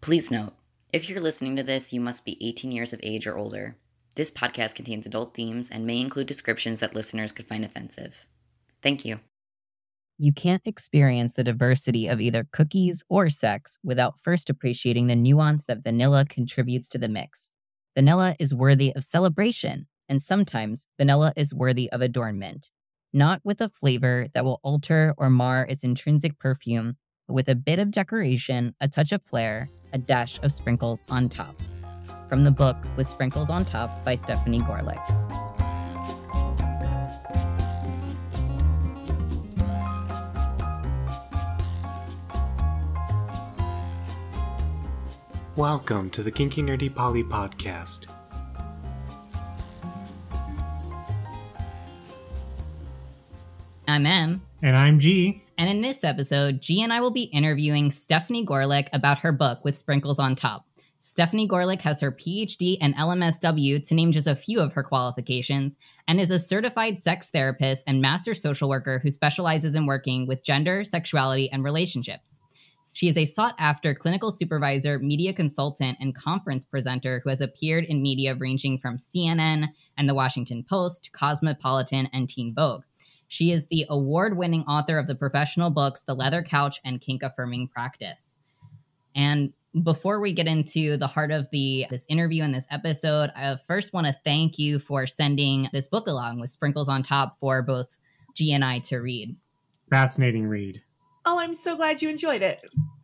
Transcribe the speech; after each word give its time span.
Please 0.00 0.30
note 0.30 0.54
if 0.94 1.10
you're 1.10 1.20
listening 1.20 1.56
to 1.56 1.62
this, 1.62 1.92
you 1.92 2.00
must 2.00 2.24
be 2.24 2.38
18 2.40 2.72
years 2.72 2.94
of 2.94 3.00
age 3.02 3.26
or 3.26 3.36
older. 3.36 3.76
This 4.16 4.30
podcast 4.30 4.74
contains 4.74 5.04
adult 5.04 5.34
themes 5.34 5.68
and 5.68 5.86
may 5.86 6.00
include 6.00 6.26
descriptions 6.26 6.80
that 6.80 6.94
listeners 6.94 7.32
could 7.32 7.46
find 7.46 7.66
offensive. 7.66 8.24
Thank 8.82 9.04
you. 9.04 9.20
You 10.16 10.32
can't 10.32 10.62
experience 10.64 11.34
the 11.34 11.44
diversity 11.44 12.08
of 12.08 12.18
either 12.18 12.48
cookies 12.50 13.02
or 13.10 13.28
sex 13.28 13.76
without 13.84 14.18
first 14.24 14.48
appreciating 14.48 15.06
the 15.06 15.16
nuance 15.16 15.64
that 15.64 15.84
vanilla 15.84 16.24
contributes 16.24 16.88
to 16.90 16.98
the 16.98 17.08
mix. 17.08 17.52
Vanilla 17.94 18.36
is 18.38 18.54
worthy 18.54 18.94
of 18.96 19.04
celebration, 19.04 19.86
and 20.08 20.22
sometimes 20.22 20.86
vanilla 20.98 21.34
is 21.36 21.52
worthy 21.52 21.90
of 21.92 22.00
adornment. 22.00 22.70
Not 23.12 23.42
with 23.44 23.60
a 23.60 23.68
flavor 23.68 24.28
that 24.32 24.46
will 24.46 24.60
alter 24.62 25.14
or 25.18 25.28
mar 25.28 25.66
its 25.68 25.84
intrinsic 25.84 26.38
perfume, 26.38 26.96
but 27.26 27.34
with 27.34 27.48
a 27.48 27.54
bit 27.54 27.78
of 27.78 27.90
decoration, 27.90 28.74
a 28.80 28.88
touch 28.88 29.12
of 29.12 29.22
flair, 29.22 29.68
a 29.92 29.98
dash 29.98 30.38
of 30.42 30.52
sprinkles 30.52 31.04
on 31.08 31.28
top. 31.28 31.54
From 32.28 32.44
the 32.44 32.50
book 32.50 32.76
With 32.96 33.08
Sprinkles 33.08 33.50
on 33.50 33.64
Top 33.64 34.04
by 34.04 34.14
Stefani 34.14 34.60
Goerlich. 34.60 35.00
Welcome 45.56 46.08
to 46.10 46.22
the 46.22 46.30
Kinky 46.30 46.62
Nerdy 46.62 46.94
Poly 46.94 47.24
podcast. 47.24 48.06
I'm 53.86 54.06
M. 54.06 54.40
And 54.62 54.76
I'm 54.76 55.00
G. 55.00 55.42
And 55.60 55.68
in 55.68 55.82
this 55.82 56.04
episode, 56.04 56.62
G 56.62 56.80
and 56.80 56.90
I 56.90 57.02
will 57.02 57.10
be 57.10 57.24
interviewing 57.24 57.90
Stefani 57.90 58.46
Goerlich 58.46 58.88
about 58.94 59.18
her 59.18 59.30
book 59.30 59.62
with 59.62 59.76
sprinkles 59.76 60.18
on 60.18 60.34
top. 60.34 60.64
Stefani 61.00 61.46
Goerlich 61.46 61.82
has 61.82 62.00
her 62.00 62.10
PhD 62.10 62.78
and 62.80 62.96
LMSW, 62.96 63.86
to 63.86 63.94
name 63.94 64.10
just 64.10 64.26
a 64.26 64.34
few 64.34 64.58
of 64.58 64.72
her 64.72 64.82
qualifications, 64.82 65.76
and 66.08 66.18
is 66.18 66.30
a 66.30 66.38
certified 66.38 66.98
sex 66.98 67.28
therapist 67.28 67.84
and 67.86 68.00
master 68.00 68.32
social 68.32 68.70
worker 68.70 69.00
who 69.00 69.10
specializes 69.10 69.74
in 69.74 69.84
working 69.84 70.26
with 70.26 70.42
gender, 70.42 70.82
sexuality, 70.82 71.52
and 71.52 71.62
relationships. 71.62 72.40
She 72.94 73.08
is 73.08 73.18
a 73.18 73.26
sought 73.26 73.54
after 73.58 73.94
clinical 73.94 74.32
supervisor, 74.32 74.98
media 74.98 75.34
consultant, 75.34 75.98
and 76.00 76.16
conference 76.16 76.64
presenter 76.64 77.20
who 77.22 77.28
has 77.28 77.42
appeared 77.42 77.84
in 77.84 78.00
media 78.00 78.34
ranging 78.34 78.78
from 78.78 78.96
CNN 78.96 79.68
and 79.98 80.08
the 80.08 80.14
Washington 80.14 80.64
Post, 80.66 81.04
to 81.04 81.10
Cosmopolitan, 81.10 82.08
and 82.14 82.30
Teen 82.30 82.54
Vogue. 82.54 82.84
She 83.30 83.52
is 83.52 83.68
the 83.68 83.86
award 83.88 84.36
winning 84.36 84.64
author 84.64 84.98
of 84.98 85.06
the 85.06 85.14
professional 85.14 85.70
books 85.70 86.02
The 86.02 86.16
Leather 86.16 86.42
Couch 86.42 86.80
and 86.84 87.00
Kink 87.00 87.22
Affirming 87.22 87.68
Practice. 87.68 88.36
And 89.14 89.52
before 89.84 90.18
we 90.18 90.32
get 90.32 90.48
into 90.48 90.96
the 90.96 91.06
heart 91.06 91.30
of 91.30 91.46
the 91.52 91.86
this 91.90 92.04
interview 92.08 92.42
and 92.42 92.52
this 92.52 92.66
episode, 92.72 93.30
I 93.36 93.56
first 93.68 93.92
want 93.92 94.08
to 94.08 94.16
thank 94.24 94.58
you 94.58 94.80
for 94.80 95.06
sending 95.06 95.68
this 95.72 95.86
book 95.86 96.08
along 96.08 96.40
with 96.40 96.50
sprinkles 96.50 96.88
on 96.88 97.04
top 97.04 97.38
for 97.38 97.62
both 97.62 97.96
G 98.34 98.52
and 98.52 98.64
I 98.64 98.80
to 98.80 98.98
read. 98.98 99.36
Fascinating 99.90 100.48
read. 100.48 100.82
Oh, 101.24 101.38
I'm 101.38 101.54
so 101.54 101.76
glad 101.76 102.02
you 102.02 102.08
enjoyed 102.08 102.42
it. 102.42 102.60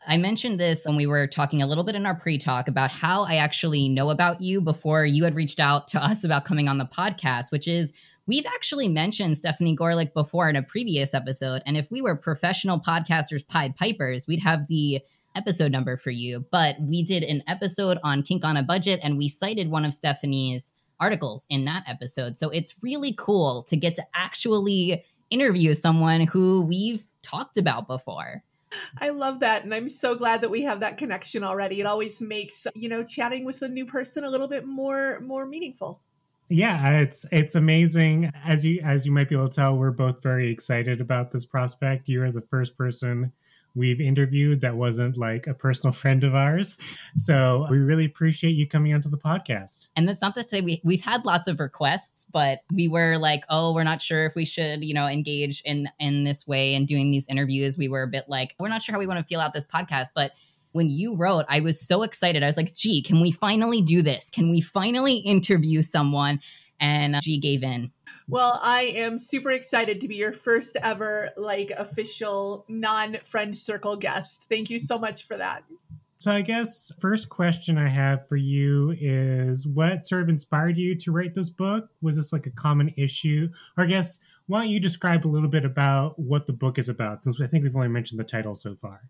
I 0.08 0.16
mentioned 0.16 0.58
this 0.58 0.86
when 0.86 0.96
we 0.96 1.06
were 1.06 1.28
talking 1.28 1.62
a 1.62 1.68
little 1.68 1.84
bit 1.84 1.94
in 1.94 2.04
our 2.04 2.16
pre 2.16 2.36
talk 2.36 2.66
about 2.66 2.90
how 2.90 3.22
I 3.22 3.36
actually 3.36 3.88
know 3.88 4.10
about 4.10 4.40
you 4.40 4.60
before 4.60 5.06
you 5.06 5.22
had 5.22 5.36
reached 5.36 5.60
out 5.60 5.86
to 5.88 6.04
us 6.04 6.24
about 6.24 6.44
coming 6.44 6.68
on 6.68 6.78
the 6.78 6.84
podcast, 6.84 7.52
which 7.52 7.68
is 7.68 7.92
We've 8.28 8.46
actually 8.46 8.88
mentioned 8.88 9.38
Stefani 9.38 9.76
Goerlich 9.76 10.12
before 10.12 10.48
in 10.48 10.56
a 10.56 10.62
previous 10.62 11.14
episode, 11.14 11.62
and 11.64 11.76
if 11.76 11.88
we 11.92 12.02
were 12.02 12.16
professional 12.16 12.80
podcasters, 12.80 13.46
Pied 13.46 13.76
Pipers, 13.76 14.26
we'd 14.26 14.42
have 14.42 14.66
the 14.66 15.00
episode 15.36 15.70
number 15.70 15.96
for 15.96 16.10
you. 16.10 16.44
But 16.50 16.74
we 16.80 17.04
did 17.04 17.22
an 17.22 17.44
episode 17.46 17.98
on 18.02 18.24
Kink 18.24 18.44
on 18.44 18.56
a 18.56 18.64
Budget, 18.64 18.98
and 19.04 19.16
we 19.16 19.28
cited 19.28 19.70
one 19.70 19.84
of 19.84 19.94
Stefani's 19.94 20.72
articles 20.98 21.46
in 21.50 21.66
that 21.66 21.84
episode. 21.86 22.36
So 22.36 22.48
it's 22.48 22.74
really 22.82 23.12
cool 23.16 23.62
to 23.64 23.76
get 23.76 23.94
to 23.94 24.04
actually 24.12 25.04
interview 25.30 25.74
someone 25.74 26.22
who 26.22 26.62
we've 26.62 27.04
talked 27.22 27.58
about 27.58 27.86
before. 27.86 28.42
I 29.00 29.10
love 29.10 29.38
that. 29.40 29.62
And 29.62 29.72
I'm 29.72 29.88
so 29.88 30.16
glad 30.16 30.40
that 30.40 30.50
we 30.50 30.62
have 30.62 30.80
that 30.80 30.98
connection 30.98 31.44
already. 31.44 31.78
It 31.78 31.86
always 31.86 32.20
makes, 32.20 32.66
you 32.74 32.88
know, 32.88 33.04
chatting 33.04 33.44
with 33.44 33.62
a 33.62 33.68
new 33.68 33.86
person 33.86 34.24
a 34.24 34.30
little 34.30 34.48
bit 34.48 34.66
more 34.66 35.20
more 35.20 35.46
meaningful. 35.46 36.00
Yeah, 36.48 37.00
it's 37.00 37.26
it's 37.32 37.54
amazing. 37.54 38.30
As 38.44 38.64
you 38.64 38.80
as 38.84 39.04
you 39.04 39.12
might 39.12 39.28
be 39.28 39.34
able 39.34 39.48
to 39.48 39.54
tell, 39.54 39.76
we're 39.76 39.90
both 39.90 40.22
very 40.22 40.50
excited 40.50 41.00
about 41.00 41.32
this 41.32 41.44
prospect. 41.44 42.08
You 42.08 42.22
are 42.22 42.30
the 42.30 42.42
first 42.42 42.76
person 42.76 43.32
we've 43.76 44.00
interviewed 44.00 44.62
that 44.62 44.74
wasn't 44.74 45.16
like 45.16 45.46
a 45.46 45.54
personal 45.54 45.92
friend 46.02 46.24
of 46.24 46.34
ours. 46.34 46.78
So 47.16 47.66
we 47.70 47.76
really 47.76 48.06
appreciate 48.06 48.52
you 48.52 48.66
coming 48.66 48.94
onto 48.94 49.10
the 49.10 49.18
podcast. 49.18 49.88
And 49.94 50.08
that's 50.08 50.22
not 50.22 50.34
to 50.34 50.48
say 50.48 50.62
we, 50.62 50.80
we've 50.82 51.02
had 51.02 51.24
lots 51.24 51.46
of 51.46 51.60
requests, 51.60 52.26
but 52.32 52.60
we 52.72 52.88
were 52.88 53.18
like, 53.18 53.44
oh, 53.50 53.74
we're 53.74 53.84
not 53.84 54.02
sure 54.02 54.24
if 54.24 54.34
we 54.34 54.46
should, 54.46 54.82
you 54.82 54.94
know, 54.94 55.06
engage 55.06 55.60
in 55.64 55.88
in 56.00 56.24
this 56.24 56.46
way 56.46 56.74
and 56.74 56.88
doing 56.88 57.10
these 57.10 57.26
interviews. 57.28 57.76
We 57.76 57.88
were 57.88 58.02
a 58.02 58.08
bit 58.08 58.24
like, 58.28 58.54
we're 58.58 58.68
not 58.68 58.82
sure 58.82 58.94
how 58.94 58.98
we 58.98 59.06
want 59.06 59.20
to 59.20 59.26
feel 59.26 59.40
out 59.40 59.52
this 59.52 59.66
podcast, 59.66 60.08
but 60.14 60.32
when 60.76 60.90
you 60.90 61.16
wrote, 61.16 61.44
I 61.48 61.60
was 61.60 61.80
so 61.80 62.02
excited. 62.02 62.42
I 62.42 62.46
was 62.46 62.56
like, 62.56 62.74
gee, 62.74 63.02
can 63.02 63.20
we 63.20 63.32
finally 63.32 63.82
do 63.82 64.02
this? 64.02 64.30
Can 64.30 64.50
we 64.50 64.60
finally 64.60 65.16
interview 65.16 65.82
someone? 65.82 66.40
And 66.78 67.16
uh, 67.16 67.20
G 67.20 67.38
gave 67.38 67.62
in. 67.62 67.90
Well, 68.28 68.60
I 68.62 68.82
am 68.82 69.18
super 69.18 69.50
excited 69.50 70.00
to 70.00 70.08
be 70.08 70.16
your 70.16 70.32
first 70.32 70.76
ever 70.82 71.30
like 71.36 71.70
official 71.70 72.66
non-friend 72.68 73.56
circle 73.56 73.96
guest. 73.96 74.44
Thank 74.48 74.68
you 74.68 74.78
so 74.78 74.98
much 74.98 75.26
for 75.26 75.36
that. 75.36 75.64
So 76.18 76.32
I 76.32 76.40
guess 76.40 76.90
first 77.00 77.28
question 77.28 77.78
I 77.78 77.88
have 77.88 78.28
for 78.28 78.36
you 78.36 78.94
is 79.00 79.66
what 79.66 80.02
sort 80.02 80.22
of 80.22 80.28
inspired 80.28 80.76
you 80.76 80.94
to 80.96 81.12
write 81.12 81.34
this 81.34 81.50
book? 81.50 81.88
Was 82.02 82.16
this 82.16 82.32
like 82.32 82.46
a 82.46 82.50
common 82.50 82.92
issue? 82.96 83.48
Or 83.76 83.84
I 83.84 83.86
guess 83.86 84.18
why 84.46 84.62
don't 84.62 84.70
you 84.70 84.80
describe 84.80 85.26
a 85.26 85.28
little 85.28 85.48
bit 85.48 85.64
about 85.64 86.18
what 86.18 86.46
the 86.46 86.52
book 86.52 86.78
is 86.78 86.88
about 86.88 87.22
since 87.22 87.40
I 87.40 87.46
think 87.46 87.64
we've 87.64 87.76
only 87.76 87.88
mentioned 87.88 88.18
the 88.18 88.24
title 88.24 88.54
so 88.54 88.76
far. 88.80 89.02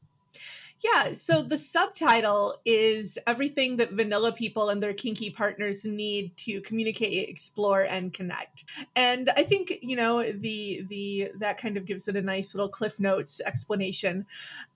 Yeah, 0.84 1.14
so 1.14 1.42
the 1.42 1.56
subtitle 1.56 2.60
is 2.66 3.18
everything 3.26 3.78
that 3.78 3.92
vanilla 3.92 4.30
people 4.30 4.68
and 4.68 4.82
their 4.82 4.92
kinky 4.92 5.30
partners 5.30 5.86
need 5.86 6.36
to 6.38 6.60
communicate, 6.60 7.30
explore, 7.30 7.82
and 7.82 8.12
connect. 8.12 8.64
And 8.94 9.30
I 9.30 9.42
think 9.42 9.78
you 9.80 9.96
know 9.96 10.30
the 10.32 10.84
the 10.88 11.32
that 11.38 11.56
kind 11.58 11.78
of 11.78 11.86
gives 11.86 12.08
it 12.08 12.16
a 12.16 12.20
nice 12.22 12.54
little 12.54 12.68
cliff 12.68 13.00
notes 13.00 13.40
explanation. 13.40 14.26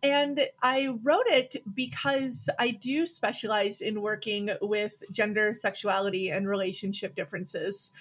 And 0.02 0.48
I 0.62 0.88
wrote 1.02 1.26
it 1.26 1.56
because 1.74 2.48
I 2.58 2.70
do 2.70 3.06
specialize 3.06 3.82
in 3.82 4.00
working 4.00 4.50
with 4.62 5.02
gender, 5.12 5.52
sexuality, 5.52 6.30
and 6.30 6.48
relationship 6.48 7.14
differences 7.14 7.92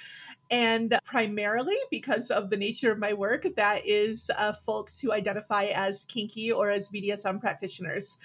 and 0.51 0.97
primarily 1.05 1.77
because 1.91 2.31
of 2.31 2.49
the 2.49 2.57
nature 2.57 2.91
of 2.91 2.99
my 2.99 3.13
work, 3.13 3.45
that 3.55 3.81
is 3.85 4.31
uh, 4.37 4.53
folks 4.53 4.99
who 4.99 5.11
identify 5.11 5.65
as 5.65 6.05
kinky 6.05 6.51
or 6.51 6.69
as 6.69 6.89
BDSM 6.89 7.39
practitioners. 7.39 8.17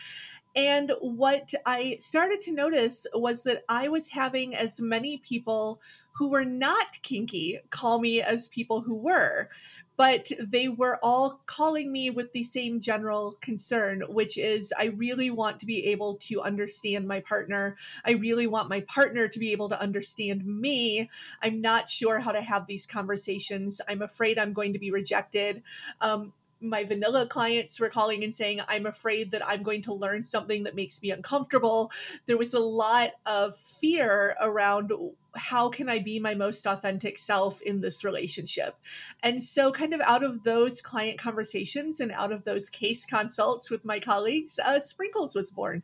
And 0.57 0.93
what 1.01 1.53
I 1.67 1.97
started 1.99 2.41
to 2.41 2.53
notice 2.53 3.07
was 3.13 3.43
that 3.43 3.65
I 3.69 3.89
was 3.89 4.09
having 4.09 4.55
as 4.55 4.81
many 4.81 5.19
people 5.19 5.81
who 6.13 6.29
were 6.29 6.45
not 6.45 6.97
kinky 7.03 7.59
call 7.71 7.99
me 7.99 8.23
as 8.23 8.49
people 8.49 8.81
who 8.81 8.95
were, 8.95 9.49
but 9.97 10.31
they 10.41 10.69
were 10.69 10.99
all 11.03 11.41
calling 11.47 11.93
me 11.93 12.11
with 12.11 12.33
the 12.33 12.45
same 12.45 12.81
general 12.81 13.37
concern, 13.41 14.03
which 14.09 14.39
is 14.39 14.73
I 14.79 14.87
really 14.87 15.31
want 15.31 15.61
to 15.61 15.67
be 15.67 15.87
able 15.87 16.17
to 16.29 16.43
understand 16.43 17.07
my 17.07 17.21
partner. 17.21 17.77
I 18.05 18.13
really 18.13 18.47
want 18.47 18.69
my 18.69 18.81
partner 18.81 19.29
to 19.29 19.39
be 19.39 19.53
able 19.53 19.69
to 19.69 19.81
understand 19.81 20.45
me. 20.45 21.09
I'm 21.43 21.61
not 21.61 21.89
sure 21.89 22.19
how 22.19 22.33
to 22.33 22.43
have 22.43 22.67
these 22.67 22.87
conversations. 22.87 23.81
I'm 23.89 24.03
afraid 24.03 24.39
I'm 24.39 24.53
going 24.53 24.73
to 24.73 24.79
be 24.79 24.91
rejected. 24.91 25.63
Um, 26.01 26.33
my 26.65 26.85
vanilla 26.85 27.27
clients 27.27 27.79
were 27.79 27.89
calling 27.89 28.25
and 28.25 28.35
saying, 28.35 28.61
I'm 28.69 28.87
afraid 28.87 29.31
that 29.31 29.47
I'm 29.47 29.63
going 29.63 29.83
to 29.83 29.95
learn 29.95 30.25
something 30.25 30.65
that 30.65 30.75
makes 30.75 31.01
me 31.03 31.11
uncomfortable. 31.11 31.91
There 32.27 32.39
was 32.39 32.55
a 32.55 32.59
lot 32.59 33.11
of 33.27 33.57
fear 33.57 34.37
around 34.41 34.93
how 35.37 35.69
can 35.69 35.89
I 35.89 35.99
be 35.99 36.19
my 36.19 36.35
most 36.35 36.67
authentic 36.67 37.19
self 37.19 37.61
in 37.63 37.81
this 37.81 38.05
relationship? 38.05 38.77
And 39.23 39.43
so, 39.43 39.73
kind 39.73 39.95
of 39.95 40.01
out 40.01 40.23
of 40.23 40.43
those 40.45 40.81
client 40.81 41.19
conversations 41.19 42.01
and 42.01 42.13
out 42.13 42.33
of 42.33 42.45
those 42.45 42.71
case 42.71 43.05
consults 43.05 43.71
with 43.71 43.85
my 43.85 43.99
colleagues, 43.99 44.59
uh, 44.65 44.81
Sprinkles 44.81 45.35
was 45.35 45.51
born. 45.51 45.83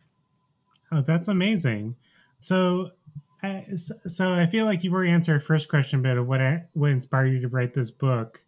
Oh, 0.93 1.03
that's 1.03 1.29
amazing. 1.29 1.97
So, 2.41 2.91
uh, 3.43 3.61
so 4.07 4.33
I 4.33 4.47
feel 4.47 4.67
like 4.67 4.83
you've 4.83 4.93
already 4.93 5.13
answered 5.13 5.35
our 5.35 5.41
first 5.41 5.69
question, 5.69 6.05
of 6.05 6.27
what 6.27 6.41
what 6.73 6.91
inspired 6.91 7.33
you 7.33 7.41
to 7.41 7.49
write 7.49 7.75
this 7.75 7.91
book. 7.91 8.41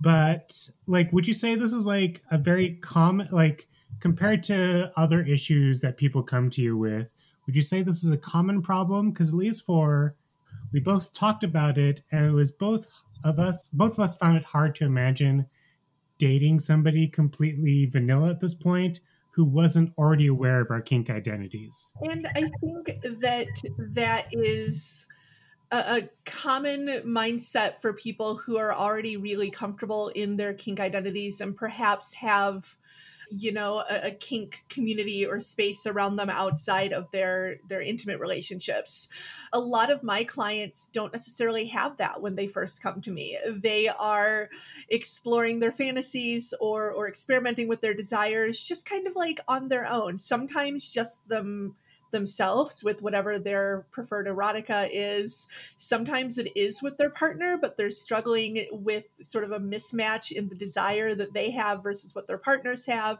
But 0.00 0.68
like, 0.86 1.12
would 1.12 1.26
you 1.26 1.34
say 1.34 1.54
this 1.54 1.72
is 1.72 1.84
like 1.84 2.22
a 2.30 2.38
very 2.38 2.74
common, 2.80 3.28
like 3.32 3.68
compared 4.00 4.44
to 4.44 4.92
other 4.96 5.22
issues 5.22 5.80
that 5.80 5.96
people 5.96 6.22
come 6.22 6.50
to 6.50 6.62
you 6.62 6.76
with? 6.76 7.08
Would 7.46 7.56
you 7.56 7.62
say 7.62 7.82
this 7.82 8.04
is 8.04 8.12
a 8.12 8.18
common 8.18 8.62
problem? 8.62 9.10
Because 9.10 9.30
at 9.30 9.34
least 9.34 9.64
for 9.64 10.14
we 10.72 10.80
both 10.80 11.12
talked 11.12 11.44
about 11.44 11.78
it 11.78 12.02
and 12.12 12.26
it 12.26 12.32
was 12.32 12.52
both 12.52 12.86
of 13.24 13.38
us 13.38 13.68
both 13.72 13.92
of 13.92 14.00
us 14.00 14.16
found 14.16 14.36
it 14.36 14.44
hard 14.44 14.74
to 14.76 14.84
imagine 14.84 15.46
dating 16.18 16.60
somebody 16.60 17.08
completely 17.08 17.86
vanilla 17.86 18.30
at 18.30 18.40
this 18.40 18.54
point 18.54 19.00
who 19.30 19.44
wasn't 19.44 19.92
already 19.96 20.26
aware 20.26 20.60
of 20.60 20.70
our 20.70 20.80
kink 20.80 21.10
identities. 21.10 21.86
And 22.02 22.26
I 22.34 22.50
think 22.60 23.00
that 23.20 23.46
that 23.94 24.26
is 24.32 25.06
a, 25.70 25.76
a, 25.76 26.08
common 26.24 26.86
mindset 27.04 27.80
for 27.80 27.92
people 27.92 28.36
who 28.36 28.56
are 28.56 28.72
already 28.72 29.16
really 29.16 29.50
comfortable 29.50 30.08
in 30.08 30.36
their 30.36 30.54
kink 30.54 30.80
identities 30.80 31.40
and 31.40 31.56
perhaps 31.56 32.12
have 32.14 32.76
you 33.30 33.52
know 33.52 33.84
a, 33.90 34.08
a, 34.08 34.10
kink 34.10 34.64
community 34.70 35.26
or 35.26 35.40
space 35.40 35.86
around 35.86 36.16
them 36.16 36.30
outside 36.30 36.92
of 36.92 37.10
their 37.10 37.56
their 37.68 37.82
intimate 37.82 38.20
relationships. 38.20 39.08
A 39.52 39.60
lot 39.60 39.90
of 39.90 40.02
my 40.02 40.24
clients 40.24 40.88
don't 40.92 41.12
necessarily 41.12 41.66
have 41.66 41.96
that 41.98 42.20
when 42.20 42.34
they 42.34 42.46
first 42.46 42.82
come 42.82 43.00
to 43.02 43.10
me. 43.10 43.38
They 43.62 43.88
are 43.88 44.48
exploring 44.88 45.58
their 45.58 45.72
fantasies 45.72 46.54
or 46.60 46.90
or 46.90 47.08
experimenting 47.08 47.68
with 47.68 47.80
their 47.80 47.94
desires 47.94 48.60
just 48.60 48.86
kind 48.86 49.06
of 49.06 49.16
like 49.16 49.40
on 49.48 49.68
their 49.68 49.86
own 49.86 50.18
sometimes 50.18 50.88
just 50.88 51.26
them 51.28 51.74
themselves 52.10 52.82
with 52.82 53.02
whatever 53.02 53.38
their 53.38 53.86
preferred 53.90 54.26
erotica 54.26 54.88
is. 54.92 55.48
Sometimes 55.76 56.38
it 56.38 56.48
is 56.56 56.82
with 56.82 56.96
their 56.96 57.10
partner, 57.10 57.56
but 57.60 57.76
they're 57.76 57.90
struggling 57.90 58.66
with 58.72 59.04
sort 59.22 59.44
of 59.44 59.52
a 59.52 59.60
mismatch 59.60 60.32
in 60.32 60.48
the 60.48 60.54
desire 60.54 61.14
that 61.14 61.32
they 61.32 61.50
have 61.50 61.82
versus 61.82 62.14
what 62.14 62.26
their 62.26 62.38
partners 62.38 62.86
have. 62.86 63.18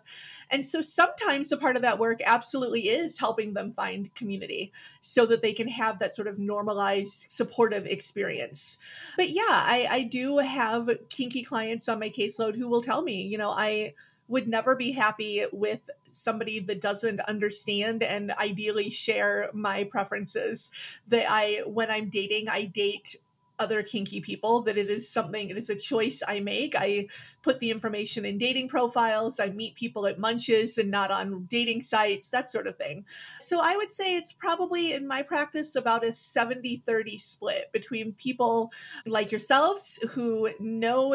And 0.51 0.65
so 0.65 0.81
sometimes 0.81 1.53
a 1.53 1.57
part 1.57 1.77
of 1.77 1.83
that 1.83 1.99
work 1.99 2.21
absolutely 2.25 2.89
is 2.89 3.19
helping 3.19 3.53
them 3.53 3.73
find 3.73 4.15
community 4.15 4.73
so 5.01 5.27
that 5.27 5.43
they 5.43 5.53
can 5.53 5.69
have 5.69 5.99
that 5.99 6.15
sort 6.15 6.29
of 6.29 6.39
normalized 6.39 7.27
supportive 7.29 7.87
experience. 7.87 8.79
But 9.17 9.31
yeah, 9.31 9.43
I, 9.49 9.87
I 9.91 10.03
do 10.05 10.39
have 10.39 10.89
kinky 11.11 11.43
clients 11.43 11.89
on 11.89 12.01
my 12.01 12.11
caseload 12.11 12.57
who 12.57 12.69
will 12.69 12.83
tell 12.83 13.03
me, 13.03 13.23
you 13.23 13.39
know, 13.39 13.51
I 13.51 13.95
would 14.29 14.47
never 14.47 14.77
be 14.77 14.93
happy 14.93 15.45
with 15.53 15.81
somebody 16.13 16.61
that 16.61 16.81
doesn't 16.81 17.21
understand 17.21 18.03
and 18.03 18.33
ideally 18.33 18.91
share 18.91 19.51
my 19.53 19.85
preferences. 19.85 20.71
That 21.09 21.31
i 21.31 21.63
when 21.67 21.91
i'm 21.91 22.11
dating 22.11 22.49
i 22.49 22.65
date 22.65 23.17
other 23.61 23.83
kinky 23.83 24.21
people 24.21 24.63
that 24.63 24.79
it 24.79 24.89
is 24.89 25.09
something 25.09 25.51
it 25.51 25.59
is 25.59 25.69
a 25.69 25.75
choice 25.75 26.23
i 26.29 26.39
make. 26.39 26.75
I 26.77 27.09
put 27.43 27.59
the 27.59 27.71
information 27.71 28.25
in 28.25 28.39
dating 28.39 28.69
profiles 28.69 29.41
i 29.41 29.49
meet 29.49 29.75
people 29.75 30.07
at 30.07 30.19
munches 30.19 30.79
and 30.79 30.91
not 30.91 31.11
on 31.11 31.47
dating 31.51 31.83
sites 31.83 32.29
that 32.29 32.49
sort 32.49 32.67
of 32.67 32.77
thing. 32.77 33.05
So 33.41 33.61
i 33.61 33.77
would 33.77 33.91
say 33.91 34.17
it's 34.17 34.33
probably 34.33 34.93
in 34.93 35.07
my 35.07 35.23
practice 35.23 35.77
about 35.77 36.05
a 36.05 36.13
70 36.13 36.83
30 36.87 37.19
split 37.19 37.73
between 37.73 38.13
people 38.13 38.71
like 39.07 39.33
yourselves 39.33 39.99
who 40.11 40.51
know 40.61 41.15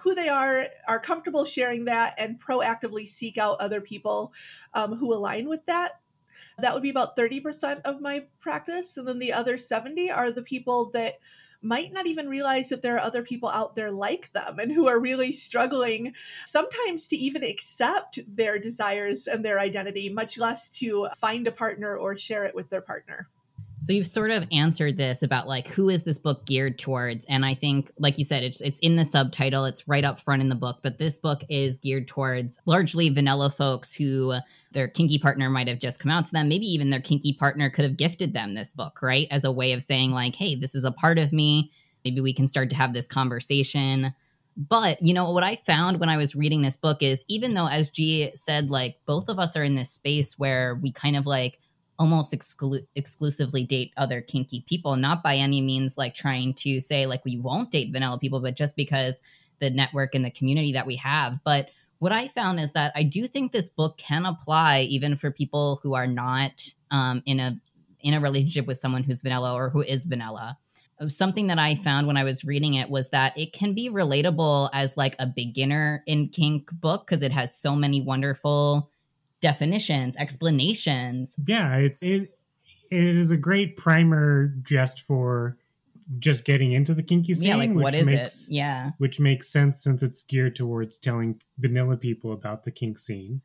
who 0.00 0.14
they 0.14 0.28
are, 0.28 0.66
are 0.88 1.00
comfortable 1.00 1.44
sharing 1.44 1.86
that, 1.86 2.14
and 2.18 2.40
proactively 2.40 3.08
seek 3.08 3.38
out 3.38 3.60
other 3.60 3.80
people 3.80 4.32
um, 4.74 4.96
who 4.96 5.12
align 5.12 5.48
with 5.48 5.64
that. 5.66 6.00
That 6.58 6.72
would 6.72 6.82
be 6.82 6.90
about 6.90 7.16
30% 7.16 7.82
of 7.82 8.00
my 8.00 8.24
practice. 8.40 8.96
And 8.96 9.06
then 9.06 9.18
the 9.18 9.34
other 9.34 9.58
70 9.58 10.10
are 10.10 10.30
the 10.30 10.42
people 10.42 10.90
that 10.92 11.14
might 11.62 11.92
not 11.92 12.06
even 12.06 12.28
realize 12.28 12.68
that 12.68 12.82
there 12.82 12.96
are 12.96 13.00
other 13.00 13.22
people 13.22 13.48
out 13.48 13.74
there 13.74 13.90
like 13.90 14.32
them 14.32 14.58
and 14.58 14.70
who 14.70 14.88
are 14.88 15.00
really 15.00 15.32
struggling 15.32 16.14
sometimes 16.44 17.08
to 17.08 17.16
even 17.16 17.42
accept 17.42 18.18
their 18.28 18.58
desires 18.58 19.26
and 19.26 19.44
their 19.44 19.58
identity, 19.58 20.08
much 20.08 20.38
less 20.38 20.68
to 20.70 21.08
find 21.16 21.46
a 21.46 21.52
partner 21.52 21.96
or 21.96 22.16
share 22.16 22.44
it 22.44 22.54
with 22.54 22.70
their 22.70 22.80
partner. 22.80 23.28
So 23.78 23.92
you've 23.92 24.06
sort 24.06 24.30
of 24.30 24.46
answered 24.52 24.96
this 24.96 25.22
about 25.22 25.46
like 25.46 25.68
who 25.68 25.90
is 25.90 26.02
this 26.02 26.18
book 26.18 26.46
geared 26.46 26.78
towards? 26.78 27.26
And 27.26 27.44
I 27.44 27.54
think 27.54 27.90
like 27.98 28.16
you 28.16 28.24
said 28.24 28.42
it's 28.42 28.60
it's 28.60 28.78
in 28.78 28.96
the 28.96 29.04
subtitle 29.04 29.64
it's 29.66 29.86
right 29.86 30.04
up 30.04 30.20
front 30.20 30.40
in 30.40 30.48
the 30.48 30.54
book 30.54 30.78
but 30.82 30.98
this 30.98 31.18
book 31.18 31.42
is 31.50 31.78
geared 31.78 32.08
towards 32.08 32.58
largely 32.64 33.10
vanilla 33.10 33.50
folks 33.50 33.92
who 33.92 34.34
their 34.72 34.88
kinky 34.88 35.18
partner 35.18 35.50
might 35.50 35.68
have 35.68 35.78
just 35.78 36.00
come 36.00 36.10
out 36.10 36.24
to 36.24 36.32
them. 36.32 36.48
Maybe 36.48 36.66
even 36.66 36.90
their 36.90 37.00
kinky 37.00 37.34
partner 37.34 37.68
could 37.68 37.84
have 37.84 37.96
gifted 37.96 38.32
them 38.32 38.54
this 38.54 38.72
book 38.72 39.02
right? 39.02 39.28
As 39.30 39.44
a 39.44 39.52
way 39.52 39.72
of 39.72 39.82
saying 39.82 40.10
like 40.12 40.34
hey 40.34 40.54
this 40.54 40.74
is 40.74 40.84
a 40.84 40.92
part 40.92 41.18
of 41.18 41.32
me. 41.32 41.70
Maybe 42.04 42.20
we 42.20 42.32
can 42.32 42.46
start 42.46 42.70
to 42.70 42.76
have 42.76 42.94
this 42.94 43.06
conversation. 43.06 44.14
But 44.56 45.02
you 45.02 45.12
know 45.12 45.30
what 45.32 45.44
I 45.44 45.56
found 45.66 46.00
when 46.00 46.08
I 46.08 46.16
was 46.16 46.34
reading 46.34 46.62
this 46.62 46.76
book 46.76 47.02
is 47.02 47.24
even 47.28 47.52
though 47.52 47.68
as 47.68 47.90
G 47.90 48.30
said 48.34 48.70
like 48.70 48.96
both 49.04 49.28
of 49.28 49.38
us 49.38 49.54
are 49.54 49.64
in 49.64 49.74
this 49.74 49.90
space 49.90 50.38
where 50.38 50.76
we 50.76 50.92
kind 50.92 51.14
of 51.14 51.26
like 51.26 51.58
almost 51.98 52.32
exclu- 52.32 52.86
exclusively 52.94 53.64
date 53.64 53.92
other 53.96 54.20
kinky 54.20 54.64
people 54.68 54.96
not 54.96 55.22
by 55.22 55.36
any 55.36 55.60
means 55.60 55.96
like 55.96 56.14
trying 56.14 56.52
to 56.54 56.80
say 56.80 57.06
like 57.06 57.24
we 57.24 57.38
won't 57.38 57.70
date 57.70 57.92
vanilla 57.92 58.18
people 58.18 58.40
but 58.40 58.56
just 58.56 58.76
because 58.76 59.20
the 59.60 59.70
network 59.70 60.14
and 60.14 60.24
the 60.24 60.30
community 60.30 60.72
that 60.72 60.86
we 60.86 60.96
have. 60.96 61.38
But 61.44 61.70
what 61.98 62.12
i 62.12 62.28
found 62.28 62.60
is 62.60 62.72
that 62.72 62.92
i 62.94 63.02
do 63.02 63.26
think 63.26 63.52
this 63.52 63.70
book 63.70 63.96
can 63.96 64.26
apply 64.26 64.80
even 64.82 65.16
for 65.16 65.30
people 65.30 65.80
who 65.82 65.94
are 65.94 66.06
not 66.06 66.62
um, 66.90 67.22
in 67.24 67.40
a 67.40 67.58
in 68.00 68.12
a 68.12 68.20
relationship 68.20 68.66
with 68.66 68.78
someone 68.78 69.02
who's 69.02 69.22
vanilla 69.22 69.54
or 69.54 69.70
who 69.70 69.80
is 69.80 70.04
vanilla. 70.04 70.58
Something 71.08 71.46
that 71.46 71.58
i 71.58 71.74
found 71.74 72.06
when 72.06 72.18
i 72.18 72.24
was 72.24 72.44
reading 72.44 72.74
it 72.74 72.90
was 72.90 73.08
that 73.10 73.36
it 73.36 73.52
can 73.52 73.72
be 73.72 73.88
relatable 73.88 74.68
as 74.72 74.96
like 74.96 75.16
a 75.18 75.26
beginner 75.26 76.02
in 76.06 76.28
kink 76.28 76.70
book 76.80 77.06
because 77.06 77.22
it 77.22 77.32
has 77.32 77.56
so 77.56 77.74
many 77.74 78.02
wonderful 78.02 78.90
definitions, 79.46 80.16
explanations. 80.16 81.36
Yeah, 81.46 81.76
it's 81.76 82.02
it, 82.02 82.36
it 82.90 83.16
is 83.16 83.30
a 83.30 83.36
great 83.36 83.76
primer 83.76 84.48
just 84.62 85.02
for 85.02 85.56
just 86.18 86.44
getting 86.44 86.72
into 86.72 86.94
the 86.94 87.02
kinky 87.02 87.34
scene. 87.34 87.48
Yeah, 87.48 87.56
like 87.56 87.72
what 87.72 87.94
is 87.94 88.06
makes, 88.06 88.48
it? 88.48 88.52
Yeah, 88.52 88.90
which 88.98 89.20
makes 89.20 89.48
sense 89.48 89.82
since 89.82 90.02
it's 90.02 90.22
geared 90.22 90.56
towards 90.56 90.98
telling 90.98 91.40
vanilla 91.58 91.96
people 91.96 92.32
about 92.32 92.64
the 92.64 92.72
kink 92.72 92.98
scene. 92.98 93.40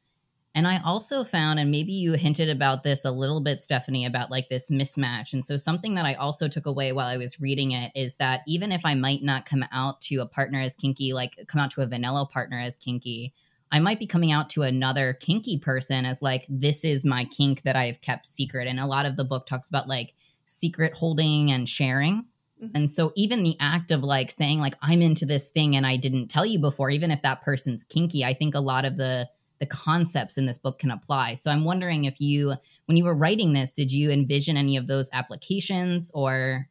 And 0.54 0.68
I 0.68 0.82
also 0.84 1.24
found, 1.24 1.60
and 1.60 1.72
maybe 1.72 1.94
you 1.94 2.12
hinted 2.14 2.50
about 2.50 2.84
this 2.84 3.06
a 3.06 3.12
little 3.12 3.40
bit, 3.40 3.62
Stefani, 3.62 4.06
about 4.06 4.30
like 4.30 4.50
this 4.50 4.70
mismatch. 4.70 5.32
And 5.32 5.46
so, 5.46 5.56
something 5.56 5.94
that 5.96 6.06
I 6.06 6.16
also 6.16 6.48
took 6.48 6.66
away 6.66 6.92
while 6.94 7.08
I 7.08 7.18
was 7.18 7.40
reading 7.40 7.72
it 7.72 7.92
is 7.96 8.16
that 8.16 8.42
even 8.48 8.72
if 8.72 8.82
I 8.84 8.96
might 8.96 9.22
not 9.22 9.46
come 9.46 9.64
out 9.72 10.02
to 10.02 10.18
a 10.18 10.26
partner 10.26 10.62
as 10.62 10.76
kinky, 10.76 11.14
like 11.14 11.38
come 11.48 11.62
out 11.62 11.72
to 11.72 11.82
a 11.82 11.86
vanilla 11.86 12.26
partner 12.26 12.60
as 12.60 12.76
kinky, 12.76 13.34
I 13.72 13.80
might 13.80 14.00
be 14.00 14.08
coming 14.08 14.32
out 14.32 14.50
to 14.52 14.64
another 14.64 15.14
kinky 15.14 15.58
person 15.58 16.06
as 16.06 16.22
like, 16.22 16.46
this 16.50 16.84
is 16.84 17.06
my 17.06 17.26
kink 17.26 17.64
that 17.64 17.76
I've 17.76 18.02
kept 18.02 18.28
secret. 18.28 18.68
And 18.68 18.80
a 18.80 18.86
lot 18.86 19.06
of 19.06 19.16
the 19.16 19.24
book 19.24 19.48
talks 19.48 19.70
about 19.70 19.88
like 19.88 20.14
secret 20.46 20.94
holding 20.94 21.52
and 21.52 21.68
sharing. 21.68 22.26
Mm-hmm. 22.62 22.76
And 22.76 22.92
so 22.92 23.14
even 23.16 23.44
the 23.44 23.58
act 23.60 23.92
of 23.92 24.04
like 24.04 24.32
saying 24.32 24.60
like 24.60 24.76
I'm 24.82 25.02
into 25.02 25.26
this 25.26 25.50
thing 25.50 25.76
and 25.76 25.86
I 25.86 25.96
didn't 25.96 26.28
tell 26.28 26.46
you 26.46 26.60
before, 26.60 26.90
even 26.90 27.12
if 27.12 27.22
that 27.22 27.42
person's 27.42 27.84
kinky, 27.84 28.26
I 28.26 28.34
think 28.34 28.56
a 28.56 28.60
lot 28.60 28.86
of 28.86 28.98
the 28.98 29.30
the 29.60 29.66
concepts 29.68 30.40
in 30.40 30.48
this 30.48 30.58
book 30.58 30.80
can 30.80 30.90
apply. 30.90 31.36
So 31.36 31.52
I'm 31.52 31.64
wondering 31.64 32.06
if 32.06 32.20
you 32.20 32.56
when 32.86 32.98
you 32.98 33.06
were 33.06 33.14
writing 33.14 33.54
this, 33.54 33.72
did 33.72 33.92
you 33.92 34.12
envision 34.12 34.58
any 34.58 34.76
of 34.76 34.88
those 34.88 35.10
applications 35.14 36.12
or 36.14 36.68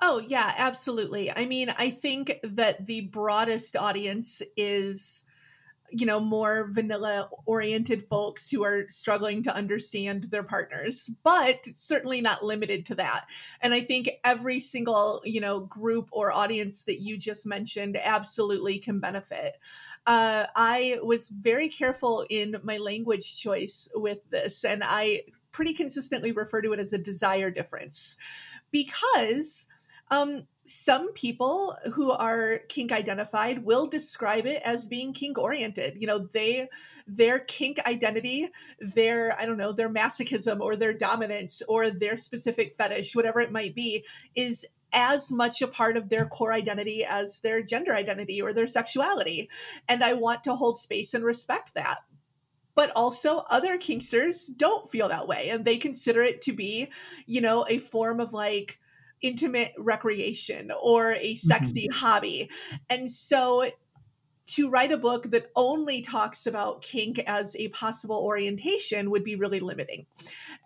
Oh, 0.00 0.22
yeah, 0.26 0.54
absolutely. 0.56 1.30
I 1.30 1.46
mean, 1.46 1.74
I 1.76 1.90
think 1.90 2.38
that 2.42 2.86
the 2.86 3.02
broadest 3.02 3.76
audience 3.76 4.40
is 4.56 5.22
you 5.90 6.06
know 6.06 6.20
more 6.20 6.70
vanilla 6.72 7.28
oriented 7.46 8.04
folks 8.06 8.48
who 8.48 8.64
are 8.64 8.86
struggling 8.90 9.42
to 9.42 9.54
understand 9.54 10.24
their 10.30 10.42
partners 10.42 11.10
but 11.22 11.66
certainly 11.74 12.20
not 12.20 12.44
limited 12.44 12.86
to 12.86 12.94
that. 12.94 13.26
And 13.60 13.74
i 13.74 13.80
think 13.80 14.10
every 14.24 14.60
single 14.60 15.20
you 15.24 15.40
know 15.40 15.60
group 15.60 16.08
or 16.12 16.32
audience 16.32 16.82
that 16.82 17.00
you 17.00 17.16
just 17.16 17.46
mentioned 17.46 17.96
absolutely 18.02 18.78
can 18.78 19.00
benefit. 19.00 19.58
Uh, 20.06 20.46
i 20.56 20.98
was 21.02 21.28
very 21.28 21.68
careful 21.68 22.24
in 22.30 22.56
my 22.62 22.78
language 22.78 23.38
choice 23.38 23.88
with 23.94 24.18
this 24.30 24.64
and 24.64 24.82
i 24.84 25.22
pretty 25.52 25.74
consistently 25.74 26.32
refer 26.32 26.62
to 26.62 26.72
it 26.72 26.80
as 26.80 26.92
a 26.92 26.98
desire 26.98 27.50
difference. 27.50 28.16
Because 28.70 29.66
um, 30.10 30.44
some 30.66 31.12
people 31.14 31.76
who 31.92 32.10
are 32.12 32.60
kink 32.68 32.92
identified 32.92 33.64
will 33.64 33.86
describe 33.86 34.46
it 34.46 34.62
as 34.64 34.86
being 34.86 35.12
kink 35.12 35.36
oriented. 35.38 35.96
You 35.98 36.06
know 36.06 36.28
they 36.32 36.68
their 37.06 37.40
kink 37.40 37.80
identity 37.86 38.48
their 38.78 39.36
i 39.40 39.44
don't 39.44 39.56
know 39.56 39.72
their 39.72 39.88
masochism 39.88 40.60
or 40.60 40.76
their 40.76 40.92
dominance 40.92 41.60
or 41.66 41.90
their 41.90 42.16
specific 42.16 42.72
fetish 42.76 43.16
whatever 43.16 43.40
it 43.40 43.50
might 43.50 43.74
be 43.74 44.04
is 44.36 44.64
as 44.92 45.30
much 45.30 45.62
a 45.62 45.68
part 45.68 45.96
of 45.96 46.08
their 46.08 46.26
core 46.26 46.52
identity 46.52 47.04
as 47.04 47.40
their 47.40 47.62
gender 47.62 47.94
identity 47.94 48.42
or 48.42 48.52
their 48.52 48.66
sexuality. 48.66 49.48
And 49.88 50.02
i 50.02 50.12
want 50.12 50.44
to 50.44 50.54
hold 50.54 50.78
space 50.78 51.14
and 51.14 51.24
respect 51.24 51.74
that. 51.74 51.98
But 52.74 52.90
also 52.96 53.44
other 53.50 53.78
kinksters 53.78 54.46
don't 54.56 54.90
feel 54.90 55.08
that 55.08 55.28
way 55.28 55.50
and 55.50 55.64
they 55.64 55.76
consider 55.76 56.22
it 56.22 56.42
to 56.42 56.52
be 56.52 56.88
you 57.26 57.40
know 57.40 57.66
a 57.68 57.78
form 57.78 58.20
of 58.20 58.32
like 58.32 58.78
intimate 59.22 59.72
recreation 59.78 60.70
or 60.82 61.12
a 61.14 61.36
sexy 61.36 61.88
mm-hmm. 61.88 61.98
hobby. 61.98 62.50
And 62.88 63.10
so 63.10 63.70
to 64.46 64.68
write 64.68 64.90
a 64.90 64.96
book 64.96 65.30
that 65.30 65.50
only 65.54 66.02
talks 66.02 66.46
about 66.46 66.82
kink 66.82 67.20
as 67.20 67.54
a 67.56 67.68
possible 67.68 68.16
orientation 68.16 69.10
would 69.10 69.22
be 69.22 69.36
really 69.36 69.60
limiting. 69.60 70.06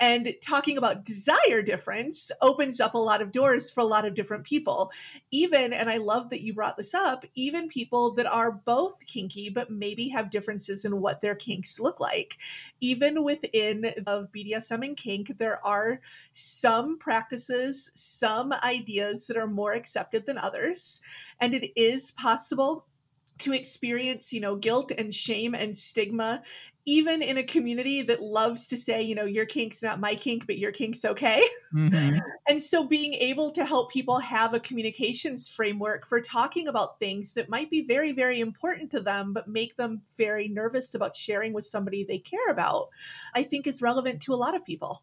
And 0.01 0.35
talking 0.43 0.77
about 0.77 1.05
desire 1.05 1.63
difference 1.63 2.31
opens 2.41 2.81
up 2.81 2.95
a 2.95 2.99
lot 2.99 3.23
of 3.23 3.33
doors 3.33 3.71
for 3.71 3.81
a 3.81 3.87
lot 3.87 4.05
of 4.05 4.15
different 4.15 4.45
people. 4.45 4.91
Even, 5.31 5.73
and 5.73 5.89
I 5.89 5.99
love 5.99 6.31
that 6.31 6.43
you 6.43 6.53
brought 6.53 6.77
this 6.77 6.95
up, 6.95 7.25
even 7.35 7.69
people 7.69 8.13
that 8.15 8.27
are 8.27 8.53
both 8.53 8.97
kinky, 9.07 9.51
but 9.51 9.71
maybe 9.71 10.09
have 10.09 10.31
differences 10.31 10.85
in 10.85 11.01
what 11.01 11.21
their 11.21 11.35
kinks 11.35 11.79
look 11.79 12.01
like. 12.01 12.37
Even 12.81 13.23
within 13.23 13.87
of 14.07 14.33
BDSM 14.33 14.85
and 14.85 14.97
kink, 14.97 15.39
there 15.39 15.65
are 15.65 16.01
some 16.33 16.99
practices, 16.99 17.91
some 17.95 18.53
ideas 18.53 19.27
that 19.27 19.37
are 19.37 19.47
more 19.47 19.75
accepted 19.75 20.27
than 20.27 20.39
others. 20.39 21.01
And 21.41 21.55
it 21.55 21.73
is 21.81 22.11
possible 22.13 22.87
to 23.39 23.53
experience, 23.53 24.33
you 24.33 24.41
know, 24.41 24.57
guilt 24.57 24.93
and 24.97 25.13
shame 25.13 25.55
and 25.55 25.77
stigma 25.77 26.43
even 26.87 27.23
in 27.23 27.39
a 27.39 27.43
community 27.43 28.03
that 28.03 28.21
loves 28.21 28.69
to 28.69 28.77
say, 28.77 29.03
you 29.03 29.15
know, 29.15 29.25
your 29.25 29.47
kink's 29.47 29.83
not 29.83 30.01
my 30.01 30.15
kink, 30.15 30.47
but 30.47 30.59
your 30.59 30.73
kink's 30.73 31.05
okay. 31.05 31.47
Mm-hmm. 31.75 32.19
and 32.49 32.63
so 32.63 32.85
being 32.85 33.15
able 33.15 33.51
to 33.51 33.65
help 33.65 33.91
people 33.91 34.19
have 34.19 34.53
a 34.53 34.61
communications 34.61 35.49
framework 35.49 36.07
for 36.07 36.21
talking 36.21 36.69
about 36.69 36.99
things 36.99 37.33
that 37.35 37.49
might 37.49 37.71
be 37.71 37.87
very, 37.87 38.13
very 38.13 38.41
important 38.41 38.91
to 38.91 39.01
them, 39.01 39.33
but 39.33 39.49
make 39.49 39.77
them 39.77 40.03
very 40.17 40.49
nervous 40.49 40.95
about 40.95 41.17
sharing 41.17 41.53
with 41.53 41.65
somebody 41.65 42.05
they 42.05 42.19
care 42.19 42.51
about, 42.51 42.89
I 43.35 43.43
think 43.43 43.67
is 43.67 43.81
relevant 43.81 44.21
to 44.23 44.35
a 44.35 44.37
lot 44.37 44.55
of 44.55 44.65
people. 44.65 45.03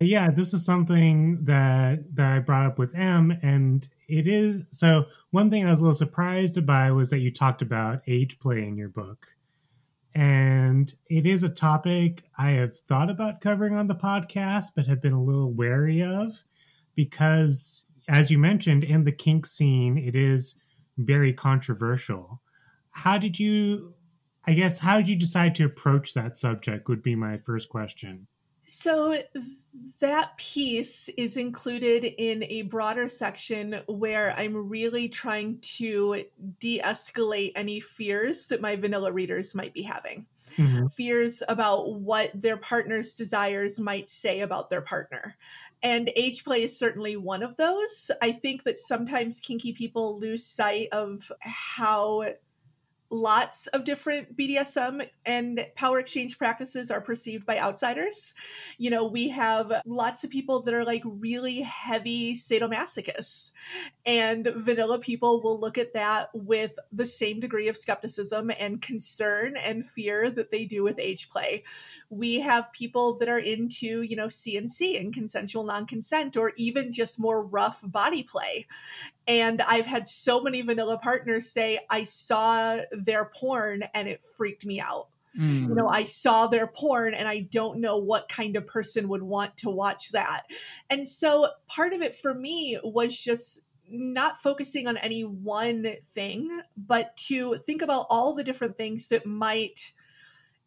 Yeah, 0.00 0.30
this 0.30 0.54
is 0.54 0.64
something 0.64 1.44
that 1.44 2.14
that 2.14 2.32
I 2.32 2.38
brought 2.38 2.66
up 2.66 2.78
with 2.78 2.94
M, 2.94 3.36
and 3.42 3.86
it 4.06 4.28
is 4.28 4.62
so. 4.70 5.06
One 5.32 5.50
thing 5.50 5.66
I 5.66 5.70
was 5.72 5.80
a 5.80 5.82
little 5.82 5.94
surprised 5.94 6.64
by 6.64 6.92
was 6.92 7.10
that 7.10 7.18
you 7.18 7.32
talked 7.32 7.62
about 7.62 8.02
age 8.06 8.38
play 8.38 8.62
in 8.62 8.76
your 8.76 8.90
book, 8.90 9.26
and 10.18 10.92
it 11.08 11.26
is 11.26 11.44
a 11.44 11.48
topic 11.48 12.24
I 12.36 12.50
have 12.50 12.76
thought 12.76 13.08
about 13.08 13.40
covering 13.40 13.76
on 13.76 13.86
the 13.86 13.94
podcast, 13.94 14.72
but 14.74 14.88
have 14.88 15.00
been 15.00 15.12
a 15.12 15.22
little 15.22 15.52
wary 15.52 16.02
of 16.02 16.42
because, 16.96 17.84
as 18.08 18.28
you 18.28 18.36
mentioned, 18.36 18.82
in 18.82 19.04
the 19.04 19.12
kink 19.12 19.46
scene, 19.46 19.96
it 19.96 20.16
is 20.16 20.56
very 20.96 21.32
controversial. 21.32 22.42
How 22.90 23.16
did 23.16 23.38
you, 23.38 23.94
I 24.44 24.54
guess, 24.54 24.80
how 24.80 24.96
did 24.96 25.08
you 25.08 25.14
decide 25.14 25.54
to 25.54 25.66
approach 25.66 26.14
that 26.14 26.36
subject? 26.36 26.88
Would 26.88 27.04
be 27.04 27.14
my 27.14 27.38
first 27.46 27.68
question. 27.68 28.26
So 28.70 29.16
that 29.98 30.36
piece 30.36 31.08
is 31.16 31.38
included 31.38 32.04
in 32.04 32.44
a 32.44 32.62
broader 32.62 33.08
section 33.08 33.80
where 33.86 34.34
I'm 34.36 34.68
really 34.68 35.08
trying 35.08 35.58
to 35.78 36.22
de 36.60 36.78
escalate 36.80 37.52
any 37.56 37.80
fears 37.80 38.46
that 38.48 38.60
my 38.60 38.76
vanilla 38.76 39.10
readers 39.10 39.54
might 39.54 39.72
be 39.72 39.80
having. 39.80 40.26
Mm-hmm. 40.58 40.88
Fears 40.88 41.42
about 41.48 41.94
what 41.94 42.30
their 42.34 42.58
partner's 42.58 43.14
desires 43.14 43.80
might 43.80 44.10
say 44.10 44.40
about 44.40 44.68
their 44.68 44.82
partner. 44.82 45.34
And 45.82 46.10
age 46.14 46.44
play 46.44 46.64
is 46.64 46.76
certainly 46.76 47.16
one 47.16 47.42
of 47.42 47.56
those. 47.56 48.10
I 48.20 48.32
think 48.32 48.64
that 48.64 48.80
sometimes 48.80 49.40
kinky 49.40 49.72
people 49.72 50.18
lose 50.18 50.44
sight 50.44 50.88
of 50.92 51.32
how 51.40 52.34
lots 53.10 53.66
of 53.68 53.84
different 53.84 54.36
BDSM 54.36 55.08
and 55.24 55.66
power 55.74 55.98
exchange 55.98 56.36
practices 56.36 56.90
are 56.90 57.00
perceived 57.00 57.46
by 57.46 57.58
outsiders. 57.58 58.34
You 58.76 58.90
know, 58.90 59.06
we 59.06 59.28
have 59.30 59.72
lots 59.86 60.24
of 60.24 60.30
people 60.30 60.60
that 60.62 60.74
are 60.74 60.84
like 60.84 61.02
really 61.04 61.62
heavy 61.62 62.34
sadomasochists, 62.34 63.52
and 64.04 64.48
vanilla 64.56 64.98
people 64.98 65.42
will 65.42 65.58
look 65.58 65.78
at 65.78 65.94
that 65.94 66.28
with 66.34 66.72
the 66.92 67.06
same 67.06 67.40
degree 67.40 67.68
of 67.68 67.76
skepticism 67.76 68.50
and 68.58 68.82
concern 68.82 69.56
and 69.56 69.86
fear 69.86 70.30
that 70.30 70.50
they 70.50 70.64
do 70.64 70.82
with 70.82 70.98
age 70.98 71.30
play. 71.30 71.64
We 72.10 72.40
have 72.40 72.72
people 72.72 73.18
that 73.18 73.28
are 73.28 73.38
into, 73.38 74.02
you 74.02 74.16
know, 74.16 74.28
CNC 74.28 75.00
and 75.00 75.14
consensual 75.14 75.64
non 75.64 75.86
consent, 75.86 76.36
or 76.36 76.52
even 76.56 76.92
just 76.92 77.18
more 77.18 77.42
rough 77.42 77.80
body 77.82 78.22
play. 78.22 78.66
And 79.28 79.62
I've 79.62 79.86
had 79.86 80.08
so 80.08 80.40
many 80.40 80.62
vanilla 80.62 80.98
partners 80.98 81.52
say, 81.52 81.80
I 81.90 82.04
saw 82.04 82.78
their 82.92 83.26
porn 83.26 83.84
and 83.94 84.08
it 84.08 84.24
freaked 84.36 84.64
me 84.64 84.80
out. 84.80 85.08
Mm. 85.38 85.68
You 85.68 85.74
know, 85.74 85.88
I 85.88 86.04
saw 86.04 86.46
their 86.46 86.66
porn 86.66 87.14
and 87.14 87.28
I 87.28 87.40
don't 87.40 87.80
know 87.80 87.98
what 87.98 88.28
kind 88.28 88.56
of 88.56 88.66
person 88.66 89.06
would 89.08 89.22
want 89.22 89.56
to 89.58 89.70
watch 89.70 90.10
that. 90.12 90.44
And 90.88 91.06
so 91.06 91.50
part 91.68 91.92
of 91.92 92.00
it 92.00 92.14
for 92.14 92.32
me 92.32 92.78
was 92.82 93.16
just 93.16 93.60
not 93.90 94.38
focusing 94.38 94.86
on 94.86 94.96
any 94.96 95.24
one 95.24 95.94
thing, 96.14 96.60
but 96.76 97.16
to 97.28 97.58
think 97.66 97.82
about 97.82 98.06
all 98.10 98.34
the 98.34 98.44
different 98.44 98.76
things 98.76 99.08
that 99.08 99.26
might 99.26 99.92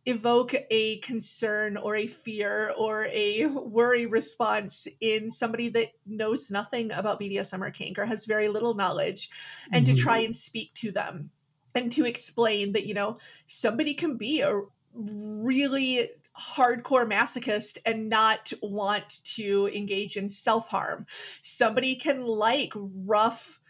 evoke 0.06 0.56
a 0.72 0.98
concern 1.00 1.78
or 1.78 1.96
a 1.96 2.08
fear 2.08 2.74
or 2.78 3.06
a 3.06 3.46
worry 3.46 4.08
response 4.08 4.88
in 5.00 5.30
somebody 5.30 5.70
that 5.70 5.90
knows 6.08 6.50
nothing 6.50 6.92
about 6.92 7.20
BDSM 7.20 7.62
or 7.62 7.70
kink 7.70 8.00
or 8.00 8.06
has 8.06 8.26
very 8.26 8.48
little 8.48 8.74
knowledge 8.74 9.30
and 9.72 9.86
mm-hmm. 9.86 9.96
to 9.96 10.02
try 10.02 10.20
and 10.20 10.36
speak 10.36 10.74
to 10.76 10.92
them 10.92 11.30
and 11.76 11.92
to 11.92 12.06
explain 12.06 12.72
that 12.74 12.86
you 12.86 12.94
know 12.94 13.18
somebody 13.48 13.94
can 13.94 14.18
be 14.18 14.42
a 14.42 14.62
really 14.94 16.10
hardcore 16.38 17.10
masochist 17.10 17.78
and 17.86 18.10
not 18.10 18.52
want 18.62 19.24
to 19.24 19.70
engage 19.74 20.18
in 20.18 20.30
self-harm 20.30 21.06
somebody 21.44 21.96
can 21.96 22.26
like 22.26 22.72
rough 22.76 23.61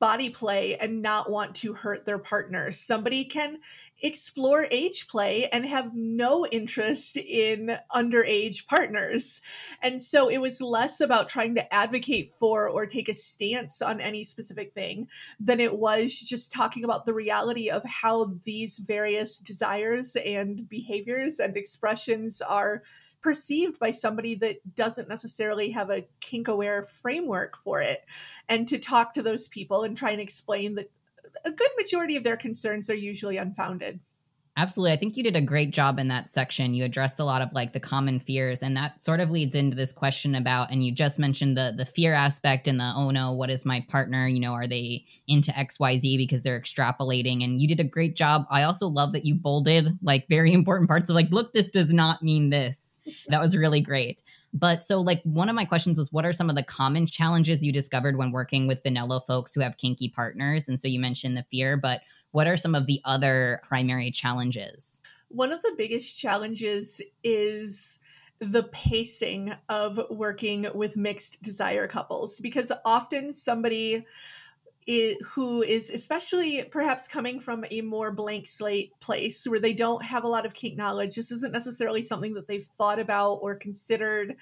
body 0.00 0.30
play 0.30 0.76
and 0.78 1.02
not 1.02 1.30
want 1.30 1.54
to 1.54 1.74
hurt 1.74 2.04
their 2.04 2.18
partner. 2.18 2.72
Somebody 2.72 3.24
can 3.24 3.58
explore 4.02 4.66
age 4.70 5.08
play 5.08 5.46
and 5.50 5.64
have 5.66 5.94
no 5.94 6.46
interest 6.46 7.18
in 7.18 7.76
underage 7.94 8.66
partners. 8.66 9.42
And 9.82 10.02
so 10.02 10.28
it 10.28 10.38
was 10.38 10.60
less 10.60 11.00
about 11.00 11.28
trying 11.28 11.54
to 11.56 11.74
advocate 11.74 12.30
for 12.30 12.68
or 12.68 12.86
take 12.86 13.10
a 13.10 13.14
stance 13.14 13.82
on 13.82 14.00
any 14.00 14.24
specific 14.24 14.72
thing 14.72 15.06
than 15.38 15.60
it 15.60 15.76
was 15.76 16.12
just 16.18 16.50
talking 16.50 16.84
about 16.84 17.04
the 17.04 17.14
reality 17.14 17.68
of 17.68 17.84
how 17.84 18.32
these 18.42 18.78
various 18.78 19.36
desires 19.36 20.16
and 20.16 20.66
behaviors 20.68 21.38
and 21.38 21.56
expressions 21.56 22.40
are 22.40 22.82
perceived 23.22 23.78
by 23.78 23.90
somebody 23.90 24.34
that 24.36 24.56
doesn't 24.74 25.08
necessarily 25.08 25.70
have 25.70 25.90
a 25.90 26.06
kink 26.20 26.48
aware 26.48 26.82
framework 26.82 27.56
for 27.56 27.80
it 27.80 28.04
and 28.48 28.66
to 28.68 28.78
talk 28.78 29.14
to 29.14 29.22
those 29.22 29.48
people 29.48 29.84
and 29.84 29.96
try 29.96 30.10
and 30.10 30.20
explain 30.20 30.74
that 30.74 30.90
a 31.44 31.50
good 31.50 31.70
majority 31.76 32.16
of 32.16 32.24
their 32.24 32.36
concerns 32.36 32.90
are 32.90 32.94
usually 32.94 33.36
unfounded. 33.36 34.00
Absolutely. 34.56 34.92
I 34.92 34.96
think 34.96 35.16
you 35.16 35.22
did 35.22 35.36
a 35.36 35.40
great 35.40 35.70
job 35.70 35.98
in 35.98 36.08
that 36.08 36.28
section. 36.28 36.74
You 36.74 36.84
addressed 36.84 37.20
a 37.20 37.24
lot 37.24 37.40
of 37.40 37.52
like 37.52 37.72
the 37.72 37.80
common 37.80 38.18
fears 38.18 38.62
and 38.62 38.76
that 38.76 39.02
sort 39.02 39.20
of 39.20 39.30
leads 39.30 39.54
into 39.54 39.76
this 39.76 39.92
question 39.92 40.34
about 40.34 40.70
and 40.70 40.84
you 40.84 40.92
just 40.92 41.18
mentioned 41.18 41.56
the 41.56 41.72
the 41.76 41.86
fear 41.86 42.12
aspect 42.12 42.66
and 42.66 42.78
the 42.78 42.92
oh 42.96 43.10
no, 43.10 43.32
what 43.32 43.48
is 43.48 43.64
my 43.64 43.84
partner, 43.88 44.26
you 44.26 44.40
know, 44.40 44.52
are 44.52 44.66
they 44.66 45.04
into 45.28 45.56
XYZ 45.56 46.16
because 46.16 46.42
they're 46.42 46.60
extrapolating 46.60 47.44
and 47.44 47.60
you 47.60 47.68
did 47.68 47.80
a 47.80 47.84
great 47.84 48.16
job. 48.16 48.44
I 48.50 48.64
also 48.64 48.88
love 48.88 49.12
that 49.12 49.24
you 49.24 49.34
bolded 49.34 49.96
like 50.02 50.28
very 50.28 50.52
important 50.60 50.88
parts 50.88 51.08
of 51.08 51.14
like 51.14 51.30
look 51.30 51.52
this 51.54 51.68
does 51.68 51.92
not 51.92 52.22
mean 52.22 52.50
this. 52.50 52.98
That 53.28 53.40
was 53.40 53.56
really 53.56 53.80
great. 53.80 54.22
But 54.52 54.82
so, 54.82 55.00
like, 55.00 55.22
one 55.22 55.48
of 55.48 55.54
my 55.54 55.64
questions 55.64 55.96
was 55.96 56.12
what 56.12 56.24
are 56.24 56.32
some 56.32 56.50
of 56.50 56.56
the 56.56 56.64
common 56.64 57.06
challenges 57.06 57.62
you 57.62 57.72
discovered 57.72 58.16
when 58.16 58.32
working 58.32 58.66
with 58.66 58.82
vanilla 58.82 59.22
folks 59.28 59.54
who 59.54 59.60
have 59.60 59.76
kinky 59.76 60.08
partners? 60.08 60.68
And 60.68 60.78
so 60.78 60.88
you 60.88 60.98
mentioned 60.98 61.36
the 61.36 61.44
fear, 61.52 61.76
but 61.76 62.00
what 62.32 62.46
are 62.46 62.56
some 62.56 62.74
of 62.74 62.86
the 62.86 63.00
other 63.04 63.60
primary 63.66 64.10
challenges? 64.10 65.00
One 65.28 65.52
of 65.52 65.62
the 65.62 65.74
biggest 65.76 66.16
challenges 66.16 67.00
is 67.22 67.98
the 68.40 68.64
pacing 68.72 69.52
of 69.68 70.00
working 70.10 70.66
with 70.74 70.96
mixed 70.96 71.40
desire 71.42 71.86
couples 71.86 72.40
because 72.40 72.72
often 72.84 73.32
somebody 73.32 74.04
who 75.22 75.62
is 75.62 75.90
especially 75.90 76.64
perhaps 76.64 77.06
coming 77.06 77.38
from 77.38 77.64
a 77.70 77.80
more 77.82 78.10
blank 78.10 78.48
slate 78.48 78.98
place 78.98 79.46
where 79.46 79.60
they 79.60 79.74
don't 79.74 80.02
have 80.02 80.24
a 80.24 80.28
lot 80.28 80.46
of 80.46 80.54
kink 80.54 80.76
knowledge 80.76 81.14
this 81.14 81.30
isn't 81.30 81.52
necessarily 81.52 82.02
something 82.02 82.34
that 82.34 82.48
they've 82.48 82.64
thought 82.64 82.98
about 82.98 83.34
or 83.34 83.54
considered 83.54 84.34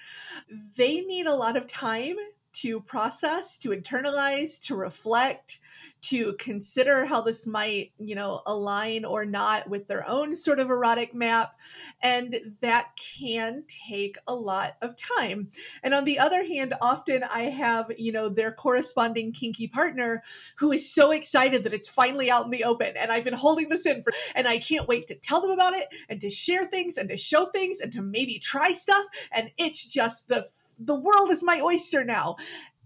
they 0.75 1.01
need 1.01 1.27
a 1.27 1.35
lot 1.35 1.57
of 1.57 1.67
time 1.67 2.15
to 2.51 2.81
process, 2.81 3.57
to 3.57 3.69
internalize, 3.69 4.59
to 4.61 4.75
reflect, 4.75 5.59
to 6.01 6.33
consider 6.39 7.05
how 7.05 7.21
this 7.21 7.45
might, 7.45 7.91
you 7.99 8.15
know, 8.15 8.41
align 8.45 9.03
or 9.03 9.25
not 9.25 9.69
with 9.69 9.87
their 9.87 10.07
own 10.07 10.35
sort 10.35 10.59
of 10.59 10.69
erotic 10.69 11.13
map. 11.13 11.55
And 12.01 12.39
that 12.61 12.97
can 12.97 13.63
take 13.67 14.17
a 14.27 14.33
lot 14.33 14.77
of 14.81 14.95
time. 14.95 15.49
And 15.83 15.93
on 15.93 16.05
the 16.05 16.19
other 16.19 16.43
hand, 16.43 16.73
often 16.81 17.23
I 17.23 17.43
have, 17.43 17.91
you 17.97 18.11
know, 18.11 18.29
their 18.29 18.51
corresponding 18.51 19.33
kinky 19.33 19.67
partner 19.67 20.23
who 20.55 20.71
is 20.71 20.91
so 20.91 21.11
excited 21.11 21.63
that 21.63 21.73
it's 21.73 21.89
finally 21.89 22.31
out 22.31 22.45
in 22.45 22.51
the 22.51 22.63
open. 22.63 22.95
And 22.97 23.11
I've 23.11 23.25
been 23.25 23.33
holding 23.33 23.69
this 23.69 23.85
in 23.85 24.01
for, 24.01 24.13
and 24.35 24.47
I 24.47 24.57
can't 24.57 24.87
wait 24.87 25.07
to 25.07 25.15
tell 25.15 25.41
them 25.41 25.51
about 25.51 25.73
it 25.73 25.87
and 26.07 26.21
to 26.21 26.29
share 26.29 26.65
things 26.65 26.97
and 26.97 27.09
to 27.09 27.17
show 27.17 27.47
things 27.47 27.81
and 27.81 27.91
to 27.93 28.01
maybe 28.01 28.39
try 28.39 28.71
stuff. 28.71 29.05
And 29.33 29.51
it's 29.57 29.91
just 29.91 30.27
the 30.27 30.45
the 30.79 30.95
world 30.95 31.31
is 31.31 31.43
my 31.43 31.61
oyster 31.61 32.03
now. 32.03 32.37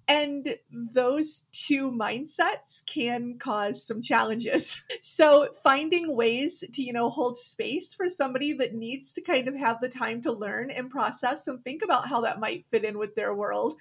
And 0.10 0.58
those 0.70 1.44
two 1.54 1.90
mindsets 1.90 2.86
can 2.86 3.38
cause 3.40 3.86
some 3.86 4.02
challenges. 4.02 4.82
So 5.06 5.50
finding 5.62 6.16
ways 6.16 6.64
to, 6.74 6.82
you 6.82 6.94
know, 6.94 7.10
hold 7.10 7.38
space 7.38 7.94
for 7.94 8.10
somebody 8.10 8.54
that 8.54 8.74
needs 8.74 9.12
to 9.14 9.22
kind 9.22 9.48
of 9.48 9.56
have 9.56 9.80
the 9.80 9.90
time 9.90 10.22
to 10.24 10.32
learn 10.32 10.72
and 10.72 10.90
process 10.90 11.48
and 11.48 11.62
think 11.64 11.84
about 11.84 12.08
how 12.08 12.22
that 12.22 12.40
might 12.40 12.66
fit 12.72 12.86
in 12.86 12.98
with 12.98 13.14
their 13.14 13.34
world. 13.34 13.76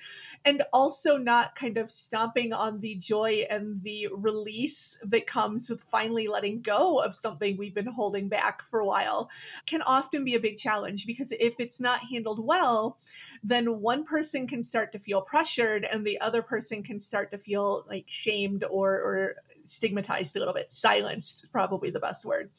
And 0.44 0.62
also 0.72 1.16
not 1.16 1.54
kind 1.54 1.78
of 1.78 1.90
stomping 1.90 2.52
on 2.52 2.80
the 2.80 2.96
joy 2.96 3.46
and 3.50 3.82
the 3.82 4.08
release 4.12 4.98
that 5.04 5.26
comes 5.26 5.70
with 5.70 5.82
finally 5.84 6.26
letting 6.26 6.60
go 6.60 6.98
of 6.98 7.14
something 7.14 7.56
we've 7.56 7.74
been 7.74 7.86
holding 7.86 8.28
back 8.28 8.62
for 8.62 8.80
a 8.80 8.86
while 8.86 9.30
can 9.66 9.82
often 9.82 10.24
be 10.24 10.34
a 10.34 10.40
big 10.40 10.58
challenge 10.58 11.06
because 11.06 11.32
if 11.32 11.60
it's 11.60 11.80
not 11.80 12.00
handled 12.10 12.44
well, 12.44 12.98
then 13.42 13.80
one 13.80 14.04
person 14.04 14.46
can 14.46 14.62
start 14.62 14.92
to 14.92 14.98
feel 14.98 15.20
pressured 15.20 15.84
and 15.84 16.06
the 16.06 16.20
other 16.20 16.42
person 16.42 16.82
can 16.82 17.00
start 17.00 17.30
to 17.32 17.38
feel 17.38 17.84
like 17.88 18.04
shamed 18.06 18.64
or, 18.70 18.92
or 18.92 19.34
stigmatized 19.66 20.36
a 20.36 20.38
little 20.38 20.54
bit. 20.54 20.70
Silenced 20.70 21.44
is 21.44 21.50
probably 21.50 21.90
the 21.90 21.98
best 21.98 22.24
word. 22.24 22.50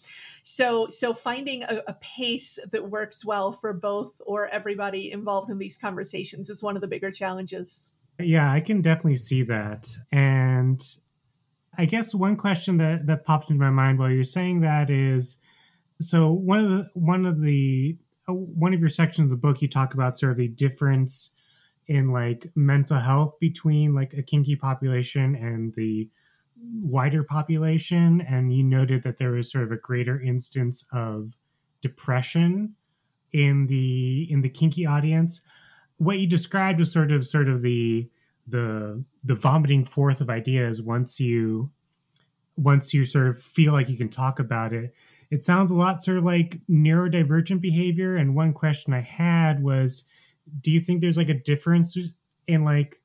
So 0.44 0.88
so 0.90 1.14
finding 1.14 1.64
a, 1.64 1.82
a, 1.88 1.94
pace 2.02 2.60
that 2.72 2.90
works 2.90 3.24
well 3.24 3.52
for 3.52 3.72
both 3.74 4.12
or 4.20 4.48
everybody 4.48 5.12
involved 5.12 5.50
in 5.50 5.58
these 5.58 5.78
conversations 5.78 6.50
is 6.50 6.62
one 6.62 6.76
of 6.76 6.82
the 6.82 6.88
bigger 6.88 7.12
challenges. 7.12 7.92
Yeah 8.20 8.52
i 8.52 8.60
can 8.60 8.82
definitely 8.82 9.18
see 9.18 9.44
that. 9.44 9.90
And 10.12 10.84
i 11.78 11.86
guess 11.86 12.14
one 12.14 12.36
question 12.36 12.78
that 12.78 13.08
that 13.08 13.26
popped 13.26 13.50
into 13.50 13.64
my 13.64 13.70
mind 13.72 14.00
while 14.00 14.12
you're 14.12 14.24
saying 14.24 14.62
that 14.62 14.90
is 14.90 15.38
so 16.02 16.32
one 16.32 16.60
of 16.60 16.70
the 16.70 16.90
one 16.94 17.26
of 17.26 17.42
the 17.42 17.98
one 18.28 18.74
of 18.74 18.80
your 18.80 18.90
sections 18.90 19.26
of 19.26 19.30
the 19.30 19.36
book 19.36 19.62
you 19.62 19.68
talk 19.68 19.94
about 19.94 20.18
sort 20.18 20.32
of 20.32 20.38
the 20.38 20.48
difference 20.48 21.32
in 21.88 22.12
like 22.12 22.50
mental 22.56 23.00
health 23.00 23.36
between 23.40 23.94
like 23.94 24.14
a 24.14 24.24
kinky 24.24 24.56
population 24.56 25.36
and 25.36 25.74
the 25.76 26.10
wider 26.82 27.24
population 27.24 28.22
and 28.22 28.54
you 28.54 28.64
noted 28.64 29.04
that 29.04 29.18
there 29.18 29.32
was 29.32 29.52
sort 29.52 29.66
of 29.66 29.72
a 29.72 29.78
greater 29.78 30.22
instance 30.22 30.86
of 30.94 31.34
depression 31.82 32.74
in 33.34 33.68
the 33.68 34.28
in 34.32 34.42
the 34.42 34.50
kinky 34.50 34.86
audience. 34.86 35.42
What 35.98 36.20
you 36.20 36.28
described 36.28 36.80
was 36.80 36.92
sort 36.92 37.12
of 37.12 37.28
sort 37.28 37.50
of 37.50 37.62
the 37.62 38.10
the 38.48 39.04
the 39.24 39.36
vomiting 39.36 39.86
forth 39.86 40.22
of 40.22 40.30
ideas 40.30 40.82
once 40.82 41.20
you 41.20 41.70
once 42.56 42.94
you 42.94 43.06
sort 43.06 43.28
of 43.28 43.42
feel 43.42 43.74
like 43.74 43.90
you 43.90 43.98
can 43.98 44.10
talk 44.10 44.40
about 44.40 44.74
it 44.74 44.94
it 45.34 45.44
sounds 45.44 45.72
a 45.72 45.76
lot 45.76 46.04
sort 46.04 46.18
of 46.18 46.24
like 46.24 46.60
neurodivergent 46.70 47.60
behavior 47.60 48.16
and 48.16 48.36
one 48.36 48.54
question 48.54 48.94
i 48.94 49.02
had 49.02 49.64
was 49.64 50.04
do 50.62 50.72
you 50.72 50.80
think 50.80 51.02
there's 51.02 51.18
like 51.18 51.30
a 51.30 51.34
difference 51.34 51.98
in 52.48 52.64
like 52.64 53.00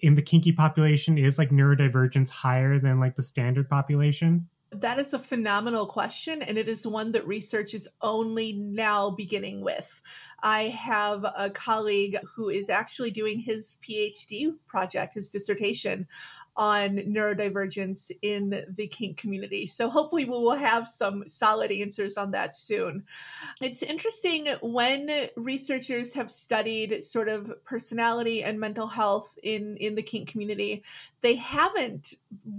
in 0.00 0.14
the 0.14 0.22
kinky 0.22 0.52
population 0.52 1.18
is 1.18 1.38
like 1.38 1.50
neurodivergence 1.50 2.28
higher 2.28 2.78
than 2.78 3.00
like 3.00 3.16
the 3.16 3.22
standard 3.22 3.68
population? 3.68 4.48
That 4.70 4.98
is 4.98 5.14
a 5.14 5.18
phenomenal 5.18 5.86
question, 5.86 6.42
and 6.42 6.58
it 6.58 6.68
is 6.68 6.86
one 6.86 7.10
that 7.12 7.26
research 7.26 7.72
is 7.72 7.88
only 8.02 8.52
now 8.52 9.10
beginning 9.10 9.62
with. 9.62 10.02
I 10.42 10.64
have 10.64 11.24
a 11.24 11.48
colleague 11.48 12.18
who 12.34 12.50
is 12.50 12.68
actually 12.68 13.10
doing 13.10 13.38
his 13.38 13.78
PhD 13.86 14.52
project, 14.66 15.14
his 15.14 15.30
dissertation 15.30 16.06
on 16.58 16.96
neurodivergence 16.96 18.10
in 18.22 18.64
the 18.76 18.86
kink 18.88 19.16
community. 19.16 19.64
So 19.64 19.88
hopefully 19.88 20.24
we 20.24 20.32
will 20.32 20.56
have 20.56 20.88
some 20.88 21.22
solid 21.28 21.70
answers 21.70 22.16
on 22.16 22.32
that 22.32 22.52
soon. 22.52 23.04
It's 23.62 23.84
interesting 23.84 24.48
when 24.60 25.28
researchers 25.36 26.12
have 26.12 26.32
studied 26.32 27.04
sort 27.04 27.28
of 27.28 27.64
personality 27.64 28.42
and 28.42 28.58
mental 28.58 28.88
health 28.88 29.38
in 29.44 29.76
in 29.76 29.94
the 29.94 30.02
kink 30.02 30.28
community, 30.28 30.82
they 31.20 31.36
haven't 31.36 32.14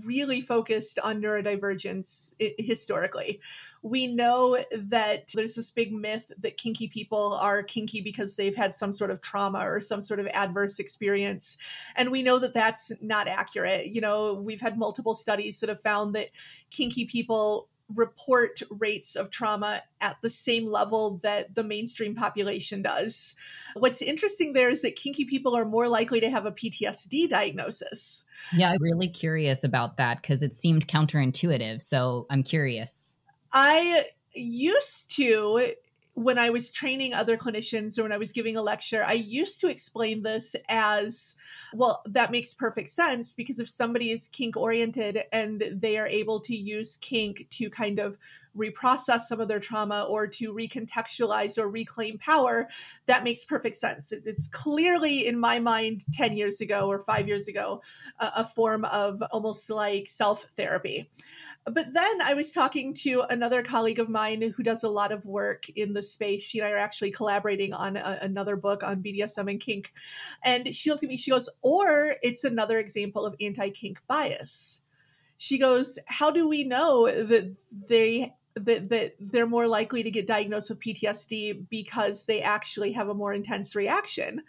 really 0.06 0.40
focused 0.40 0.98
on 1.00 1.22
neurodivergence 1.22 2.34
historically 2.58 3.42
we 3.82 4.08
know 4.08 4.58
that 4.74 5.30
there's 5.34 5.56
this 5.56 5.72
big 5.72 5.94
myth 5.94 6.32
that 6.40 6.58
kinky 6.58 6.88
people 6.88 7.34
are 7.34 7.64
kinky 7.64 8.02
because 8.02 8.36
they've 8.36 8.56
had 8.56 8.74
some 8.74 8.92
sort 8.92 9.12
of 9.12 9.22
trauma 9.22 9.60
or 9.60 9.82
some 9.82 10.02
sort 10.02 10.20
of 10.20 10.28
adverse 10.28 10.80
experience. 10.80 11.58
And 11.96 12.12
we 12.12 12.24
know 12.24 12.40
that 12.40 12.54
that's 12.54 12.92
not 13.02 13.28
accurate. 13.28 13.88
You 13.88 14.02
know, 14.02 14.34
we've 14.34 14.62
had 14.62 14.78
multiple 14.78 15.16
studies 15.16 15.60
that 15.60 15.70
have 15.70 15.82
found 15.82 16.16
that 16.16 16.30
kinky 16.70 17.06
people 17.06 17.70
report 17.96 18.62
rates 18.70 19.16
of 19.16 19.32
trauma 19.32 19.82
at 20.02 20.18
the 20.22 20.30
same 20.30 20.68
level 20.68 21.20
that 21.24 21.56
the 21.56 21.64
mainstream 21.64 22.14
population 22.16 22.82
does. 22.82 23.36
What's 23.76 24.02
interesting 24.02 24.54
there 24.54 24.70
is 24.70 24.84
that 24.84 24.96
kinky 24.96 25.26
people 25.26 25.56
are 25.56 25.66
more 25.66 25.88
likely 25.88 26.20
to 26.20 26.30
have 26.30 26.46
a 26.46 26.52
PTSD 26.52 27.30
diagnosis. 27.30 28.24
Yeah, 28.54 28.70
I'm 28.70 28.82
really 28.82 29.08
curious 29.08 29.64
about 29.64 29.98
that 29.98 30.22
because 30.22 30.44
it 30.44 30.54
seemed 30.54 30.88
counterintuitive. 30.88 31.82
So 31.82 32.28
I'm 32.30 32.44
curious. 32.44 33.18
I 33.52 34.06
used 34.34 35.16
to 35.16 35.74
when 36.20 36.38
I 36.38 36.50
was 36.50 36.72
training 36.72 37.14
other 37.14 37.38
clinicians 37.38 37.98
or 37.98 38.04
when 38.04 38.12
I 38.12 38.18
was 38.18 38.34
giving 38.34 38.58
a 38.58 38.62
lecture, 38.62 39.06
I 39.06 39.14
used 39.14 39.62
to 39.62 39.68
explain 39.68 40.22
this 40.22 40.54
as 40.68 41.36
well, 41.74 42.04
that 42.08 42.30
makes 42.30 42.54
perfect 42.54 42.90
sense 42.90 43.36
because 43.36 43.58
if 43.58 43.70
somebody 43.70 44.12
is 44.12 44.28
kink 44.28 44.58
oriented 44.58 45.24
and 45.32 45.64
they 45.78 45.98
are 45.98 46.08
able 46.08 46.42
to 46.42 46.54
use 46.54 46.98
kink 47.00 47.48
to 47.52 47.70
kind 47.70 48.00
of 48.00 48.18
reprocess 48.58 49.22
some 49.22 49.40
of 49.40 49.48
their 49.48 49.60
trauma 49.60 50.04
or 50.10 50.28
to 50.28 50.54
recontextualize 50.54 51.58
or 51.58 51.70
reclaim 51.70 52.18
power, 52.18 52.68
that 53.06 53.24
makes 53.24 53.46
perfect 53.46 53.78
sense. 53.78 54.12
It's 54.12 54.48
clearly, 54.48 55.28
in 55.28 55.40
my 55.40 55.60
mind, 55.60 56.04
10 56.14 56.36
years 56.36 56.60
ago 56.60 56.90
or 56.90 57.00
five 57.00 57.28
years 57.28 57.48
ago, 57.48 57.82
a, 58.20 58.44
form 58.44 58.84
of 58.86 59.22
almost 59.32 59.70
like 59.70 60.10
self 60.10 60.48
therapy. 60.58 61.10
But 61.70 61.94
then 61.94 62.22
I 62.22 62.34
was 62.34 62.52
talking 62.52 62.94
to 62.96 63.22
another 63.30 63.64
colleague 63.64 64.00
of 64.00 64.10
mine 64.10 64.42
who 64.56 64.64
does 64.64 64.84
a 64.84 64.90
lot 64.90 65.12
of 65.12 65.26
work 65.26 65.70
in 65.70 65.94
the 65.94 66.04
space. 66.04 66.42
She 66.42 66.60
and 66.60 66.68
I 66.68 66.72
are 66.72 66.78
actually 66.78 67.12
collaborating 67.12 67.74
on 67.74 67.98
a, 67.98 68.20
another 68.22 68.56
book 68.56 68.84
on 68.84 69.04
BDSM 69.04 69.50
and 69.50 69.60
kink. 69.60 69.94
And 70.44 70.74
she 70.74 70.90
looked 70.90 71.04
at 71.04 71.10
me, 71.10 71.18
she 71.18 71.32
goes, 71.32 71.50
or 71.62 72.16
it's 72.24 72.44
another 72.44 72.80
example 72.80 73.26
of 73.26 73.36
anti 73.42 73.70
kink 73.70 74.02
bias. 74.08 74.82
She 75.38 75.58
goes, 75.58 75.98
How 76.06 76.32
do 76.32 76.48
we 76.48 76.64
know 76.64 77.06
that 77.06 77.54
they 77.88 78.34
that, 78.56 78.90
that 78.90 79.16
they're 79.20 79.48
more 79.48 79.68
likely 79.68 80.04
to 80.04 80.12
get 80.12 80.28
diagnosed 80.28 80.70
with 80.70 80.80
PTSD 80.80 81.66
because 81.70 82.26
they 82.26 82.42
actually 82.42 82.92
have 82.94 83.10
a 83.10 83.14
more 83.14 83.34
intense 83.34 83.76
reaction? 83.76 84.42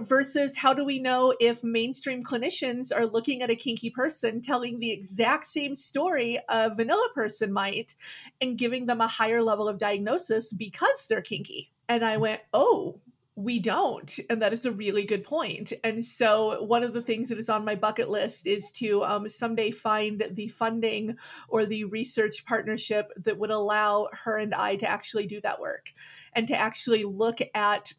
Versus 0.00 0.56
how 0.56 0.72
do 0.72 0.84
we 0.84 0.98
know 0.98 1.34
if 1.40 1.62
mainstream 1.62 2.24
clinicians 2.24 2.90
are 2.94 3.06
looking 3.06 3.42
at 3.42 3.50
a 3.50 3.56
kinky 3.56 3.90
person 3.90 4.42
telling 4.42 4.78
the 4.78 4.90
exact 4.90 5.46
same 5.46 5.74
story 5.74 6.38
a 6.48 6.74
vanilla 6.74 7.08
person 7.14 7.52
might 7.52 7.94
and 8.40 8.58
giving 8.58 8.86
them 8.86 9.00
a 9.00 9.08
higher 9.08 9.42
level 9.42 9.68
of 9.68 9.78
diagnosis 9.78 10.52
because 10.52 11.06
they're 11.08 11.22
kinky? 11.22 11.72
And 11.88 12.04
i 12.04 12.16
went 12.16 12.40
oh 12.52 13.00
we 13.38 13.60
don't. 13.60 14.18
And 14.28 14.42
that 14.42 14.52
is 14.52 14.64
a 14.64 14.72
really 14.72 15.04
good 15.04 15.22
point. 15.22 15.72
And 15.84 16.04
so 16.04 16.60
one 16.64 16.82
of 16.82 16.92
the 16.92 17.00
things 17.00 17.28
that 17.28 17.38
is 17.38 17.48
on 17.48 17.64
my 17.64 17.76
bucket 17.76 18.10
list 18.10 18.48
is 18.48 18.72
to 18.72 19.04
um, 19.04 19.28
someday 19.28 19.70
find 19.70 20.26
the 20.32 20.48
funding 20.48 21.16
or 21.48 21.64
the 21.64 21.84
research 21.84 22.44
partnership 22.46 23.12
that 23.16 23.38
would 23.38 23.50
allow 23.50 24.08
her 24.12 24.38
and 24.38 24.52
i 24.56 24.74
to 24.74 24.90
actually 24.90 25.28
do 25.28 25.40
that 25.42 25.60
work 25.60 25.86
and 26.32 26.48
to 26.48 26.56
actually 26.56 27.04
look 27.04 27.38
at 27.54 27.92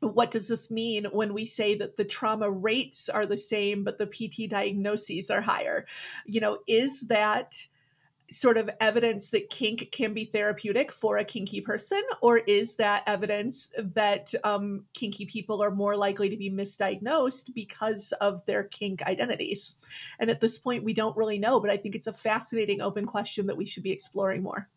what 0.00 0.30
does 0.30 0.48
this 0.48 0.70
mean 0.70 1.06
when 1.12 1.32
we 1.32 1.46
say 1.46 1.74
that 1.76 1.96
the 1.96 2.04
trauma 2.04 2.50
rates 2.50 3.08
are 3.08 3.26
the 3.26 3.38
same 3.38 3.84
but 3.84 3.98
the 3.98 4.06
pt 4.06 4.50
diagnoses 4.50 5.30
are 5.30 5.40
higher? 5.40 5.86
You 6.26 6.40
know 6.40 6.58
is 6.66 7.00
that 7.02 7.54
sort 8.32 8.56
of 8.56 8.68
evidence 8.80 9.30
that 9.30 9.50
kink 9.50 9.88
can 9.92 10.12
be 10.12 10.24
therapeutic 10.24 10.90
for 10.90 11.18
a 11.18 11.24
kinky 11.24 11.60
person 11.60 12.02
or 12.20 12.38
is 12.38 12.74
that 12.76 13.04
evidence 13.06 13.70
that 13.78 14.34
um, 14.42 14.84
kinky 14.94 15.24
people 15.26 15.62
are 15.62 15.70
more 15.70 15.96
likely 15.96 16.28
to 16.28 16.36
be 16.36 16.50
misdiagnosed 16.50 17.54
because 17.54 18.12
of 18.20 18.44
their 18.44 18.64
kink 18.64 19.00
identities? 19.02 19.76
And 20.18 20.28
at 20.28 20.40
this 20.40 20.58
point 20.58 20.82
we 20.82 20.92
don't 20.92 21.16
really 21.16 21.38
know 21.38 21.60
but 21.60 21.70
i 21.70 21.76
think 21.76 21.94
it's 21.94 22.08
a 22.08 22.12
fascinating 22.12 22.80
open 22.80 23.06
question 23.06 23.46
that 23.46 23.56
we 23.56 23.64
should 23.64 23.82
be 23.82 23.92
exploring 23.92 24.42
more 24.42 24.68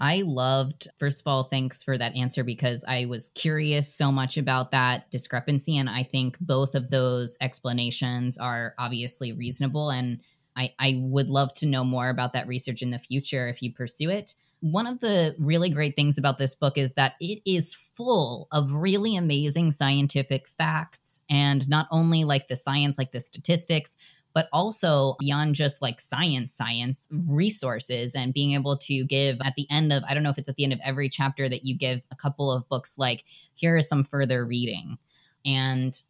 I 0.00 0.22
loved, 0.22 0.88
first 0.98 1.20
of 1.20 1.26
all, 1.26 1.44
thanks 1.44 1.82
for 1.82 1.98
that 1.98 2.16
answer 2.16 2.42
because 2.42 2.84
I 2.88 3.04
was 3.04 3.28
curious 3.34 3.94
so 3.94 4.10
much 4.10 4.38
about 4.38 4.70
that 4.70 5.10
discrepancy. 5.10 5.76
And 5.76 5.90
I 5.90 6.04
think 6.04 6.38
both 6.40 6.74
of 6.74 6.90
those 6.90 7.36
explanations 7.42 8.38
are 8.38 8.74
obviously 8.78 9.32
reasonable. 9.32 9.90
And 9.90 10.20
I, 10.56 10.72
I 10.78 10.98
would 11.02 11.28
love 11.28 11.52
to 11.54 11.66
know 11.66 11.84
more 11.84 12.08
about 12.08 12.32
that 12.32 12.48
research 12.48 12.80
in 12.80 12.90
the 12.90 12.98
future 12.98 13.48
if 13.48 13.62
you 13.62 13.72
pursue 13.72 14.08
it. 14.08 14.34
One 14.60 14.86
of 14.86 15.00
the 15.00 15.34
really 15.38 15.70
great 15.70 15.96
things 15.96 16.18
about 16.18 16.38
this 16.38 16.54
book 16.54 16.76
is 16.76 16.94
that 16.94 17.14
it 17.20 17.40
is 17.46 17.74
full 17.74 18.48
of 18.52 18.72
really 18.72 19.16
amazing 19.16 19.72
scientific 19.72 20.48
facts 20.58 21.22
and 21.30 21.68
not 21.68 21.88
only 21.90 22.24
like 22.24 22.48
the 22.48 22.56
science, 22.56 22.98
like 22.98 23.12
the 23.12 23.20
statistics, 23.20 23.96
but 24.32 24.48
also 24.52 25.16
beyond 25.18 25.54
just 25.54 25.82
like 25.82 26.00
science, 26.00 26.54
science 26.54 27.08
resources 27.10 28.14
and 28.14 28.34
being 28.34 28.52
able 28.52 28.76
to 28.76 29.04
give 29.04 29.38
at 29.44 29.54
the 29.56 29.66
end 29.70 29.92
of, 29.92 30.02
I 30.08 30.14
don't 30.14 30.22
know 30.22 30.30
if 30.30 30.38
it's 30.38 30.48
at 30.48 30.56
the 30.56 30.64
end 30.64 30.72
of 30.72 30.80
every 30.84 31.08
chapter 31.08 31.48
that 31.48 31.64
you 31.64 31.76
give 31.76 32.02
a 32.10 32.16
couple 32.16 32.52
of 32.52 32.68
books 32.68 32.96
like, 32.96 33.24
here 33.54 33.76
is 33.76 33.88
some 33.88 34.04
further 34.04 34.44
reading. 34.44 34.98
And 35.44 36.00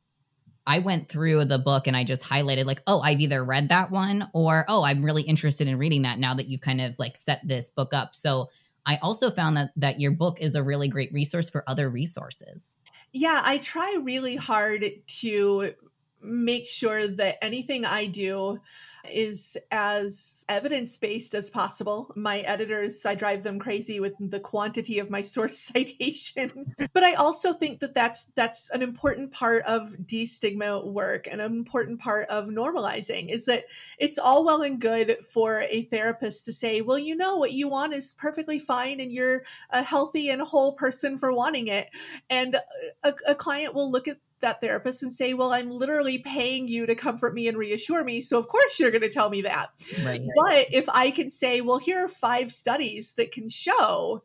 I 0.67 0.79
went 0.79 1.09
through 1.09 1.47
the 1.47 1.59
book 1.59 1.87
and 1.87 1.97
I 1.97 2.05
just 2.05 2.23
highlighted 2.23 2.67
like, 2.67 2.83
oh, 2.87 3.01
I've 3.01 3.21
either 3.21 3.43
read 3.43 3.71
that 3.71 3.91
one 3.91 4.29
or 4.35 4.65
oh, 4.69 4.83
I'm 4.83 5.05
really 5.05 5.23
interested 5.23 5.67
in 5.67 5.79
reading 5.79 6.03
that 6.03 6.19
now 6.19 6.35
that 6.35 6.49
you've 6.49 6.61
kind 6.61 6.81
of 6.81 6.99
like 6.99 7.17
set 7.17 7.41
this 7.45 7.71
book 7.71 7.95
up. 7.95 8.15
So 8.15 8.51
I 8.87 8.97
also 8.99 9.31
found 9.31 9.57
that 9.57 9.71
that 9.77 10.01
your 10.01 10.11
book 10.11 10.39
is 10.41 10.55
a 10.55 10.63
really 10.63 10.89
great 10.89 11.13
resource 11.13 11.51
for 11.51 11.65
other 11.67 11.89
resources. 11.89 12.77
Yeah, 13.13 13.43
I 13.45 13.59
try 13.59 13.99
really 14.03 14.37
hard 14.37 14.85
to 15.21 15.75
make 16.23 16.67
sure 16.67 17.07
that 17.07 17.43
anything 17.43 17.85
I 17.85 18.07
do 18.07 18.61
is 19.09 19.57
as 19.71 20.45
evidence 20.49 20.97
based 20.97 21.35
as 21.35 21.51
possible. 21.51 22.13
My 22.17 22.41
editors, 22.41 23.05
I 23.07 23.15
drive 23.15 23.43
them 23.43 23.59
crazy 23.59 24.01
with 24.01 24.15
the 24.19 24.41
quantity 24.41 24.99
of 24.99 25.11
my 25.11 25.23
source 25.31 25.59
citations. 25.59 26.75
but 26.93 27.03
I 27.03 27.15
also 27.15 27.53
think 27.53 27.81
that 27.81 27.95
that's 27.95 28.27
that's 28.35 28.71
an 28.71 28.83
important 28.83 29.33
part 29.33 29.65
of 29.65 29.95
destigma 30.07 30.87
work 30.87 31.29
and 31.31 31.41
an 31.41 31.53
important 31.53 32.01
part 32.01 32.29
of 32.29 32.49
normalizing 32.49 33.33
is 33.33 33.45
that 33.47 33.65
it's 33.99 34.19
all 34.19 34.45
well 34.45 34.63
and 34.63 34.81
good 34.81 35.19
for 35.25 35.63
a 35.63 35.85
therapist 35.85 36.45
to 36.47 36.53
say, 36.53 36.81
"Well, 36.81 36.99
you 36.99 37.17
know 37.17 37.37
what 37.37 37.53
you 37.53 37.69
want 37.69 37.95
is 37.95 38.15
perfectly 38.19 38.59
fine 38.59 39.01
and 39.01 39.13
you're 39.13 39.45
a 39.71 39.83
healthy 39.83 40.31
and 40.31 40.43
whole 40.43 40.73
person 40.75 41.19
for 41.19 41.33
wanting 41.33 41.69
it." 41.69 41.89
And 42.29 42.57
a, 43.03 43.15
a 43.27 43.35
client 43.35 43.75
will 43.75 43.91
look 43.91 44.09
at 44.09 44.19
that 44.40 44.61
therapist 44.61 45.03
and 45.03 45.12
say, 45.12 45.35
Well, 45.35 45.53
I'm 45.53 45.70
literally 45.70 46.18
paying 46.18 46.68
you 46.68 46.87
to 46.87 46.94
comfort 46.94 47.35
me 47.35 47.48
and 47.48 47.57
reassure 47.57 48.05
me. 48.05 48.20
So, 48.20 48.38
of 48.38 48.48
course, 48.48 48.79
you're 48.79 48.90
going 48.90 49.03
to 49.03 49.11
tell 49.11 49.31
me 49.31 49.42
that. 49.42 49.70
Right. 50.05 50.22
But 50.37 50.66
if 50.72 50.88
I 50.88 51.11
can 51.11 51.31
say, 51.31 51.61
Well, 51.61 51.79
here 51.79 52.05
are 52.05 52.09
five 52.09 52.53
studies 52.53 53.14
that 53.14 53.33
can 53.33 53.48
show 53.48 54.22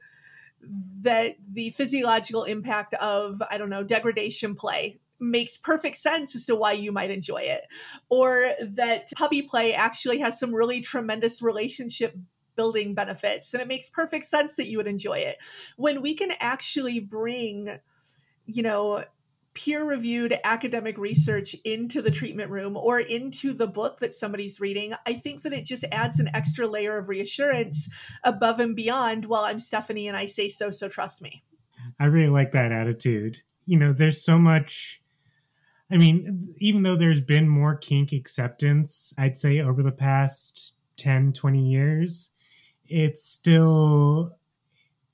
that 1.01 1.35
the 1.51 1.69
physiological 1.71 2.43
impact 2.43 2.93
of, 2.95 3.41
I 3.51 3.57
don't 3.57 3.69
know, 3.69 3.83
degradation 3.83 4.55
play 4.55 4.99
makes 5.19 5.57
perfect 5.57 5.97
sense 5.97 6.35
as 6.35 6.45
to 6.45 6.55
why 6.55 6.73
you 6.73 6.91
might 6.91 7.11
enjoy 7.11 7.41
it, 7.41 7.63
or 8.09 8.51
that 8.61 9.09
puppy 9.15 9.41
play 9.41 9.73
actually 9.73 10.19
has 10.19 10.39
some 10.39 10.53
really 10.53 10.81
tremendous 10.81 11.41
relationship 11.41 12.15
building 12.55 12.93
benefits 12.93 13.53
and 13.53 13.61
it 13.61 13.67
makes 13.67 13.89
perfect 13.89 14.25
sense 14.25 14.55
that 14.55 14.67
you 14.67 14.77
would 14.77 14.87
enjoy 14.87 15.17
it. 15.17 15.37
When 15.75 16.01
we 16.01 16.15
can 16.15 16.31
actually 16.39 16.99
bring 16.99 17.77
you 18.45 18.63
know 18.63 19.03
peer 19.55 19.83
reviewed 19.83 20.37
academic 20.43 20.97
research 20.97 21.55
into 21.63 22.01
the 22.01 22.11
treatment 22.11 22.51
room 22.51 22.77
or 22.77 22.99
into 22.99 23.53
the 23.53 23.65
book 23.65 23.99
that 23.99 24.13
somebody's 24.13 24.59
reading, 24.59 24.93
I 25.07 25.13
think 25.13 25.41
that 25.43 25.53
it 25.53 25.63
just 25.63 25.85
adds 25.91 26.19
an 26.19 26.29
extra 26.35 26.67
layer 26.67 26.97
of 26.97 27.09
reassurance 27.09 27.89
above 28.23 28.59
and 28.59 28.75
beyond, 28.75 29.25
well, 29.25 29.45
I'm 29.45 29.59
Stefani 29.59 30.07
and 30.07 30.17
I 30.17 30.25
say 30.25 30.49
so, 30.49 30.69
so 30.69 30.87
trust 30.87 31.21
me. 31.21 31.43
I 31.99 32.05
really 32.05 32.29
like 32.29 32.51
that 32.51 32.71
attitude. 32.71 33.41
You 33.65 33.79
know, 33.79 33.93
there's 33.93 34.21
so 34.21 34.37
much. 34.37 35.01
I 35.89 35.97
mean, 35.97 36.53
even 36.57 36.83
though 36.83 36.95
there's 36.95 37.21
been 37.21 37.47
more 37.47 37.75
kink 37.75 38.11
acceptance, 38.11 39.13
I'd 39.17 39.37
say 39.37 39.59
over 39.59 39.81
the 39.83 39.91
past 39.91 40.73
10, 40.97 41.33
20 41.33 41.59
years, 41.59 42.31
it's 42.87 43.23
still 43.23 44.37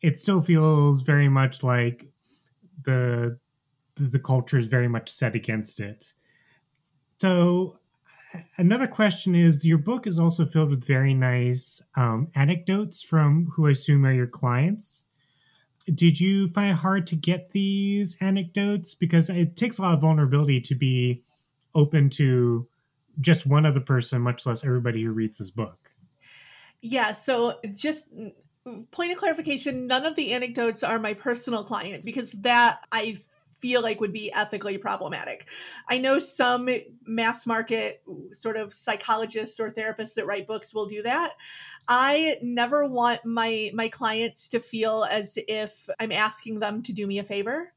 it 0.01 0.17
still 0.17 0.41
feels 0.41 1.01
very 1.01 1.29
much 1.29 1.61
like 1.61 2.07
the 2.83 3.37
the 3.95 4.19
culture 4.19 4.57
is 4.57 4.67
very 4.67 4.87
much 4.87 5.09
set 5.09 5.35
against 5.35 5.79
it. 5.79 6.13
So, 7.19 7.79
another 8.57 8.87
question 8.87 9.35
is 9.35 9.65
your 9.65 9.77
book 9.77 10.07
is 10.07 10.19
also 10.19 10.45
filled 10.45 10.69
with 10.69 10.83
very 10.83 11.13
nice 11.13 11.81
um, 11.95 12.27
anecdotes 12.35 13.01
from 13.01 13.47
who 13.53 13.67
I 13.67 13.71
assume 13.71 14.05
are 14.05 14.13
your 14.13 14.27
clients. 14.27 15.03
Did 15.93 16.19
you 16.19 16.49
find 16.49 16.71
it 16.71 16.75
hard 16.75 17.07
to 17.07 17.15
get 17.15 17.51
these 17.51 18.15
anecdotes? 18.21 18.93
Because 18.93 19.29
it 19.29 19.55
takes 19.55 19.77
a 19.77 19.81
lot 19.81 19.95
of 19.95 20.01
vulnerability 20.01 20.61
to 20.61 20.75
be 20.75 21.23
open 21.75 22.09
to 22.11 22.67
just 23.19 23.45
one 23.45 23.65
other 23.65 23.79
person, 23.79 24.21
much 24.21 24.45
less 24.45 24.63
everybody 24.63 25.03
who 25.03 25.11
reads 25.11 25.37
this 25.37 25.49
book. 25.49 25.91
Yeah, 26.81 27.11
so 27.11 27.59
just 27.73 28.05
point 28.91 29.11
of 29.11 29.17
clarification 29.17 29.87
none 29.87 30.05
of 30.05 30.15
the 30.15 30.33
anecdotes 30.33 30.83
are 30.83 30.99
my 30.99 31.13
personal 31.13 31.63
clients 31.63 32.05
because 32.05 32.31
that 32.33 32.81
i 32.91 33.17
feel 33.61 33.81
like 33.81 34.01
would 34.01 34.13
be 34.13 34.33
ethically 34.33 34.77
problematic. 34.77 35.47
I 35.87 35.97
know 35.97 36.19
some 36.19 36.67
mass 37.05 37.45
market 37.45 38.01
sort 38.33 38.57
of 38.57 38.73
psychologists 38.73 39.59
or 39.59 39.69
therapists 39.69 40.15
that 40.15 40.25
write 40.25 40.47
books 40.47 40.73
will 40.73 40.87
do 40.87 41.03
that. 41.03 41.33
I 41.87 42.37
never 42.41 42.85
want 42.85 43.25
my 43.25 43.71
my 43.73 43.89
clients 43.89 44.49
to 44.49 44.59
feel 44.59 45.05
as 45.09 45.37
if 45.47 45.89
I'm 45.99 46.11
asking 46.11 46.59
them 46.59 46.83
to 46.83 46.93
do 46.93 47.05
me 47.07 47.19
a 47.19 47.23
favor. 47.23 47.73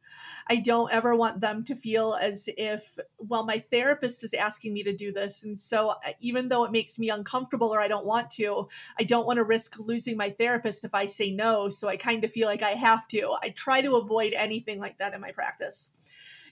I 0.48 0.57
don't 0.57 0.92
ever 0.92 1.14
want 1.14 1.40
them 1.40 1.64
to 1.64 1.74
feel 1.74 2.18
as 2.20 2.48
if, 2.57 2.98
well, 3.18 3.44
my 3.44 3.64
therapist 3.70 4.24
is 4.24 4.35
asking 4.35 4.74
me 4.74 4.83
to 4.83 4.94
do 4.94 5.12
this. 5.12 5.42
And 5.42 5.59
so 5.59 5.90
uh, 5.90 6.12
even 6.20 6.48
though 6.48 6.64
it 6.64 6.72
makes 6.72 6.98
me 6.98 7.11
uncomfortable 7.11 7.68
or 7.68 7.80
I 7.80 7.88
don't 7.88 8.07
want 8.07 8.30
to, 8.33 8.68
I 8.98 9.04
don't 9.04 9.26
want 9.26 9.38
to 9.38 9.44
risk 9.44 9.78
losing 9.78 10.16
my 10.16 10.30
therapist 10.30 10.85
if 10.85 10.94
I 10.94 11.07
say 11.07 11.30
no. 11.30 11.68
So 11.68 11.88
I 11.88 11.96
kind 11.96 12.24
of 12.24 12.30
feel 12.30 12.48
like 12.48 12.62
I 12.62 12.70
have 12.70 13.09
to. 13.09 13.37
I 13.42 13.50
try 13.50 13.80
to 13.80 13.96
avoid 13.96 14.33
anything 14.35 14.78
like 14.78 14.98
that 14.98 15.14
in 15.14 15.20
my 15.20 15.33
practice. 15.33 15.90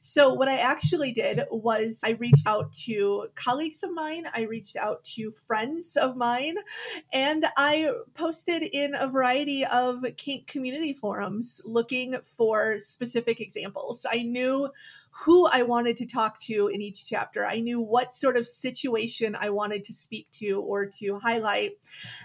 So, 0.05 0.35
what 0.35 0.49
I 0.49 0.59
actually 0.59 1.13
did 1.13 1.43
was 1.53 2.01
I 2.03 2.11
reached 2.11 2.47
out 2.47 2.73
to 2.85 3.29
colleagues 3.37 3.85
of 3.85 3.95
mine, 3.95 4.25
I 4.35 4.43
reached 4.43 4.75
out 4.75 5.05
to 5.15 5.31
friends 5.31 5.97
of 5.97 6.17
mine, 6.17 6.57
and 7.13 7.47
I 7.57 7.89
posted 8.15 8.65
in 8.65 8.97
a 8.97 9.07
variety 9.07 9.65
of 9.67 10.05
kink 10.17 10.49
community 10.49 10.93
forums 10.93 11.61
looking 11.65 12.17
for 12.25 12.81
specific 12.81 13.41
examples. 13.41 14.05
I 14.11 14.25
knew 14.25 14.69
who 15.15 15.47
I 15.47 15.63
wanted 15.63 15.99
to 15.99 16.07
talk 16.07 16.41
to 16.41 16.69
in 16.69 16.81
each 16.81 17.07
chapter. 17.07 17.47
I 17.47 17.61
knew 17.61 17.81
what 17.81 18.15
sort 18.15 18.37
of 18.37 18.47
situation 18.47 19.37
I 19.39 19.51
wanted 19.51 19.85
to 19.85 19.93
speak 19.93 20.27
to 20.39 20.63
or 20.63 20.87
to 20.87 21.19
highlight. 21.19 21.73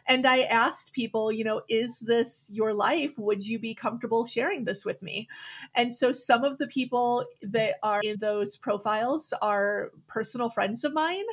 And 0.08 0.26
I 0.26 0.44
asked 0.44 0.94
people, 0.94 1.30
you 1.30 1.44
know, 1.44 1.62
is 1.68 2.00
this 2.00 2.50
your 2.52 2.74
life? 2.74 3.14
Would 3.18 3.46
you 3.46 3.60
be 3.60 3.76
comfortable 3.76 4.26
sharing 4.26 4.64
this 4.64 4.86
with 4.86 5.02
me? 5.02 5.28
And 5.76 5.94
so 5.94 6.14
some 6.14 6.46
of 6.46 6.58
the 6.58 6.68
people 6.68 7.26
that 7.44 7.76
are 7.84 8.00
in 8.04 8.18
those 8.20 8.56
profiles 8.56 9.34
are 9.42 9.92
personal 10.08 10.50
friends 10.50 10.86
of 10.86 10.94
mine, 10.94 11.26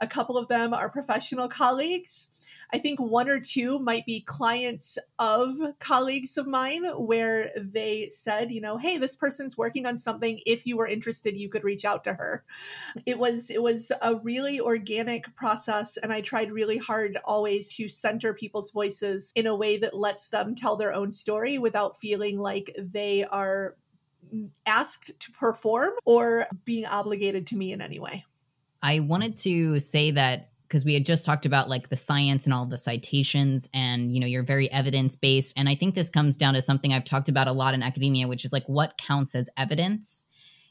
a 0.00 0.06
couple 0.06 0.38
of 0.38 0.48
them 0.48 0.72
are 0.72 0.88
professional 0.88 1.48
colleagues. 1.48 2.28
I 2.72 2.78
think 2.78 2.98
one 2.98 3.28
or 3.28 3.38
two 3.38 3.78
might 3.78 4.06
be 4.06 4.20
clients 4.20 4.98
of 5.18 5.58
colleagues 5.78 6.38
of 6.38 6.46
mine 6.46 6.84
where 6.96 7.50
they 7.56 8.10
said, 8.10 8.50
you 8.50 8.62
know, 8.62 8.78
hey, 8.78 8.96
this 8.96 9.14
person's 9.14 9.58
working 9.58 9.84
on 9.84 9.96
something. 9.96 10.40
If 10.46 10.66
you 10.66 10.78
were 10.78 10.86
interested, 10.86 11.36
you 11.36 11.50
could 11.50 11.64
reach 11.64 11.84
out 11.84 12.02
to 12.04 12.14
her. 12.14 12.44
It 13.04 13.18
was 13.18 13.50
it 13.50 13.62
was 13.62 13.92
a 14.00 14.16
really 14.16 14.58
organic 14.58 15.34
process 15.36 15.98
and 15.98 16.12
I 16.12 16.22
tried 16.22 16.50
really 16.50 16.78
hard 16.78 17.18
always 17.24 17.72
to 17.74 17.88
center 17.88 18.32
people's 18.32 18.70
voices 18.70 19.32
in 19.34 19.46
a 19.46 19.54
way 19.54 19.76
that 19.78 19.94
lets 19.94 20.28
them 20.28 20.54
tell 20.54 20.76
their 20.76 20.94
own 20.94 21.12
story 21.12 21.58
without 21.58 21.98
feeling 21.98 22.38
like 22.38 22.74
they 22.78 23.24
are 23.24 23.76
asked 24.64 25.12
to 25.20 25.32
perform 25.32 25.90
or 26.04 26.46
being 26.64 26.86
obligated 26.86 27.46
to 27.48 27.56
me 27.56 27.72
in 27.72 27.82
any 27.82 27.98
way. 27.98 28.24
I 28.82 29.00
wanted 29.00 29.36
to 29.38 29.78
say 29.78 30.10
that 30.12 30.51
because 30.72 30.86
we 30.86 30.94
had 30.94 31.04
just 31.04 31.26
talked 31.26 31.44
about 31.44 31.68
like 31.68 31.90
the 31.90 31.96
science 31.98 32.46
and 32.46 32.54
all 32.54 32.64
the 32.64 32.78
citations 32.78 33.68
and 33.74 34.10
you 34.10 34.18
know 34.18 34.26
you're 34.26 34.42
very 34.42 34.72
evidence 34.72 35.14
based 35.14 35.52
and 35.54 35.68
i 35.68 35.74
think 35.74 35.94
this 35.94 36.08
comes 36.08 36.34
down 36.34 36.54
to 36.54 36.62
something 36.62 36.94
i've 36.94 37.04
talked 37.04 37.28
about 37.28 37.46
a 37.46 37.52
lot 37.52 37.74
in 37.74 37.82
academia 37.82 38.26
which 38.26 38.42
is 38.42 38.54
like 38.54 38.64
what 38.66 38.96
counts 38.96 39.34
as 39.34 39.50
evidence. 39.58 40.26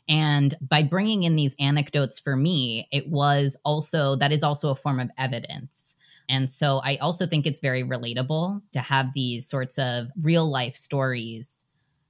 And 0.09 0.55
by 0.59 0.81
bringing 0.81 1.23
in 1.23 1.35
these 1.35 1.55
anecdotes 1.59 2.17
for 2.19 2.35
me 2.35 2.87
it 2.91 3.07
was 3.09 3.55
also 3.63 4.15
that 4.15 4.31
is 4.31 4.41
also 4.41 4.69
a 4.69 4.75
form 4.75 4.99
of 4.99 5.11
evidence. 5.19 5.95
And 6.27 6.51
so 6.51 6.81
i 6.83 6.95
also 6.95 7.27
think 7.27 7.45
it's 7.45 7.59
very 7.59 7.83
relatable 7.83 8.59
to 8.71 8.79
have 8.79 9.13
these 9.13 9.47
sorts 9.47 9.77
of 9.77 10.07
real 10.19 10.49
life 10.49 10.75
stories 10.75 11.63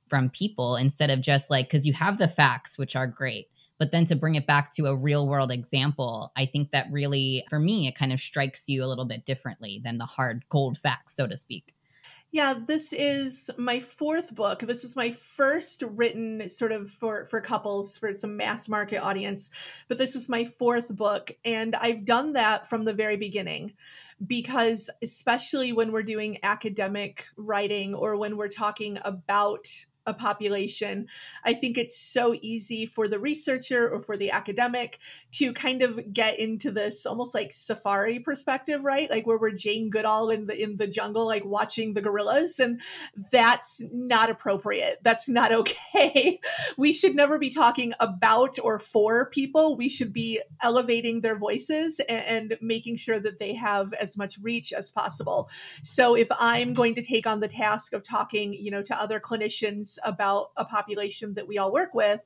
from 0.08 0.30
people 0.30 0.77
instead 0.77 1.10
of 1.10 1.19
just 1.19 1.49
like 1.49 1.67
because 1.67 1.86
you 1.86 1.91
have 1.91 2.17
the 2.17 2.30
facts 2.30 2.77
which 2.77 2.95
are 2.95 3.08
great 3.08 3.49
but 3.82 3.91
then 3.91 4.06
to 4.06 4.15
bring 4.15 4.36
it 4.36 4.46
back 4.46 4.72
to 4.72 4.86
a 4.86 4.96
real 4.96 5.28
world 5.28 5.52
example, 5.52 6.32
I 6.38 6.46
think 6.46 6.70
that 6.70 6.86
really, 6.91 7.44
for 7.50 7.58
me, 7.58 7.88
it 7.88 7.96
kind 7.96 8.13
of 8.13 8.22
strikes 8.22 8.70
you 8.70 8.84
a 8.84 8.86
little 8.86 9.06
bit 9.06 9.26
differently 9.26 9.82
than 9.84 9.98
the 9.98 10.06
hard, 10.06 10.46
cold 10.50 10.78
facts, 10.78 11.15
so 11.15 11.26
to 11.26 11.36
speak. 11.36 11.74
Yeah, 12.30 12.54
this 12.67 12.94
is 12.94 13.50
my 13.58 13.80
fourth 13.80 14.36
book. 14.36 14.60
This 14.60 14.84
is 14.84 14.96
my 14.96 15.10
first 15.10 15.82
written 15.82 16.48
sort 16.48 16.72
of 16.72 16.91
for 16.91 17.26
for 17.26 17.41
couples 17.41 17.98
for 17.98 18.15
some 18.15 18.38
mass 18.38 18.70
market 18.70 18.98
audience, 18.98 19.50
but 19.88 19.98
this 19.98 20.15
is 20.15 20.30
my 20.30 20.46
fourth 20.46 20.88
book 20.89 21.32
and 21.44 21.76
I've 21.76 22.06
done 22.06 22.34
that 22.34 22.70
from 22.70 22.86
the 22.86 22.94
very 22.94 23.17
beginning 23.17 23.74
because 24.28 24.91
especially 25.02 25.74
when 25.74 25.91
we're 25.91 26.04
doing 26.04 26.38
academic 26.44 27.26
writing 27.36 27.96
or 27.96 28.15
when 28.15 28.38
we're 28.38 28.48
talking 28.48 29.00
about 29.04 29.65
a 30.06 30.14
population, 30.14 31.08
I 31.46 31.54
think 31.54 31.78
it's 31.78 32.00
so 32.00 32.36
easy 32.42 32.86
for 32.86 33.08
the 33.08 33.20
researcher 33.20 33.90
or 33.90 34.02
for 34.02 34.18
the 34.18 34.32
academic 34.32 35.00
to 35.34 35.54
kind 35.54 35.82
of 35.84 36.12
get 36.12 36.40
into 36.40 36.72
this 36.72 37.06
almost 37.06 37.36
like 37.36 37.54
safari 37.54 38.20
perspective, 38.20 38.84
right? 38.84 39.10
Like 39.10 39.28
where 39.28 39.38
we're 39.38 39.52
Jane 39.52 39.90
Goodall 39.90 40.32
in 40.32 40.48
the 40.48 40.62
in 40.62 40.78
the 40.78 40.88
jungle, 40.88 41.26
like 41.26 41.46
watching 41.46 41.94
the 41.94 42.02
gorillas, 42.02 42.60
and 42.60 42.82
that's 43.32 43.82
not 43.92 44.30
appropriate. 44.30 45.00
That's 45.04 45.30
not 45.30 45.52
okay. 45.62 46.40
we 46.78 46.94
should 46.94 47.16
never 47.16 47.38
be 47.38 47.50
talking 47.50 47.94
about 48.00 48.58
or 48.64 48.80
for 48.80 49.30
people. 49.30 49.76
We 49.76 49.90
should 49.90 50.12
be 50.12 50.42
elevating 50.62 51.22
their 51.22 51.38
voices 51.38 52.00
and, 52.10 52.52
and 52.52 52.58
making 52.62 52.96
sure 52.98 53.20
that 53.20 53.40
they 53.40 53.54
have 53.54 53.94
as 53.94 54.18
much 54.18 54.40
reach 54.42 54.74
as 54.74 54.90
possible. 54.90 55.50
So 55.84 56.16
if 56.16 56.28
I'm 56.40 56.74
going 56.74 56.96
to 56.96 57.04
take 57.04 57.28
on 57.28 57.40
the 57.40 57.48
task 57.48 57.94
of 57.94 58.04
talking, 58.04 58.54
you 58.54 58.72
know, 58.72 58.82
to 58.82 59.00
other 59.00 59.20
clinicians 59.20 59.90
about 60.04 60.51
a 60.58 60.65
population 60.65 61.34
that 61.34 61.47
we 61.47 61.58
all 61.58 61.71
work 61.71 61.93
with, 61.93 62.21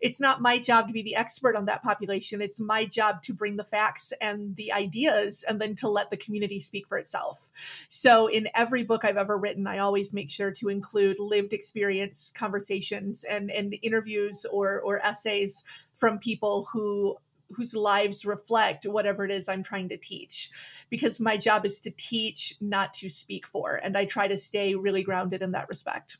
it's 0.00 0.20
not 0.20 0.40
my 0.40 0.58
job 0.58 0.86
to 0.86 0.92
be 0.92 1.02
the 1.02 1.16
expert 1.16 1.56
on 1.56 1.64
that 1.66 1.82
population. 1.82 2.40
It's 2.40 2.60
my 2.60 2.84
job 2.84 3.22
to 3.24 3.34
bring 3.34 3.56
the 3.56 3.64
facts 3.64 4.12
and 4.20 4.54
the 4.56 4.72
ideas 4.72 5.44
and 5.48 5.60
then 5.60 5.76
to 5.76 5.88
let 5.88 6.10
the 6.10 6.16
community 6.16 6.60
speak 6.60 6.86
for 6.88 6.98
itself. 6.98 7.50
So, 7.88 8.28
in 8.28 8.48
every 8.54 8.82
book 8.82 9.04
I've 9.04 9.16
ever 9.16 9.38
written, 9.38 9.66
I 9.66 9.78
always 9.78 10.14
make 10.14 10.30
sure 10.30 10.50
to 10.52 10.68
include 10.68 11.18
lived 11.18 11.52
experience 11.52 12.32
conversations 12.34 13.24
and, 13.24 13.50
and 13.50 13.74
interviews 13.82 14.46
or, 14.50 14.80
or 14.80 15.04
essays 15.04 15.64
from 15.94 16.18
people 16.18 16.68
who 16.72 17.16
whose 17.52 17.74
lives 17.74 18.24
reflect 18.24 18.86
whatever 18.86 19.24
it 19.24 19.30
is 19.30 19.48
I'm 19.48 19.62
trying 19.62 19.88
to 19.88 19.96
teach. 19.96 20.50
Because 20.88 21.20
my 21.20 21.36
job 21.36 21.66
is 21.66 21.80
to 21.80 21.90
teach, 21.90 22.54
not 22.60 22.94
to 22.94 23.08
speak 23.08 23.46
for. 23.46 23.80
And 23.82 23.96
I 23.96 24.04
try 24.04 24.28
to 24.28 24.38
stay 24.38 24.74
really 24.74 25.02
grounded 25.02 25.42
in 25.42 25.52
that 25.52 25.68
respect. 25.68 26.18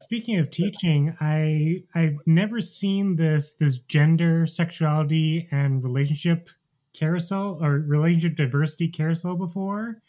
Speaking 0.00 0.38
of 0.38 0.50
teaching, 0.50 1.16
I 1.20 1.82
I've 1.94 2.18
never 2.26 2.60
seen 2.60 3.16
this 3.16 3.52
this 3.52 3.78
gender, 3.78 4.46
sexuality, 4.46 5.48
and 5.50 5.82
relationship 5.82 6.50
carousel 6.92 7.58
or 7.62 7.78
relationship 7.78 8.36
diversity 8.36 8.88
carousel 8.88 9.36
before. 9.36 10.02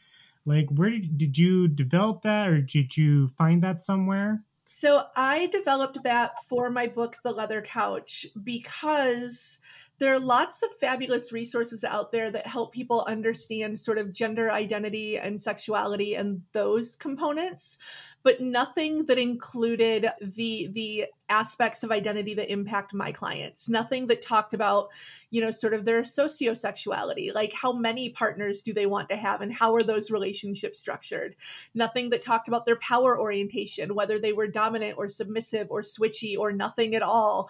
Like, 0.46 0.68
where 0.70 0.90
did 0.90 1.18
did 1.18 1.38
you 1.38 1.68
develop 1.68 2.22
that, 2.24 2.50
or 2.50 2.62
did 2.62 2.98
you 2.98 3.30
find 3.30 3.64
that 3.64 3.82
somewhere? 3.82 4.44
So 4.70 5.06
I 5.16 5.48
developed 5.48 6.04
that 6.04 6.34
for 6.50 6.70
my 6.70 6.88
book, 6.88 7.16
The 7.24 7.32
Leather 7.32 7.62
Couch, 7.62 8.28
because 8.44 9.60
there 10.00 10.14
are 10.14 10.20
lots 10.20 10.62
of 10.62 10.70
fabulous 10.80 11.32
resources 11.32 11.84
out 11.84 12.12
there 12.12 12.30
that 12.32 12.46
help 12.46 12.74
people 12.74 13.04
understand 13.08 13.80
sort 13.80 13.98
of 13.98 14.14
gender 14.14 14.52
identity 14.52 15.18
and 15.18 15.42
sexuality 15.42 16.16
and 16.16 16.42
those 16.52 16.96
components 16.96 17.80
but 18.28 18.42
nothing 18.42 19.06
that 19.06 19.18
included 19.18 20.10
the 20.20 20.68
the 20.74 21.06
aspects 21.30 21.84
of 21.84 21.92
identity 21.92 22.34
that 22.34 22.52
impact 22.52 22.94
my 22.94 23.10
clients. 23.10 23.70
Nothing 23.70 24.06
that 24.08 24.22
talked 24.22 24.54
about 24.54 24.90
you 25.30 25.40
know 25.40 25.50
sort 25.50 25.74
of 25.74 25.86
their 25.86 26.02
sociosexuality 26.02 27.34
like 27.34 27.54
how 27.54 27.72
many 27.72 28.10
partners 28.10 28.64
do 28.64 28.74
they 28.74 28.86
want 28.86 29.08
to 29.08 29.16
have 29.16 29.40
and 29.40 29.54
how 29.54 29.74
are 29.74 29.82
those 29.82 30.12
relationships 30.12 30.78
structured? 30.78 31.38
Nothing 31.74 32.10
that 32.10 32.22
talked 32.22 32.50
about 32.50 32.66
their 32.66 32.80
power 32.80 33.18
orientation 33.18 33.96
whether 33.96 34.20
they 34.20 34.34
were 34.34 34.48
dominant 34.48 34.98
or 34.98 35.08
submissive 35.08 35.68
or 35.70 35.82
switchy 35.82 36.38
or 36.38 36.52
nothing 36.52 36.96
at 36.96 37.02
all. 37.02 37.48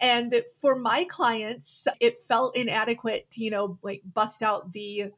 And 0.00 0.44
for 0.60 0.78
my 0.78 1.06
clients 1.10 1.88
it 1.98 2.20
felt 2.20 2.54
inadequate 2.54 3.28
to 3.32 3.42
you 3.42 3.50
know 3.50 3.80
like 3.82 4.02
bust 4.14 4.44
out 4.44 4.70
the 4.70 5.10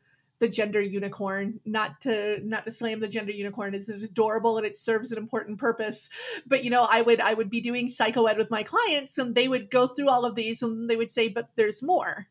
the 0.43 0.49
gender 0.49 0.81
unicorn 0.81 1.61
not 1.65 2.01
to 2.01 2.41
not 2.45 2.65
to 2.65 2.71
slam 2.73 2.99
the 2.99 3.07
gender 3.07 3.31
unicorn 3.31 3.77
is 3.77 3.89
adorable 3.89 4.57
and 4.57 4.67
it 4.67 4.77
serves 4.77 5.13
an 5.13 5.19
important 5.19 5.57
purpose. 5.57 6.09
But 6.49 6.65
you 6.65 6.71
know 6.71 6.83
i 6.91 7.01
would 7.01 7.21
i 7.21 7.33
would 7.33 7.49
be 7.49 7.61
doing 7.61 7.89
psycho 7.89 8.27
ed 8.27 8.39
with 8.39 8.51
my 8.51 8.65
clients 8.65 9.19
and 9.19 9.37
they 9.37 9.47
would 9.47 9.71
go 9.71 9.87
through 9.87 10.09
all 10.09 10.25
of 10.25 10.35
these 10.35 10.61
and 10.61 10.91
they 10.91 10.97
would 10.97 11.13
say 11.13 11.29
but 11.29 11.49
there's 11.55 11.81
more. 11.81 12.27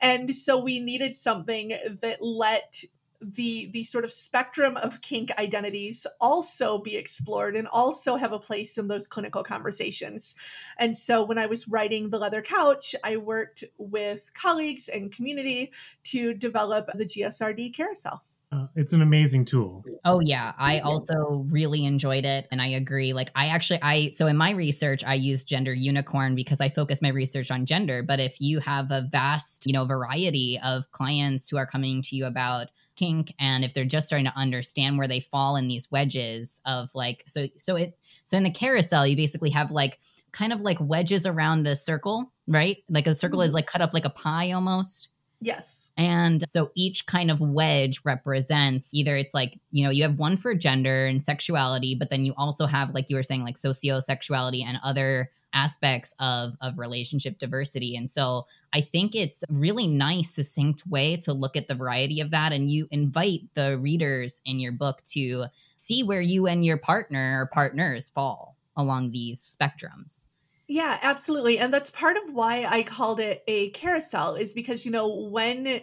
And 0.00 0.34
so 0.34 0.58
we 0.58 0.78
needed 0.78 1.16
something 1.16 1.76
that 2.02 2.22
let 2.22 2.84
the 3.20 3.70
the 3.72 3.84
sort 3.84 4.04
of 4.04 4.12
spectrum 4.12 4.76
of 4.78 5.00
kink 5.00 5.30
identities 5.38 6.06
also 6.20 6.78
be 6.78 6.96
explored 6.96 7.56
and 7.56 7.68
also 7.68 8.16
have 8.16 8.32
a 8.32 8.38
place 8.38 8.78
in 8.78 8.88
those 8.88 9.06
clinical 9.06 9.42
conversations. 9.42 10.34
And 10.78 10.96
so 10.96 11.24
when 11.24 11.38
I 11.38 11.46
was 11.46 11.68
writing 11.68 12.08
The 12.08 12.18
Leather 12.18 12.42
Couch, 12.42 12.94
I 13.04 13.16
worked 13.16 13.64
with 13.78 14.30
colleagues 14.34 14.88
and 14.88 15.12
community 15.12 15.72
to 16.04 16.34
develop 16.34 16.88
the 16.94 17.04
GSRD 17.04 17.74
carousel. 17.74 18.22
Uh, 18.52 18.66
it's 18.74 18.92
an 18.92 19.00
amazing 19.00 19.44
tool. 19.44 19.84
Oh 20.04 20.18
yeah, 20.18 20.54
I 20.58 20.80
also 20.80 21.46
really 21.48 21.84
enjoyed 21.84 22.24
it 22.24 22.48
and 22.50 22.60
I 22.60 22.66
agree. 22.66 23.12
Like 23.12 23.30
I 23.36 23.46
actually 23.46 23.78
I 23.80 24.08
so 24.08 24.26
in 24.26 24.36
my 24.36 24.50
research 24.50 25.04
I 25.04 25.14
use 25.14 25.44
gender 25.44 25.72
unicorn 25.72 26.34
because 26.34 26.60
I 26.60 26.68
focus 26.68 27.00
my 27.00 27.10
research 27.10 27.52
on 27.52 27.64
gender, 27.64 28.02
but 28.02 28.18
if 28.18 28.40
you 28.40 28.58
have 28.58 28.90
a 28.90 29.02
vast, 29.02 29.66
you 29.66 29.72
know, 29.72 29.84
variety 29.84 30.58
of 30.64 30.90
clients 30.90 31.48
who 31.48 31.58
are 31.58 31.66
coming 31.66 32.02
to 32.02 32.16
you 32.16 32.26
about 32.26 32.68
kink 33.00 33.34
and 33.40 33.64
if 33.64 33.72
they're 33.72 33.84
just 33.84 34.06
starting 34.06 34.26
to 34.26 34.36
understand 34.36 34.98
where 34.98 35.08
they 35.08 35.20
fall 35.20 35.56
in 35.56 35.68
these 35.68 35.90
wedges 35.90 36.60
of 36.66 36.88
like 36.94 37.24
so 37.26 37.46
so 37.56 37.76
it 37.76 37.98
so 38.24 38.36
in 38.36 38.42
the 38.42 38.50
carousel 38.50 39.06
you 39.06 39.16
basically 39.16 39.50
have 39.50 39.70
like 39.70 39.98
kind 40.32 40.52
of 40.52 40.60
like 40.60 40.78
wedges 40.80 41.26
around 41.26 41.64
the 41.64 41.74
circle 41.74 42.30
right? 42.50 42.78
Like 42.90 43.06
a 43.06 43.14
circle 43.14 43.38
mm-hmm. 43.38 43.46
is 43.46 43.54
like 43.54 43.66
cut 43.66 43.80
up 43.80 43.94
like 43.94 44.04
a 44.04 44.10
pie 44.10 44.50
almost. 44.50 45.08
Yes. 45.40 45.90
And 45.96 46.46
so 46.48 46.68
each 46.74 47.06
kind 47.06 47.30
of 47.30 47.40
wedge 47.40 48.00
represents 48.04 48.92
either 48.92 49.16
it's 49.16 49.34
like 49.34 49.58
you 49.70 49.84
know 49.84 49.90
you 49.90 50.02
have 50.02 50.18
one 50.18 50.36
for 50.36 50.54
gender 50.54 51.06
and 51.06 51.22
sexuality 51.22 51.94
but 51.94 52.10
then 52.10 52.24
you 52.24 52.34
also 52.36 52.66
have 52.66 52.94
like 52.94 53.08
you 53.08 53.16
were 53.16 53.22
saying 53.22 53.42
like 53.42 53.56
sociosexuality 53.56 54.64
and 54.64 54.78
other 54.84 55.30
aspects 55.52 56.14
of 56.18 56.54
of 56.60 56.78
relationship 56.78 57.38
diversity. 57.38 57.96
And 57.96 58.10
so 58.10 58.46
i 58.72 58.80
think 58.80 59.14
it's 59.14 59.42
really 59.48 59.86
nice 59.86 60.30
succinct 60.30 60.86
way 60.86 61.16
to 61.16 61.32
look 61.32 61.56
at 61.56 61.68
the 61.68 61.74
variety 61.74 62.20
of 62.20 62.30
that. 62.30 62.52
And 62.52 62.70
you 62.70 62.86
invite 62.90 63.42
the 63.54 63.78
readers 63.78 64.40
in 64.44 64.60
your 64.60 64.72
book 64.72 65.02
to 65.12 65.46
see 65.76 66.02
where 66.02 66.20
you 66.20 66.46
and 66.46 66.64
your 66.64 66.76
partner 66.76 67.42
or 67.42 67.46
partners 67.46 68.10
fall 68.10 68.56
along 68.76 69.10
these 69.10 69.56
spectrums. 69.60 70.26
Yeah 70.68 70.98
absolutely. 71.02 71.58
And 71.58 71.74
that's 71.74 71.90
part 71.90 72.16
of 72.16 72.32
why 72.32 72.64
i 72.64 72.82
called 72.82 73.20
it 73.20 73.42
a 73.46 73.70
carousel 73.70 74.36
is 74.36 74.52
because 74.52 74.84
you 74.84 74.92
know 74.92 75.08
when 75.08 75.80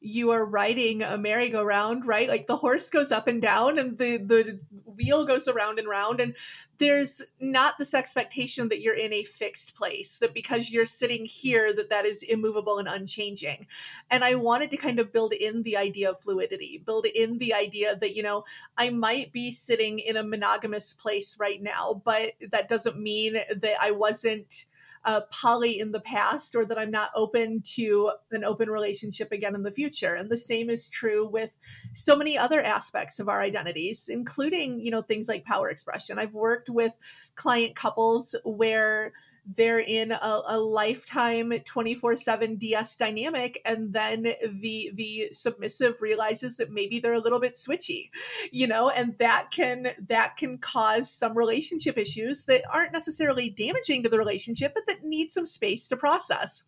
you 0.00 0.30
are 0.30 0.44
riding 0.44 1.02
a 1.02 1.16
merry-go-round, 1.16 2.06
right? 2.06 2.28
Like 2.28 2.46
the 2.46 2.56
horse 2.56 2.88
goes 2.90 3.10
up 3.10 3.26
and 3.26 3.40
down 3.40 3.78
and 3.78 3.96
the 3.98 4.18
the 4.18 4.58
wheel 4.84 5.24
goes 5.24 5.48
around 5.48 5.78
and 5.78 5.88
round 5.88 6.20
and 6.20 6.34
there's 6.78 7.22
not 7.40 7.76
this 7.78 7.94
expectation 7.94 8.68
that 8.68 8.80
you're 8.80 8.94
in 8.94 9.12
a 9.12 9.24
fixed 9.24 9.74
place 9.74 10.18
that 10.18 10.34
because 10.34 10.70
you're 10.70 10.86
sitting 10.86 11.24
here 11.24 11.72
that 11.72 11.90
that 11.90 12.04
is 12.04 12.22
immovable 12.22 12.78
and 12.78 12.88
unchanging. 12.88 13.66
And 14.10 14.22
I 14.22 14.34
wanted 14.34 14.70
to 14.70 14.76
kind 14.76 14.98
of 14.98 15.12
build 15.12 15.32
in 15.32 15.62
the 15.62 15.76
idea 15.76 16.10
of 16.10 16.20
fluidity, 16.20 16.82
build 16.84 17.06
in 17.06 17.38
the 17.38 17.54
idea 17.54 17.96
that 17.96 18.14
you 18.14 18.22
know, 18.22 18.44
I 18.76 18.90
might 18.90 19.32
be 19.32 19.50
sitting 19.50 19.98
in 19.98 20.16
a 20.16 20.22
monogamous 20.22 20.92
place 20.92 21.36
right 21.38 21.62
now, 21.62 22.02
but 22.04 22.32
that 22.50 22.68
doesn't 22.68 22.98
mean 22.98 23.34
that 23.34 23.76
I 23.80 23.90
wasn't 23.90 24.66
uh, 25.06 25.20
poly 25.30 25.78
in 25.78 25.92
the 25.92 26.00
past 26.00 26.56
or 26.56 26.64
that 26.66 26.78
I'm 26.78 26.90
not 26.90 27.10
open 27.14 27.62
to 27.74 28.10
an 28.32 28.44
open 28.44 28.68
relationship 28.68 29.30
again 29.30 29.54
in 29.54 29.62
the 29.62 29.70
future. 29.70 30.14
And 30.14 30.28
the 30.28 30.36
same 30.36 30.68
is 30.68 30.88
true 30.88 31.28
with 31.28 31.50
so 31.94 32.16
many 32.16 32.36
other 32.36 32.60
aspects 32.60 33.20
of 33.20 33.28
our 33.28 33.40
identities, 33.40 34.08
including, 34.08 34.80
you 34.80 34.90
know, 34.90 35.02
things 35.02 35.28
like 35.28 35.44
power 35.44 35.70
expression. 35.70 36.18
I've 36.18 36.34
worked 36.34 36.68
with 36.68 36.92
client 37.36 37.76
couples 37.76 38.34
where 38.44 39.12
they're 39.54 39.80
in 39.80 40.10
a, 40.10 40.42
a 40.48 40.58
lifetime 40.58 41.50
24-7 41.50 42.58
ds 42.58 42.96
dynamic 42.96 43.60
and 43.64 43.92
then 43.92 44.22
the 44.60 44.90
the 44.94 45.28
submissive 45.32 46.00
realizes 46.00 46.56
that 46.56 46.70
maybe 46.70 46.98
they're 46.98 47.14
a 47.14 47.20
little 47.20 47.38
bit 47.38 47.54
switchy 47.54 48.10
you 48.50 48.66
know 48.66 48.90
and 48.90 49.16
that 49.18 49.48
can 49.50 49.88
that 50.08 50.36
can 50.36 50.58
cause 50.58 51.10
some 51.10 51.36
relationship 51.36 51.96
issues 51.96 52.44
that 52.44 52.62
aren't 52.72 52.92
necessarily 52.92 53.50
damaging 53.50 54.02
to 54.02 54.08
the 54.08 54.18
relationship 54.18 54.72
but 54.74 54.86
that 54.86 55.04
need 55.04 55.30
some 55.30 55.46
space 55.46 55.86
to 55.86 55.96
process 55.96 56.64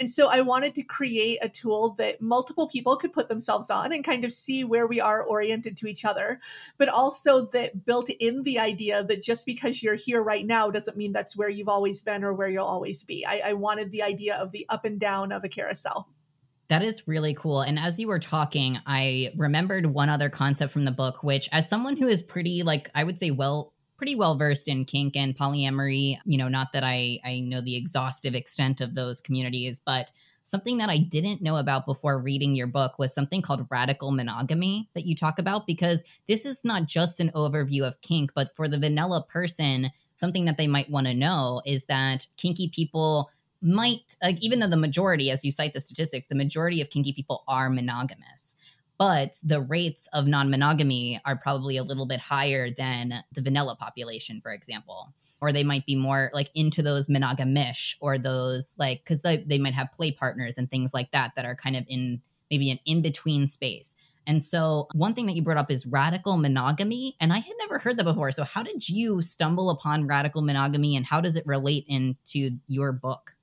and 0.00 0.10
so 0.10 0.28
I 0.28 0.40
wanted 0.40 0.74
to 0.74 0.82
create 0.82 1.38
a 1.42 1.48
tool 1.48 1.94
that 1.98 2.20
multiple 2.20 2.68
people 2.68 2.96
could 2.96 3.12
put 3.12 3.28
themselves 3.28 3.70
on 3.70 3.92
and 3.92 4.04
kind 4.04 4.24
of 4.24 4.32
see 4.32 4.64
where 4.64 4.86
we 4.86 5.00
are 5.00 5.22
oriented 5.22 5.76
to 5.78 5.86
each 5.86 6.04
other, 6.04 6.40
but 6.78 6.88
also 6.88 7.46
that 7.46 7.84
built 7.84 8.10
in 8.10 8.42
the 8.42 8.58
idea 8.58 9.04
that 9.04 9.22
just 9.22 9.46
because 9.46 9.82
you're 9.82 9.94
here 9.94 10.22
right 10.22 10.46
now 10.46 10.70
doesn't 10.70 10.96
mean 10.96 11.12
that's 11.12 11.36
where 11.36 11.48
you've 11.48 11.68
always 11.68 12.02
been 12.02 12.24
or 12.24 12.32
where 12.32 12.48
you'll 12.48 12.64
always 12.64 13.04
be. 13.04 13.24
I, 13.26 13.42
I 13.46 13.52
wanted 13.52 13.90
the 13.90 14.02
idea 14.02 14.36
of 14.36 14.50
the 14.52 14.66
up 14.68 14.84
and 14.84 14.98
down 14.98 15.30
of 15.30 15.44
a 15.44 15.48
carousel. 15.48 16.08
That 16.68 16.82
is 16.82 17.06
really 17.06 17.34
cool. 17.34 17.60
And 17.60 17.78
as 17.78 17.98
you 17.98 18.08
were 18.08 18.18
talking, 18.18 18.78
I 18.86 19.32
remembered 19.36 19.84
one 19.86 20.08
other 20.08 20.30
concept 20.30 20.72
from 20.72 20.86
the 20.86 20.90
book, 20.90 21.22
which, 21.22 21.48
as 21.52 21.68
someone 21.68 21.94
who 21.96 22.08
is 22.08 22.22
pretty, 22.22 22.62
like, 22.62 22.90
I 22.94 23.04
would 23.04 23.18
say, 23.18 23.30
well 23.30 23.73
pretty 24.04 24.16
well 24.16 24.36
versed 24.36 24.68
in 24.68 24.84
kink 24.84 25.16
and 25.16 25.34
polyamory. 25.34 26.18
You 26.26 26.36
know, 26.36 26.46
not 26.48 26.74
that 26.74 26.84
I 26.84 27.18
I 27.24 27.40
know 27.40 27.62
the 27.62 27.74
exhaustive 27.74 28.34
extent 28.34 28.82
of 28.82 28.94
those 28.94 29.18
communities, 29.18 29.80
but 29.82 30.10
something 30.42 30.76
that 30.76 30.90
I 30.90 30.98
didn't 30.98 31.40
know 31.40 31.56
about 31.56 31.86
before 31.86 32.20
reading 32.20 32.54
your 32.54 32.66
book 32.66 32.98
was 32.98 33.14
something 33.14 33.40
called 33.40 33.66
radical 33.70 34.10
monogamy 34.10 34.90
that 34.92 35.06
you 35.06 35.16
talk 35.16 35.38
about 35.38 35.66
because 35.66 36.04
this 36.28 36.44
is 36.44 36.66
not 36.66 36.84
just 36.84 37.18
an 37.18 37.30
overview 37.34 37.82
of 37.82 37.98
kink, 38.02 38.32
but 38.34 38.54
for 38.54 38.68
the 38.68 38.78
vanilla 38.78 39.24
person, 39.26 39.90
something 40.16 40.44
that 40.44 40.58
they 40.58 40.66
might 40.66 40.90
want 40.90 41.06
to 41.06 41.14
know 41.14 41.62
is 41.64 41.86
that 41.86 42.26
kinky 42.36 42.68
people 42.68 43.30
might, 43.62 44.14
like, 44.22 44.36
even 44.42 44.58
though 44.58 44.68
the 44.68 44.76
majority, 44.76 45.30
as 45.30 45.46
you 45.46 45.50
cite 45.50 45.72
the 45.72 45.80
statistics, 45.80 46.28
the 46.28 46.34
majority 46.34 46.82
of 46.82 46.90
kinky 46.90 47.14
people 47.14 47.42
are 47.48 47.70
monogamous 47.70 48.53
but 49.04 49.36
the 49.42 49.60
rates 49.60 50.08
of 50.14 50.26
non-monogamy 50.26 51.20
are 51.26 51.36
probably 51.36 51.76
a 51.76 51.82
little 51.82 52.06
bit 52.06 52.20
higher 52.20 52.70
than 52.70 53.22
the 53.34 53.42
vanilla 53.42 53.76
population 53.76 54.40
for 54.40 54.50
example 54.50 55.12
or 55.42 55.52
they 55.52 55.62
might 55.62 55.84
be 55.84 55.94
more 55.94 56.30
like 56.32 56.50
into 56.54 56.82
those 56.82 57.06
monogamish 57.06 57.96
or 58.00 58.16
those 58.16 58.74
like 58.78 59.02
because 59.04 59.20
they, 59.20 59.44
they 59.46 59.58
might 59.58 59.74
have 59.74 59.92
play 59.94 60.10
partners 60.10 60.56
and 60.56 60.70
things 60.70 60.94
like 60.94 61.10
that 61.10 61.32
that 61.36 61.44
are 61.44 61.54
kind 61.54 61.76
of 61.76 61.84
in 61.86 62.18
maybe 62.50 62.70
an 62.70 62.78
in-between 62.86 63.46
space. 63.46 63.94
And 64.26 64.42
so 64.42 64.88
one 64.94 65.12
thing 65.12 65.26
that 65.26 65.34
you 65.34 65.42
brought 65.42 65.58
up 65.58 65.70
is 65.70 65.84
radical 65.84 66.38
monogamy 66.38 67.14
and 67.20 67.30
i 67.30 67.40
had 67.40 67.52
never 67.58 67.78
heard 67.78 67.98
that 67.98 68.04
before. 68.04 68.32
So 68.32 68.42
how 68.42 68.62
did 68.62 68.88
you 68.88 69.20
stumble 69.20 69.68
upon 69.68 70.06
radical 70.06 70.40
monogamy 70.40 70.96
and 70.96 71.04
how 71.04 71.20
does 71.20 71.36
it 71.36 71.46
relate 71.46 71.84
into 71.88 72.52
your 72.66 72.92
book 72.92 73.33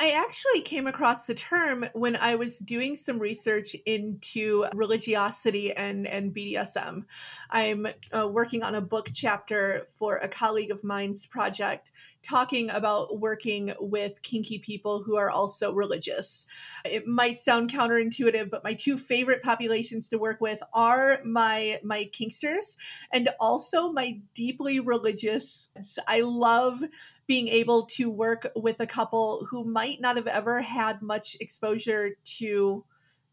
I 0.00 0.10
actually 0.10 0.62
came 0.62 0.88
across 0.88 1.24
the 1.26 1.34
term 1.34 1.86
when 1.92 2.16
I 2.16 2.34
was 2.34 2.58
doing 2.58 2.96
some 2.96 3.18
research 3.18 3.76
into 3.86 4.66
religiosity 4.74 5.72
and, 5.72 6.06
and 6.06 6.34
BDSM. 6.34 7.04
I'm 7.50 7.86
uh, 8.12 8.26
working 8.26 8.64
on 8.64 8.74
a 8.74 8.80
book 8.80 9.10
chapter 9.14 9.86
for 9.96 10.16
a 10.16 10.28
colleague 10.28 10.72
of 10.72 10.82
mine's 10.82 11.26
project 11.26 11.92
talking 12.24 12.70
about 12.70 13.20
working 13.20 13.72
with 13.78 14.20
kinky 14.22 14.58
people 14.58 15.02
who 15.02 15.16
are 15.16 15.30
also 15.30 15.72
religious. 15.72 16.46
It 16.84 17.06
might 17.06 17.38
sound 17.38 17.70
counterintuitive, 17.70 18.50
but 18.50 18.64
my 18.64 18.74
two 18.74 18.98
favorite 18.98 19.42
populations 19.42 20.08
to 20.08 20.18
work 20.18 20.40
with 20.40 20.58
are 20.72 21.20
my 21.24 21.78
my 21.84 22.10
kinksters 22.12 22.76
and 23.12 23.28
also 23.38 23.92
my 23.92 24.18
deeply 24.34 24.80
religious. 24.80 25.68
I 26.08 26.22
love 26.22 26.82
being 27.26 27.48
able 27.48 27.86
to 27.86 28.10
work 28.10 28.46
with 28.54 28.80
a 28.80 28.86
couple 28.86 29.46
who 29.50 29.64
might 29.64 30.00
not 30.00 30.16
have 30.16 30.26
ever 30.26 30.60
had 30.60 31.00
much 31.02 31.36
exposure 31.40 32.16
to 32.38 32.84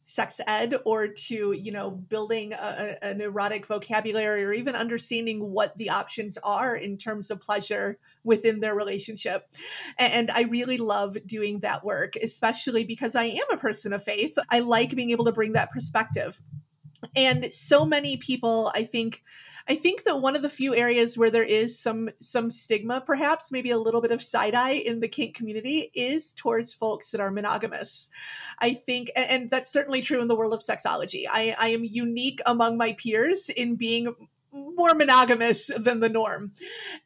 sex 0.04 0.42
ed 0.48 0.76
or 0.84 1.08
to 1.08 1.52
you 1.52 1.72
know 1.72 1.92
building 1.92 2.54
a, 2.54 2.98
an 3.02 3.22
erotic 3.22 3.66
vocabulary 3.66 4.44
or 4.44 4.52
even 4.52 4.76
understanding 4.76 5.40
what 5.40 5.78
the 5.78 5.90
options 5.90 6.38
are 6.44 6.76
in 6.76 6.98
terms 6.98 7.30
of 7.30 7.40
pleasure 7.40 8.00
within 8.24 8.60
their 8.60 8.76
relationship. 8.76 9.48
And 9.98 10.32
i 10.32 10.42
really 10.42 10.78
love 10.78 11.16
doing 11.26 11.60
that 11.60 11.86
work 11.86 12.16
especially 12.16 12.84
because 12.84 13.16
i 13.16 13.26
am 13.26 13.52
a 13.52 13.58
person 13.58 13.94
of 13.94 14.04
faith. 14.04 14.38
I 14.50 14.60
like 14.60 14.96
being 14.96 15.12
able 15.12 15.26
to 15.26 15.32
bring 15.32 15.54
that 15.54 15.72
perspective. 15.72 16.42
And 17.16 17.54
so 17.54 17.86
many 17.86 18.18
people 18.18 18.72
i 18.74 18.84
think 18.84 19.24
I 19.72 19.76
think 19.76 20.04
that 20.04 20.20
one 20.20 20.36
of 20.36 20.42
the 20.42 20.50
few 20.50 20.76
areas 20.76 21.18
where 21.18 21.32
there 21.32 21.46
is 21.46 21.80
some 21.80 22.10
some 22.20 22.52
stigma, 22.52 23.00
perhaps 23.00 23.54
maybe 23.54 23.72
a 23.72 23.78
little 23.78 24.02
bit 24.02 24.12
of 24.12 24.22
side 24.22 24.54
eye 24.54 24.74
in 24.74 25.00
the 25.00 25.08
kink 25.08 25.34
community, 25.34 25.90
is 25.94 26.34
towards 26.34 26.74
folks 26.74 27.10
that 27.12 27.22
are 27.22 27.32
monogamous. 27.32 28.10
I 28.60 28.74
think, 28.74 29.12
and 29.16 29.50
that's 29.50 29.72
certainly 29.72 30.02
true 30.02 30.22
in 30.22 30.28
the 30.28 30.36
world 30.36 30.54
of 30.54 30.60
sexology. 30.60 31.24
I, 31.26 31.56
I 31.58 31.70
am 31.70 31.86
unique 31.86 32.42
among 32.46 32.78
my 32.78 32.92
peers 33.00 33.48
in 33.48 33.76
being 33.76 34.14
more 34.52 34.94
monogamous 34.94 35.72
than 35.78 36.02
the 36.02 36.10
norm. 36.10 36.52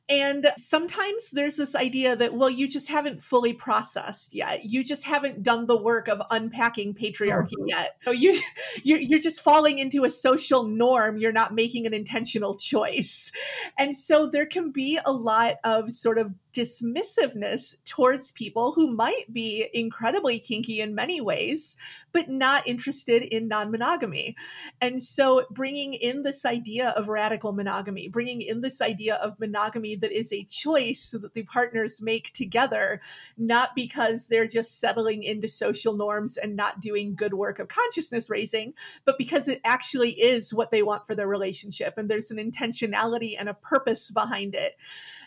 And 0.07 0.51
sometimes 0.57 1.31
there's 1.31 1.55
this 1.55 1.73
idea 1.73 2.15
that, 2.15 2.33
well, 2.33 2.49
you 2.49 2.67
just 2.67 2.87
haven't 2.87 3.23
fully 3.23 3.53
processed 3.53 4.35
yet. 4.35 4.65
You 4.65 4.83
just 4.83 5.03
haven't 5.03 5.41
done 5.41 5.65
the 5.65 5.77
work 5.77 6.07
of 6.07 6.21
unpacking 6.29 6.93
patriarchy 6.93 7.53
oh. 7.59 7.65
yet. 7.65 7.97
So 8.03 8.11
you, 8.11 8.39
you're, 8.83 8.99
you're 8.99 9.19
just 9.19 9.41
falling 9.41 9.79
into 9.79 10.03
a 10.03 10.11
social 10.11 10.63
norm. 10.63 11.17
You're 11.17 11.31
not 11.31 11.55
making 11.55 11.87
an 11.87 11.93
intentional 11.93 12.55
choice. 12.55 13.31
And 13.79 13.97
so 13.97 14.29
there 14.31 14.45
can 14.45 14.71
be 14.71 14.99
a 15.03 15.11
lot 15.11 15.55
of 15.63 15.91
sort 15.91 16.19
of 16.19 16.33
dismissiveness 16.55 17.75
towards 17.83 18.31
people 18.31 18.71
who 18.71 18.95
might 18.95 19.31
be 19.31 19.67
incredibly 19.73 20.39
kinky 20.39 20.79
in 20.79 20.95
many 20.95 21.19
ways, 21.19 21.75
but 22.13 22.29
not 22.29 22.67
interested 22.67 23.23
in 23.23 23.47
non 23.47 23.71
monogamy. 23.71 24.35
And 24.79 25.03
so 25.03 25.45
bringing 25.51 25.93
in 25.93 26.23
this 26.23 26.45
idea 26.45 26.89
of 26.89 27.09
radical 27.09 27.51
monogamy, 27.51 28.07
bringing 28.07 28.41
in 28.41 28.61
this 28.61 28.81
idea 28.81 29.15
of 29.15 29.39
monogamy 29.39 29.94
that 29.97 30.11
is 30.11 30.31
a 30.31 30.43
choice 30.45 31.09
that 31.11 31.33
the 31.33 31.43
partners 31.43 32.01
make 32.01 32.33
together, 32.33 33.01
not 33.37 33.75
because 33.75 34.27
they're 34.27 34.47
just 34.47 34.79
settling 34.79 35.23
into 35.23 35.47
social 35.47 35.95
norms 35.95 36.37
and 36.37 36.55
not 36.55 36.81
doing 36.81 37.15
good 37.15 37.33
work 37.33 37.59
of 37.59 37.67
consciousness 37.67 38.29
raising, 38.29 38.73
but 39.05 39.17
because 39.17 39.47
it 39.47 39.61
actually 39.63 40.11
is 40.11 40.53
what 40.53 40.71
they 40.71 40.83
want 40.83 41.05
for 41.07 41.15
their 41.15 41.27
relationship. 41.27 41.97
And 41.97 42.09
there's 42.09 42.31
an 42.31 42.37
intentionality 42.37 43.35
and 43.37 43.49
a 43.49 43.53
purpose 43.53 44.11
behind 44.11 44.55
it. 44.55 44.73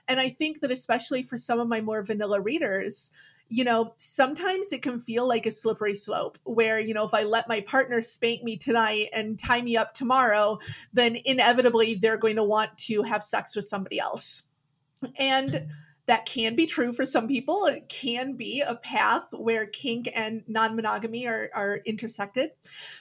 And 0.07 0.19
I 0.19 0.31
think 0.31 0.61
that 0.61 0.71
especially 0.71 1.23
for 1.23 1.37
some 1.37 1.61
of 1.61 1.69
my 1.69 1.81
more 1.81 2.03
vanilla 2.03 2.41
readers, 2.41 3.11
you 3.51 3.65
know, 3.65 3.95
sometimes 3.97 4.73
it 4.73 4.83
can 4.83 5.01
feel 5.01 5.27
like 5.27 5.47
a 5.47 5.53
slippery 5.53 5.97
slope 5.97 6.39
where, 6.45 6.79
you 6.79 6.93
know, 6.93 7.05
if 7.05 7.15
I 7.15 7.23
let 7.23 7.49
my 7.49 7.61
partner 7.63 8.03
spank 8.03 8.43
me 8.43 8.59
tonight 8.59 9.09
and 9.15 9.39
tie 9.39 9.63
me 9.63 9.77
up 9.77 9.95
tomorrow, 9.95 10.59
then 10.93 11.17
inevitably 11.25 11.95
they're 11.95 12.19
going 12.19 12.37
to 12.37 12.45
want 12.45 12.77
to 12.79 13.03
have 13.03 13.25
sex 13.25 13.57
with 13.57 13.67
somebody 13.67 13.99
else. 13.99 14.43
And 15.17 15.69
that 16.07 16.25
can 16.25 16.57
be 16.57 16.67
true 16.67 16.93
for 16.93 17.05
some 17.05 17.29
people. 17.29 17.67
It 17.67 17.89
can 17.89 18.35
be 18.35 18.63
a 18.63 18.77
path 18.77 19.27
where 19.33 19.67
kink 19.67 20.09
and 20.15 20.43
non 20.49 20.75
monogamy 20.75 21.27
are, 21.27 21.51
are 21.55 21.81
intersected, 21.85 22.53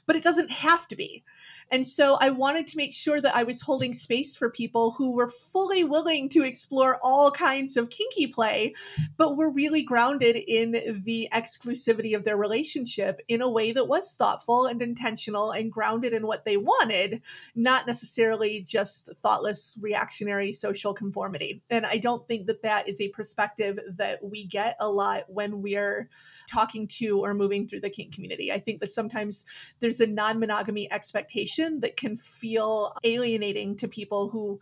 but 0.05 0.15
it 0.15 0.23
doesn't 0.23 0.51
have 0.51 0.87
to 0.89 0.95
be. 0.95 1.23
And 1.71 1.85
so 1.85 2.15
I 2.15 2.29
wanted 2.29 2.67
to 2.67 2.77
make 2.77 2.93
sure 2.93 3.19
that 3.19 3.35
I 3.35 3.43
was 3.43 3.61
holding 3.61 3.93
space 3.93 4.37
for 4.37 4.49
people 4.49 4.91
who 4.91 5.11
were 5.11 5.27
fully 5.27 5.83
willing 5.83 6.29
to 6.29 6.43
explore 6.43 6.97
all 7.01 7.29
kinds 7.29 7.75
of 7.75 7.89
kinky 7.89 8.27
play, 8.27 8.73
but 9.17 9.35
were 9.35 9.49
really 9.49 9.83
grounded 9.83 10.35
in 10.35 11.01
the 11.03 11.27
exclusivity 11.33 12.15
of 12.15 12.23
their 12.23 12.37
relationship 12.37 13.19
in 13.27 13.41
a 13.41 13.49
way 13.49 13.73
that 13.73 13.87
was 13.87 14.13
thoughtful 14.13 14.67
and 14.67 14.81
intentional 14.81 15.51
and 15.51 15.71
grounded 15.71 16.13
in 16.13 16.25
what 16.25 16.45
they 16.45 16.55
wanted, 16.55 17.21
not 17.55 17.85
necessarily 17.85 18.61
just 18.61 19.09
thoughtless 19.21 19.75
reactionary 19.81 20.53
social 20.53 20.93
conformity. 20.93 21.61
And 21.69 21.85
I 21.85 21.97
don't 21.97 22.25
think 22.27 22.47
that 22.47 22.61
that 22.61 22.87
is 22.87 23.01
a 23.01 23.09
perspective 23.09 23.77
that 23.97 24.23
we 24.23 24.45
get 24.45 24.77
a 24.79 24.87
lot 24.87 25.23
when 25.27 25.61
we're 25.61 26.09
talking 26.49 26.87
to 26.87 27.19
or 27.19 27.33
moving 27.33 27.67
through 27.67 27.81
the 27.81 27.89
kink 27.89 28.13
community. 28.13 28.53
I 28.53 28.59
think 28.59 28.79
that 28.79 28.91
sometimes 28.91 29.43
there's 29.81 29.99
a 29.99 30.07
non 30.07 30.39
monogamy 30.39 30.89
expectation 30.91 31.56
that 31.81 31.97
can 31.97 32.15
feel 32.15 32.93
alienating 33.03 33.75
to 33.77 33.87
people 33.87 34.29
who 34.29 34.59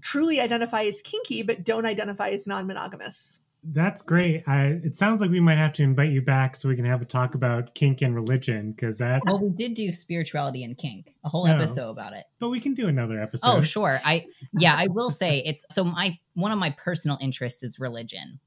truly 0.00 0.40
identify 0.40 0.84
as 0.84 1.02
kinky 1.02 1.42
but 1.42 1.64
don't 1.64 1.86
identify 1.86 2.30
as 2.30 2.46
non 2.46 2.66
monogamous. 2.66 3.40
That's 3.64 4.02
great. 4.02 4.42
I, 4.48 4.80
it 4.82 4.96
sounds 4.96 5.20
like 5.20 5.30
we 5.30 5.38
might 5.38 5.58
have 5.58 5.72
to 5.74 5.84
invite 5.84 6.10
you 6.10 6.20
back 6.20 6.56
so 6.56 6.68
we 6.68 6.74
can 6.74 6.84
have 6.84 7.00
a 7.00 7.04
talk 7.04 7.36
about 7.36 7.76
kink 7.76 8.02
and 8.02 8.12
religion 8.12 8.72
because 8.72 8.98
that. 8.98 9.22
Well, 9.24 9.38
we 9.38 9.50
did 9.50 9.74
do 9.74 9.92
spirituality 9.92 10.64
and 10.64 10.76
kink, 10.76 11.14
a 11.24 11.28
whole 11.28 11.46
no, 11.46 11.54
episode 11.54 11.90
about 11.90 12.12
it. 12.12 12.24
But 12.40 12.48
we 12.48 12.58
can 12.58 12.74
do 12.74 12.88
another 12.88 13.22
episode. 13.22 13.48
Oh, 13.48 13.62
sure. 13.62 14.00
I 14.04 14.26
yeah, 14.58 14.74
I 14.76 14.88
will 14.88 15.10
say 15.10 15.44
it's 15.46 15.64
so 15.70 15.84
my 15.84 16.18
one 16.34 16.50
of 16.50 16.58
my 16.58 16.70
personal 16.70 17.18
interests 17.20 17.62
is 17.62 17.78
religion, 17.78 18.40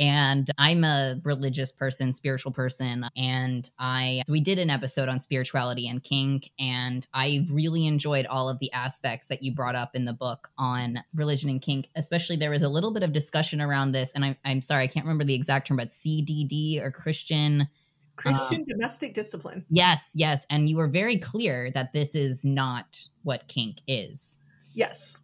and 0.00 0.50
I'm 0.56 0.82
a 0.82 1.20
religious 1.24 1.70
person, 1.70 2.14
spiritual 2.14 2.52
person. 2.52 3.06
And 3.18 3.68
I, 3.78 4.22
so 4.24 4.32
we 4.32 4.40
did 4.40 4.58
an 4.58 4.70
episode 4.70 5.10
on 5.10 5.20
spirituality 5.20 5.88
and 5.88 6.02
kink. 6.02 6.50
And 6.58 7.06
I 7.12 7.46
really 7.50 7.86
enjoyed 7.86 8.24
all 8.24 8.48
of 8.48 8.58
the 8.60 8.72
aspects 8.72 9.26
that 9.26 9.42
you 9.42 9.54
brought 9.54 9.76
up 9.76 9.94
in 9.94 10.06
the 10.06 10.14
book 10.14 10.48
on 10.56 11.04
religion 11.14 11.50
and 11.50 11.60
kink. 11.60 11.88
Especially, 11.96 12.36
there 12.36 12.50
was 12.50 12.62
a 12.62 12.68
little 12.68 12.92
bit 12.92 13.02
of 13.02 13.12
discussion 13.12 13.60
around 13.60 13.92
this. 13.92 14.10
And 14.12 14.24
I, 14.24 14.38
I'm 14.42 14.62
sorry, 14.62 14.84
I 14.84 14.86
can't 14.86 15.04
remember 15.04 15.24
the 15.24 15.34
exact 15.34 15.66
term, 15.68 15.76
but 15.76 15.90
CDD 15.90 16.82
or 16.82 16.90
Christian. 16.90 17.68
Christian 18.16 18.60
um, 18.60 18.64
domestic 18.66 19.12
discipline. 19.12 19.66
Yes, 19.68 20.12
yes. 20.14 20.46
And 20.48 20.66
you 20.66 20.78
were 20.78 20.88
very 20.88 21.18
clear 21.18 21.70
that 21.72 21.92
this 21.92 22.14
is 22.14 22.42
not 22.42 22.98
what 23.22 23.48
kink 23.48 23.80
is. 23.86 24.38
Yes. 24.72 25.18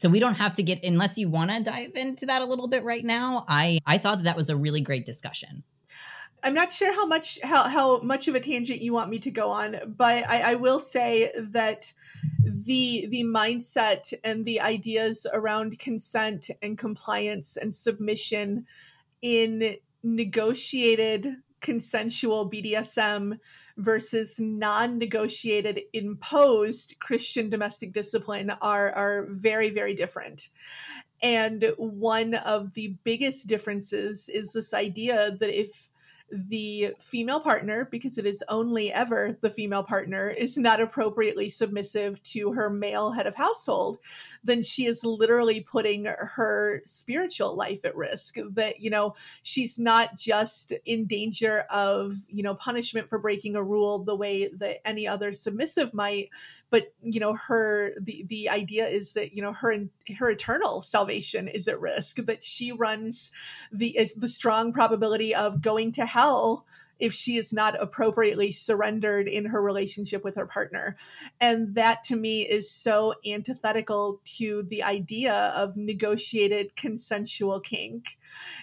So 0.00 0.08
we 0.08 0.18
don't 0.18 0.36
have 0.36 0.54
to 0.54 0.62
get 0.62 0.82
unless 0.82 1.18
you 1.18 1.28
want 1.28 1.50
to 1.50 1.62
dive 1.62 1.90
into 1.94 2.24
that 2.24 2.40
a 2.40 2.46
little 2.46 2.68
bit 2.68 2.84
right 2.84 3.04
now. 3.04 3.44
I 3.48 3.80
I 3.84 3.98
thought 3.98 4.16
that, 4.20 4.24
that 4.24 4.36
was 4.36 4.48
a 4.48 4.56
really 4.56 4.80
great 4.80 5.04
discussion. 5.04 5.62
I'm 6.42 6.54
not 6.54 6.72
sure 6.72 6.90
how 6.90 7.04
much 7.04 7.38
how, 7.42 7.68
how 7.68 8.00
much 8.00 8.26
of 8.26 8.34
a 8.34 8.40
tangent 8.40 8.80
you 8.80 8.94
want 8.94 9.10
me 9.10 9.18
to 9.18 9.30
go 9.30 9.50
on, 9.50 9.76
but 9.98 10.26
I, 10.26 10.52
I 10.52 10.54
will 10.54 10.80
say 10.80 11.30
that 11.36 11.92
the 12.42 13.08
the 13.10 13.24
mindset 13.24 14.14
and 14.24 14.42
the 14.46 14.62
ideas 14.62 15.26
around 15.30 15.78
consent 15.78 16.48
and 16.62 16.78
compliance 16.78 17.58
and 17.58 17.74
submission 17.74 18.64
in 19.20 19.76
negotiated 20.02 21.36
consensual 21.60 22.50
BDSM 22.50 23.38
versus 23.80 24.38
non-negotiated 24.38 25.80
imposed 25.92 26.94
Christian 27.00 27.50
domestic 27.50 27.92
discipline 27.92 28.50
are 28.50 28.92
are 28.92 29.26
very 29.30 29.70
very 29.70 29.94
different. 29.94 30.50
And 31.22 31.72
one 31.76 32.34
of 32.34 32.72
the 32.74 32.96
biggest 33.04 33.46
differences 33.46 34.28
is 34.28 34.52
this 34.52 34.72
idea 34.72 35.36
that 35.38 35.58
if 35.58 35.90
the 36.32 36.94
female 36.98 37.40
partner, 37.40 37.88
because 37.90 38.18
it 38.18 38.26
is 38.26 38.44
only 38.48 38.92
ever 38.92 39.36
the 39.40 39.50
female 39.50 39.82
partner, 39.82 40.30
is 40.30 40.56
not 40.56 40.80
appropriately 40.80 41.48
submissive 41.48 42.22
to 42.22 42.52
her 42.52 42.70
male 42.70 43.10
head 43.10 43.26
of 43.26 43.34
household, 43.34 43.98
then 44.44 44.62
she 44.62 44.86
is 44.86 45.04
literally 45.04 45.60
putting 45.60 46.04
her 46.04 46.82
spiritual 46.86 47.54
life 47.54 47.84
at 47.84 47.96
risk. 47.96 48.36
That, 48.50 48.80
you 48.80 48.90
know, 48.90 49.14
she's 49.42 49.78
not 49.78 50.16
just 50.16 50.72
in 50.86 51.06
danger 51.06 51.64
of, 51.70 52.16
you 52.28 52.42
know, 52.42 52.54
punishment 52.54 53.08
for 53.08 53.18
breaking 53.18 53.56
a 53.56 53.62
rule 53.62 53.98
the 53.98 54.16
way 54.16 54.48
that 54.48 54.86
any 54.86 55.06
other 55.06 55.32
submissive 55.32 55.92
might, 55.92 56.30
but, 56.70 56.92
you 57.02 57.20
know, 57.20 57.34
her, 57.34 57.92
the, 58.00 58.24
the 58.28 58.48
idea 58.48 58.88
is 58.88 59.12
that, 59.14 59.34
you 59.34 59.42
know, 59.42 59.52
her, 59.52 59.76
her 60.18 60.30
eternal 60.30 60.82
salvation 60.82 61.48
is 61.48 61.68
at 61.68 61.80
risk, 61.80 62.16
that 62.16 62.42
she 62.42 62.72
runs 62.72 63.30
the, 63.72 64.08
the 64.16 64.28
strong 64.28 64.72
probability 64.72 65.34
of 65.34 65.60
going 65.60 65.92
to 65.92 66.06
hell 66.06 66.64
if 67.00 67.12
she 67.12 67.36
is 67.36 67.52
not 67.52 67.80
appropriately 67.80 68.52
surrendered 68.52 69.28
in 69.28 69.44
her 69.44 69.62
relationship 69.62 70.22
with 70.24 70.34
her 70.36 70.46
partner. 70.46 70.96
And 71.40 71.74
that 71.74 72.04
to 72.04 72.16
me 72.16 72.42
is 72.42 72.70
so 72.70 73.14
antithetical 73.26 74.20
to 74.36 74.66
the 74.68 74.82
idea 74.82 75.34
of 75.54 75.76
negotiated 75.76 76.76
consensual 76.76 77.60
kink 77.60 78.18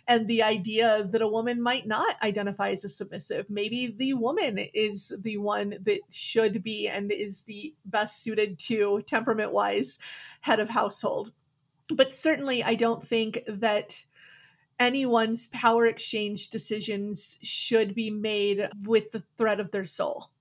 and 0.07 0.27
the 0.27 0.43
idea 0.43 1.07
that 1.11 1.21
a 1.21 1.27
woman 1.27 1.61
might 1.61 1.88
not 1.88 2.15
identify 2.23 2.69
as 2.69 2.83
a 2.83 2.89
submissive. 2.89 3.49
Maybe 3.49 3.93
the 3.97 4.13
woman 4.13 4.57
is 4.73 5.11
the 5.19 5.38
one 5.38 5.75
that 5.83 5.99
should 6.09 6.63
be 6.63 6.88
and 6.88 7.11
is 7.11 7.41
the 7.41 7.73
best 7.85 8.23
suited 8.23 8.59
to 8.59 9.01
temperament 9.05 9.51
wise 9.51 9.99
head 10.41 10.59
of 10.59 10.69
household. 10.69 11.31
But 11.89 12.11
certainly, 12.11 12.63
I 12.63 12.75
don't 12.75 13.05
think 13.05 13.43
that 13.47 13.95
anyone's 14.80 15.47
power 15.49 15.86
exchange 15.86 16.49
decisions 16.49 17.38
should 17.41 17.95
be 17.95 18.09
made 18.09 18.69
with 18.84 19.11
the 19.11 19.23
threat 19.38 19.59
of 19.59 19.71
their 19.71 19.86
soul. 19.86 20.32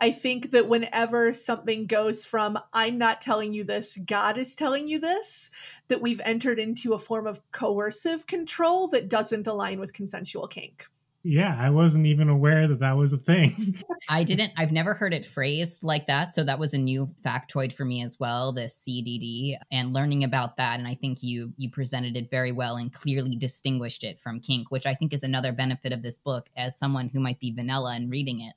I 0.00 0.10
think 0.10 0.50
that 0.50 0.68
whenever 0.68 1.32
something 1.34 1.86
goes 1.86 2.24
from, 2.24 2.58
I'm 2.72 2.98
not 2.98 3.20
telling 3.20 3.52
you 3.52 3.62
this, 3.62 3.96
God 4.04 4.38
is 4.38 4.54
telling 4.54 4.88
you 4.88 4.98
this, 4.98 5.50
that 5.88 6.02
we've 6.02 6.20
entered 6.24 6.58
into 6.58 6.94
a 6.94 6.98
form 6.98 7.28
of 7.28 7.40
coercive 7.52 8.26
control 8.26 8.88
that 8.88 9.08
doesn't 9.08 9.46
align 9.46 9.78
with 9.78 9.92
consensual 9.92 10.48
kink. 10.48 10.86
Yeah, 11.26 11.56
I 11.58 11.70
wasn't 11.70 12.04
even 12.04 12.28
aware 12.28 12.68
that 12.68 12.80
that 12.80 12.98
was 12.98 13.14
a 13.14 13.16
thing. 13.16 13.82
I 14.10 14.24
didn't, 14.24 14.52
I've 14.58 14.72
never 14.72 14.92
heard 14.92 15.14
it 15.14 15.24
phrased 15.24 15.82
like 15.82 16.06
that. 16.06 16.34
So 16.34 16.44
that 16.44 16.58
was 16.58 16.74
a 16.74 16.78
new 16.78 17.08
factoid 17.24 17.72
for 17.72 17.86
me 17.86 18.02
as 18.02 18.20
well, 18.20 18.52
the 18.52 18.64
CDD 18.64 19.56
and 19.72 19.94
learning 19.94 20.22
about 20.24 20.58
that. 20.58 20.78
And 20.78 20.86
I 20.86 20.94
think 20.94 21.22
you, 21.22 21.54
you 21.56 21.70
presented 21.70 22.14
it 22.18 22.30
very 22.30 22.52
well 22.52 22.76
and 22.76 22.92
clearly 22.92 23.36
distinguished 23.36 24.04
it 24.04 24.20
from 24.20 24.38
kink, 24.38 24.70
which 24.70 24.84
I 24.84 24.94
think 24.94 25.14
is 25.14 25.22
another 25.22 25.50
benefit 25.50 25.94
of 25.94 26.02
this 26.02 26.18
book 26.18 26.50
as 26.58 26.78
someone 26.78 27.08
who 27.08 27.20
might 27.20 27.40
be 27.40 27.52
vanilla 27.52 27.94
and 27.94 28.10
reading 28.10 28.40
it. 28.42 28.52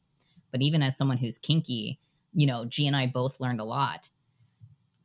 But 0.52 0.62
even 0.62 0.84
as 0.84 0.98
someone 0.98 1.18
who's 1.18 1.38
kinky, 1.38 2.00
you 2.34 2.48
know, 2.48 2.66
G 2.66 2.86
and 2.86 2.98
I 2.98 3.08
both 3.08 3.40
learned 3.40 3.62
a 3.62 3.66
lot. 3.66 4.10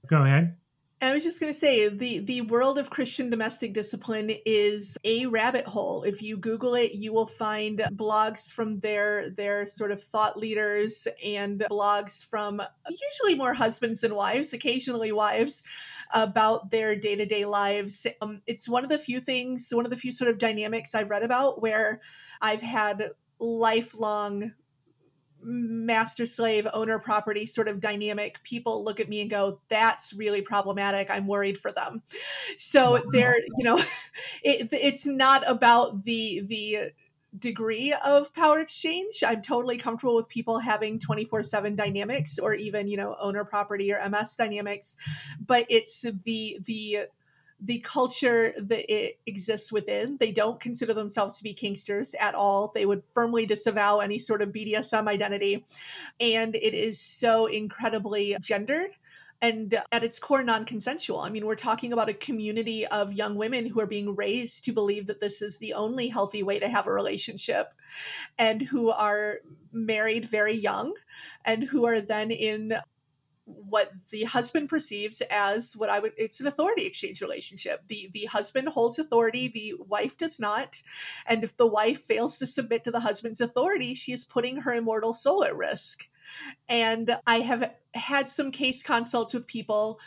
Go 0.08 0.24
ahead. 0.24 0.56
I 1.03 1.12
was 1.12 1.24
just 1.24 1.40
going 1.40 1.53
to 1.53 1.59
say 1.59 1.88
the 1.88 2.20
the 2.20 2.42
world 2.42 2.78
of 2.78 2.88
Christian 2.88 3.28
domestic 3.28 3.72
discipline 3.72 4.30
is 4.46 4.96
a 5.03 5.26
rabbit 5.26 5.66
hole. 5.66 6.05
If 6.05 6.22
you 6.22 6.36
Google 6.36 6.76
it, 6.76 6.92
you 6.92 7.12
will 7.12 7.26
find 7.26 7.80
blogs 7.96 8.53
from 8.53 8.78
their 8.78 9.30
their 9.30 9.66
sort 9.66 9.90
of 9.90 10.03
thought 10.03 10.38
leaders 10.38 11.09
and 11.24 11.59
blogs 11.68 12.24
from 12.24 12.62
usually 12.88 13.36
more 13.36 13.53
husbands 13.53 14.05
and 14.05 14.14
wives, 14.14 14.53
occasionally 14.53 15.11
wives, 15.11 15.64
about 16.14 16.70
their 16.70 16.94
day 16.94 17.16
to 17.16 17.26
day 17.26 17.44
lives. 17.46 18.07
Um, 18.20 18.40
it's 18.46 18.68
one 18.68 18.84
of 18.84 18.90
the 18.90 18.98
few 18.98 19.20
things, 19.20 19.70
one 19.72 19.84
of 19.84 19.90
the 19.90 19.96
few 19.96 20.12
sort 20.12 20.30
of 20.30 20.38
dynamics 20.38 20.94
I've 20.94 21.11
read 21.11 21.24
about 21.24 21.61
where 21.61 22.00
I've 22.40 22.62
had 22.62 23.11
lifelong 23.40 24.53
master 25.43 26.26
slave 26.26 26.66
owner 26.72 26.99
property 26.99 27.47
sort 27.47 27.68
of 27.68 27.80
dynamic 27.80 28.43
people 28.45 28.84
look 28.84 29.01
at 29.01 29.09
me 29.09 29.20
and 29.20 29.30
go 29.30 29.61
that's 29.68 30.12
really 30.12 30.43
problematic. 30.43 31.11
I'm 31.11 31.26
worried 31.26 31.59
for 31.59 31.72
them. 31.72 32.03
So 32.59 32.93
wow. 32.93 33.03
they're 33.12 33.38
you 33.59 33.64
know 33.64 33.78
it, 34.43 34.68
it's 34.72 35.07
not 35.07 35.49
about 35.49 36.05
the 36.05 36.43
the 36.47 36.93
degree 37.38 37.95
of 38.05 38.32
power 38.34 38.61
exchange. 38.61 39.22
I'm 39.26 39.43
totally 39.43 39.78
comfortable 39.78 40.16
with 40.16 40.28
people 40.28 40.59
having 40.59 40.99
24/7 40.99 41.76
dynamics 41.76 42.38
or 42.38 42.55
even 42.55 42.86
you 42.88 42.97
know 42.97 43.16
owner 43.18 43.45
property 43.45 43.93
or 43.93 44.09
ms 44.09 44.36
dynamics 44.36 44.97
but 45.47 45.64
it's 45.68 46.05
the 46.24 46.59
the 46.64 47.07
the 47.64 47.78
culture 47.80 48.54
that 48.58 48.92
it 48.92 49.18
exists 49.26 49.70
within. 49.70 50.16
They 50.18 50.32
don't 50.32 50.60
consider 50.60 50.94
themselves 50.94 51.36
to 51.38 51.44
be 51.44 51.54
kinksters 51.54 52.14
at 52.18 52.34
all. 52.34 52.72
They 52.74 52.86
would 52.86 53.02
firmly 53.14 53.46
disavow 53.46 54.00
any 54.00 54.18
sort 54.18 54.42
of 54.42 54.50
BDSM 54.50 55.08
identity. 55.08 55.64
And 56.20 56.56
it 56.56 56.74
is 56.74 57.00
so 57.00 57.46
incredibly 57.46 58.36
gendered 58.40 58.90
and 59.42 59.76
at 59.90 60.04
its 60.04 60.18
core 60.18 60.42
non-consensual 60.42 61.18
i 61.18 61.28
mean 61.28 61.44
we're 61.44 61.56
talking 61.56 61.92
about 61.92 62.08
a 62.08 62.14
community 62.14 62.86
of 62.86 63.12
young 63.12 63.34
women 63.34 63.66
who 63.66 63.80
are 63.80 63.86
being 63.86 64.14
raised 64.14 64.64
to 64.64 64.72
believe 64.72 65.06
that 65.06 65.20
this 65.20 65.42
is 65.42 65.58
the 65.58 65.74
only 65.74 66.08
healthy 66.08 66.42
way 66.42 66.58
to 66.58 66.68
have 66.68 66.86
a 66.86 66.92
relationship 66.92 67.74
and 68.38 68.62
who 68.62 68.90
are 68.90 69.40
married 69.72 70.24
very 70.24 70.54
young 70.54 70.94
and 71.44 71.64
who 71.64 71.84
are 71.84 72.00
then 72.00 72.30
in 72.30 72.72
what 73.45 73.90
the 74.11 74.24
husband 74.24 74.68
perceives 74.68 75.20
as 75.30 75.76
what 75.76 75.90
I 75.90 75.99
would 75.99 76.12
it's 76.16 76.40
an 76.40 76.47
authority 76.47 76.86
exchange 76.86 77.20
relationship. 77.20 77.82
The 77.88 78.11
the 78.12 78.26
husband 78.26 78.68
holds 78.68 78.99
authority, 78.99 79.49
the 79.49 79.74
wife 79.78 80.16
does 80.16 80.38
not. 80.38 80.80
And 81.26 81.43
if 81.43 81.57
the 81.57 81.66
wife 81.66 82.03
fails 82.03 82.38
to 82.38 82.47
submit 82.47 82.84
to 82.84 82.90
the 82.90 83.01
husband's 83.01 83.40
authority, 83.40 83.95
she 83.95 84.12
is 84.12 84.24
putting 84.24 84.59
her 84.59 84.74
immortal 84.74 85.14
soul 85.14 85.45
at 85.45 85.57
risk. 85.57 86.05
And 86.68 87.16
I 87.26 87.40
have 87.40 87.74
had 87.95 88.28
some 88.28 88.53
case 88.53 88.82
consults 88.82 89.34
with 89.34 89.47
people 89.47 89.99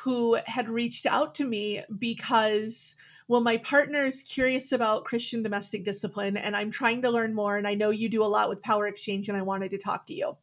who 0.00 0.38
had 0.44 0.68
reached 0.68 1.06
out 1.06 1.36
to 1.36 1.44
me 1.44 1.82
because 1.98 2.96
well 3.32 3.40
my 3.40 3.56
partner 3.58 4.06
is 4.06 4.22
curious 4.22 4.72
about 4.72 5.04
christian 5.04 5.42
domestic 5.42 5.84
discipline 5.84 6.36
and 6.36 6.54
i'm 6.54 6.70
trying 6.70 7.02
to 7.02 7.10
learn 7.10 7.34
more 7.34 7.56
and 7.56 7.66
i 7.66 7.74
know 7.74 7.90
you 7.90 8.08
do 8.08 8.22
a 8.22 8.26
lot 8.26 8.48
with 8.48 8.62
power 8.62 8.86
exchange 8.86 9.28
and 9.28 9.38
i 9.38 9.42
wanted 9.42 9.70
to 9.70 9.78
talk 9.78 10.06
to 10.06 10.14
you 10.14 10.36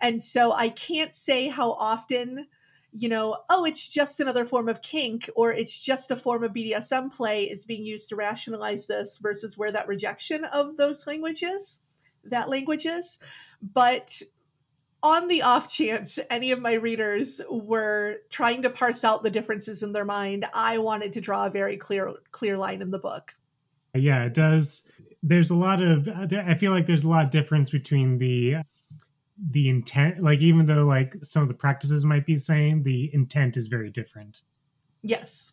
and 0.00 0.22
so 0.22 0.52
I 0.52 0.68
can't 0.70 1.14
say 1.14 1.48
how 1.48 1.72
often, 1.72 2.46
you 2.92 3.08
know, 3.08 3.38
oh, 3.50 3.64
it's 3.64 3.86
just 3.88 4.20
another 4.20 4.44
form 4.44 4.68
of 4.68 4.82
kink 4.82 5.28
or 5.34 5.52
it's 5.52 5.78
just 5.78 6.10
a 6.10 6.16
form 6.16 6.44
of 6.44 6.52
BDSM 6.52 7.12
play 7.12 7.44
is 7.44 7.64
being 7.64 7.84
used 7.84 8.08
to 8.10 8.16
rationalize 8.16 8.86
this 8.86 9.18
versus 9.18 9.56
where 9.56 9.72
that 9.72 9.88
rejection 9.88 10.44
of 10.46 10.76
those 10.76 11.06
languages, 11.06 11.80
that 12.24 12.48
language 12.48 12.86
is. 12.86 13.18
But 13.62 14.20
on 15.06 15.28
the 15.28 15.42
off 15.42 15.72
chance 15.72 16.18
any 16.30 16.50
of 16.50 16.60
my 16.60 16.72
readers 16.72 17.40
were 17.48 18.16
trying 18.30 18.60
to 18.62 18.70
parse 18.70 19.04
out 19.04 19.22
the 19.22 19.30
differences 19.30 19.82
in 19.82 19.92
their 19.92 20.04
mind, 20.04 20.46
I 20.52 20.78
wanted 20.78 21.12
to 21.12 21.20
draw 21.20 21.46
a 21.46 21.50
very 21.50 21.76
clear 21.76 22.12
clear 22.32 22.58
line 22.58 22.82
in 22.82 22.90
the 22.90 22.98
book. 22.98 23.32
Yeah, 23.94 24.24
it 24.24 24.34
does. 24.34 24.82
There's 25.22 25.50
a 25.50 25.54
lot 25.54 25.80
of 25.80 26.08
I 26.08 26.54
feel 26.54 26.72
like 26.72 26.86
there's 26.86 27.04
a 27.04 27.08
lot 27.08 27.24
of 27.24 27.30
difference 27.30 27.70
between 27.70 28.18
the 28.18 28.56
the 29.50 29.68
intent 29.68 30.22
like 30.22 30.40
even 30.40 30.66
though 30.66 30.84
like 30.84 31.14
some 31.22 31.42
of 31.42 31.48
the 31.48 31.54
practices 31.54 32.04
might 32.04 32.24
be 32.24 32.34
the 32.34 32.40
same 32.40 32.82
the 32.82 33.10
intent 33.12 33.58
is 33.58 33.66
very 33.68 33.90
different 33.90 34.40
yes 35.02 35.52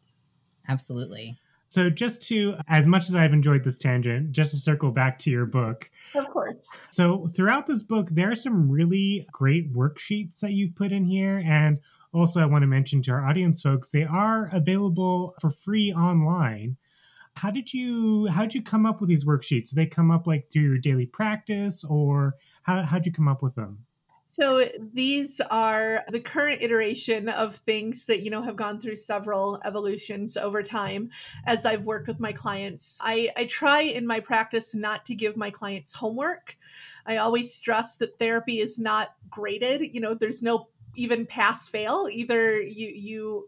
absolutely 0.69 1.37
so 1.73 1.89
just 1.89 2.21
to 2.21 2.55
as 2.67 2.85
much 2.85 3.09
as 3.09 3.15
i've 3.15 3.33
enjoyed 3.33 3.63
this 3.63 3.79
tangent 3.79 4.31
just 4.31 4.51
to 4.51 4.57
circle 4.57 4.91
back 4.91 5.17
to 5.17 5.31
your 5.31 5.47
book. 5.47 5.89
Of 6.13 6.29
course. 6.29 6.69
So 6.91 7.31
throughout 7.35 7.65
this 7.65 7.81
book 7.81 8.09
there 8.11 8.29
are 8.29 8.35
some 8.35 8.69
really 8.69 9.27
great 9.31 9.73
worksheets 9.73 10.39
that 10.41 10.51
you've 10.51 10.75
put 10.75 10.91
in 10.91 11.03
here. 11.03 11.41
And 11.43 11.79
also 12.13 12.41
i 12.41 12.45
want 12.45 12.61
to 12.61 12.67
mention 12.67 13.01
to 13.01 13.11
our 13.11 13.27
audience 13.27 13.59
folks 13.59 13.89
they 13.89 14.03
are 14.03 14.51
available 14.53 15.33
for 15.41 15.49
free 15.49 15.91
online. 15.91 16.77
How 17.37 17.49
did 17.49 17.73
you 17.73 18.27
how 18.27 18.43
did 18.43 18.53
you 18.53 18.61
come 18.61 18.85
up 18.85 18.99
with 18.99 19.09
these 19.09 19.25
worksheets? 19.25 19.71
Do 19.71 19.75
they 19.75 19.87
come 19.87 20.11
up 20.11 20.27
like 20.27 20.51
through 20.51 20.61
your 20.61 20.77
daily 20.77 21.07
practice 21.07 21.83
or 21.83 22.35
how 22.61 22.83
how'd 22.83 23.07
you 23.07 23.11
come 23.11 23.27
up 23.27 23.41
with 23.41 23.55
them? 23.55 23.79
So 24.33 24.67
these 24.95 25.39
are 25.51 26.03
the 26.09 26.19
current 26.19 26.63
iteration 26.63 27.29
of 27.29 27.57
things 27.57 28.05
that 28.05 28.23
you 28.23 28.31
know 28.31 28.41
have 28.41 28.55
gone 28.55 28.79
through 28.79 28.97
several 28.97 29.61
evolutions 29.63 30.37
over 30.37 30.63
time 30.63 31.11
as 31.45 31.67
I've 31.67 31.83
worked 31.83 32.07
with 32.07 32.19
my 32.19 32.33
clients. 32.33 32.97
I, 33.03 33.29
I 33.37 33.45
try 33.45 33.81
in 33.81 34.07
my 34.07 34.19
practice 34.19 34.73
not 34.73 35.05
to 35.05 35.13
give 35.13 35.37
my 35.37 35.51
clients 35.51 35.93
homework. 35.93 36.57
I 37.05 37.17
always 37.17 37.53
stress 37.53 37.95
that 37.97 38.17
therapy 38.17 38.59
is 38.59 38.79
not 38.79 39.13
graded. 39.29 39.93
You 39.93 40.01
know, 40.01 40.15
there's 40.15 40.41
no 40.41 40.67
even 40.95 41.27
pass 41.27 41.69
fail. 41.69 42.07
Either 42.11 42.59
you 42.59 42.87
you 42.87 43.47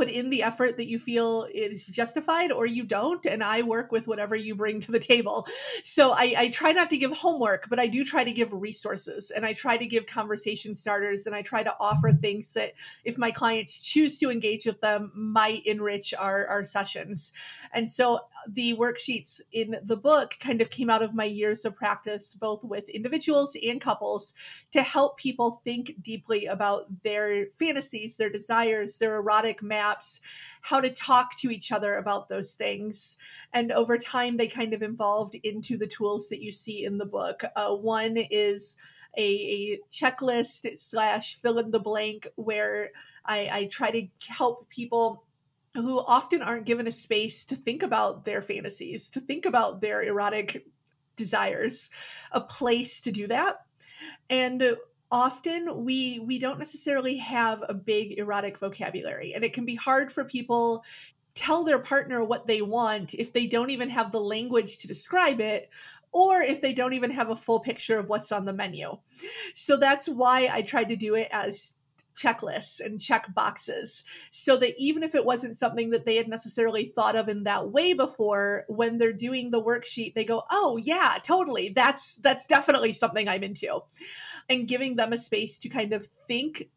put 0.00 0.08
in 0.08 0.30
the 0.30 0.42
effort 0.42 0.78
that 0.78 0.86
you 0.86 0.98
feel 0.98 1.46
is 1.52 1.84
justified 1.84 2.50
or 2.50 2.64
you 2.64 2.84
don't 2.84 3.26
and 3.26 3.44
i 3.44 3.60
work 3.60 3.92
with 3.92 4.06
whatever 4.06 4.34
you 4.34 4.54
bring 4.54 4.80
to 4.80 4.90
the 4.90 4.98
table. 4.98 5.46
So 5.84 6.12
I, 6.12 6.34
I, 6.38 6.48
try 6.48 6.72
not 6.72 6.88
to 6.88 6.96
give 6.96 7.12
homework 7.12 7.68
but 7.68 7.78
i 7.78 7.86
do 7.86 8.02
try 8.02 8.24
to 8.24 8.32
give 8.32 8.48
resources 8.50 9.30
and 9.30 9.44
i 9.44 9.52
try 9.52 9.76
to 9.76 9.84
give 9.84 10.06
conversation 10.06 10.74
starters 10.74 11.26
and 11.26 11.34
i 11.34 11.42
try 11.42 11.62
to 11.62 11.74
offer 11.78 12.12
things 12.12 12.54
that 12.54 12.72
if 13.04 13.18
my 13.18 13.30
clients 13.30 13.78
choose 13.80 14.16
to 14.20 14.30
engage 14.30 14.64
with 14.64 14.80
them 14.80 15.12
might 15.14 15.66
enrich 15.66 16.14
our, 16.16 16.46
our 16.46 16.64
sessions. 16.64 17.32
And 17.74 17.88
so 17.88 18.20
the 18.48 18.74
worksheets 18.74 19.40
in 19.52 19.76
the 19.84 19.96
book 19.96 20.36
kind 20.40 20.62
of 20.62 20.70
came 20.70 20.88
out 20.88 21.02
of 21.02 21.14
my 21.14 21.24
years 21.24 21.66
of 21.66 21.76
practice 21.76 22.34
both 22.40 22.64
with 22.64 22.88
individuals 22.88 23.54
and 23.62 23.80
couples 23.80 24.32
to 24.72 24.82
help 24.82 25.18
people 25.18 25.60
think 25.64 25.92
deeply 26.02 26.46
about 26.46 26.86
their 27.02 27.46
fantasies 27.58 28.16
their 28.16 28.30
desires 28.30 28.96
their 28.96 29.16
erotic 29.16 29.62
maps, 29.90 30.20
how 30.62 30.80
to 30.80 30.90
talk 30.90 31.36
to 31.38 31.50
each 31.50 31.72
other 31.72 31.96
about 31.96 32.28
those 32.28 32.54
things. 32.54 33.16
And 33.52 33.72
over 33.72 33.98
time, 33.98 34.36
they 34.36 34.48
kind 34.48 34.72
of 34.74 34.82
evolved 34.82 35.36
into 35.42 35.76
the 35.76 35.86
tools 35.86 36.28
that 36.28 36.42
you 36.42 36.52
see 36.52 36.84
in 36.84 36.98
the 36.98 37.06
book. 37.06 37.42
Uh, 37.56 37.74
one 37.74 38.16
is 38.16 38.76
a, 39.16 39.22
a, 39.22 39.78
checklist 39.90 40.78
slash 40.78 41.36
fill 41.36 41.58
in 41.58 41.70
the 41.70 41.80
blank 41.80 42.28
where 42.36 42.90
I, 43.24 43.48
I 43.52 43.64
try 43.66 43.90
to 43.90 44.06
help 44.28 44.68
people 44.68 45.24
who 45.74 45.98
often 46.00 46.42
aren't 46.42 46.66
given 46.66 46.86
a 46.86 46.92
space 46.92 47.44
to 47.44 47.56
think 47.56 47.82
about 47.82 48.24
their 48.24 48.42
fantasies, 48.42 49.10
to 49.10 49.20
think 49.20 49.46
about 49.46 49.80
their 49.80 50.02
erotic 50.02 50.64
desires, 51.16 51.90
a 52.32 52.40
place 52.40 53.00
to 53.00 53.10
do 53.10 53.26
that. 53.28 53.56
And 54.28 54.76
often 55.10 55.84
we 55.84 56.20
we 56.20 56.38
don't 56.38 56.58
necessarily 56.58 57.16
have 57.16 57.62
a 57.68 57.74
big 57.74 58.18
erotic 58.18 58.58
vocabulary 58.58 59.34
and 59.34 59.44
it 59.44 59.52
can 59.52 59.64
be 59.64 59.74
hard 59.74 60.12
for 60.12 60.24
people 60.24 60.84
tell 61.34 61.64
their 61.64 61.78
partner 61.78 62.22
what 62.24 62.46
they 62.46 62.62
want 62.62 63.14
if 63.14 63.32
they 63.32 63.46
don't 63.46 63.70
even 63.70 63.88
have 63.88 64.12
the 64.12 64.20
language 64.20 64.78
to 64.78 64.86
describe 64.86 65.40
it 65.40 65.70
or 66.12 66.42
if 66.42 66.60
they 66.60 66.72
don't 66.72 66.92
even 66.92 67.10
have 67.10 67.30
a 67.30 67.36
full 67.36 67.60
picture 67.60 67.98
of 67.98 68.08
what's 68.08 68.32
on 68.32 68.44
the 68.44 68.52
menu. 68.52 68.96
So 69.54 69.76
that's 69.76 70.08
why 70.08 70.48
I 70.52 70.62
tried 70.62 70.88
to 70.88 70.96
do 70.96 71.14
it 71.14 71.28
as 71.30 71.74
checklists 72.16 72.80
and 72.80 73.00
check 73.00 73.32
boxes 73.34 74.02
so 74.32 74.56
that 74.56 74.74
even 74.76 75.02
if 75.02 75.14
it 75.14 75.24
wasn't 75.24 75.56
something 75.56 75.90
that 75.90 76.04
they 76.04 76.16
had 76.16 76.28
necessarily 76.28 76.92
thought 76.94 77.16
of 77.16 77.28
in 77.28 77.44
that 77.44 77.70
way 77.70 77.92
before 77.92 78.64
when 78.68 78.98
they're 78.98 79.12
doing 79.12 79.50
the 79.50 79.62
worksheet 79.62 80.12
they 80.14 80.24
go 80.24 80.42
oh 80.50 80.76
yeah 80.76 81.18
totally 81.22 81.70
that's 81.70 82.16
that's 82.16 82.46
definitely 82.46 82.92
something 82.92 83.28
i'm 83.28 83.44
into 83.44 83.78
and 84.50 84.68
giving 84.68 84.96
them 84.96 85.12
a 85.12 85.18
space 85.18 85.58
to 85.58 85.68
kind 85.68 85.92
of 85.92 86.06
think 86.26 86.68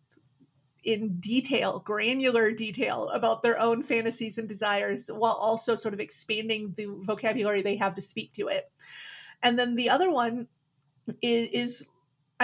in 0.83 1.19
detail, 1.19 1.79
granular 1.79 2.51
detail 2.51 3.09
about 3.09 3.41
their 3.41 3.59
own 3.59 3.81
fantasies 3.81 4.37
and 4.37 4.47
desires 4.47 5.09
while 5.13 5.33
also 5.33 5.75
sort 5.75 5.93
of 5.93 5.99
expanding 5.99 6.73
the 6.77 6.87
vocabulary 7.01 7.61
they 7.61 7.75
have 7.75 7.95
to 7.95 8.01
speak 8.01 8.31
to 8.33 8.47
it. 8.47 8.71
And 9.41 9.57
then 9.57 9.75
the 9.75 9.89
other 9.89 10.09
one 10.11 10.47
is, 11.21 11.49
is 11.51 11.87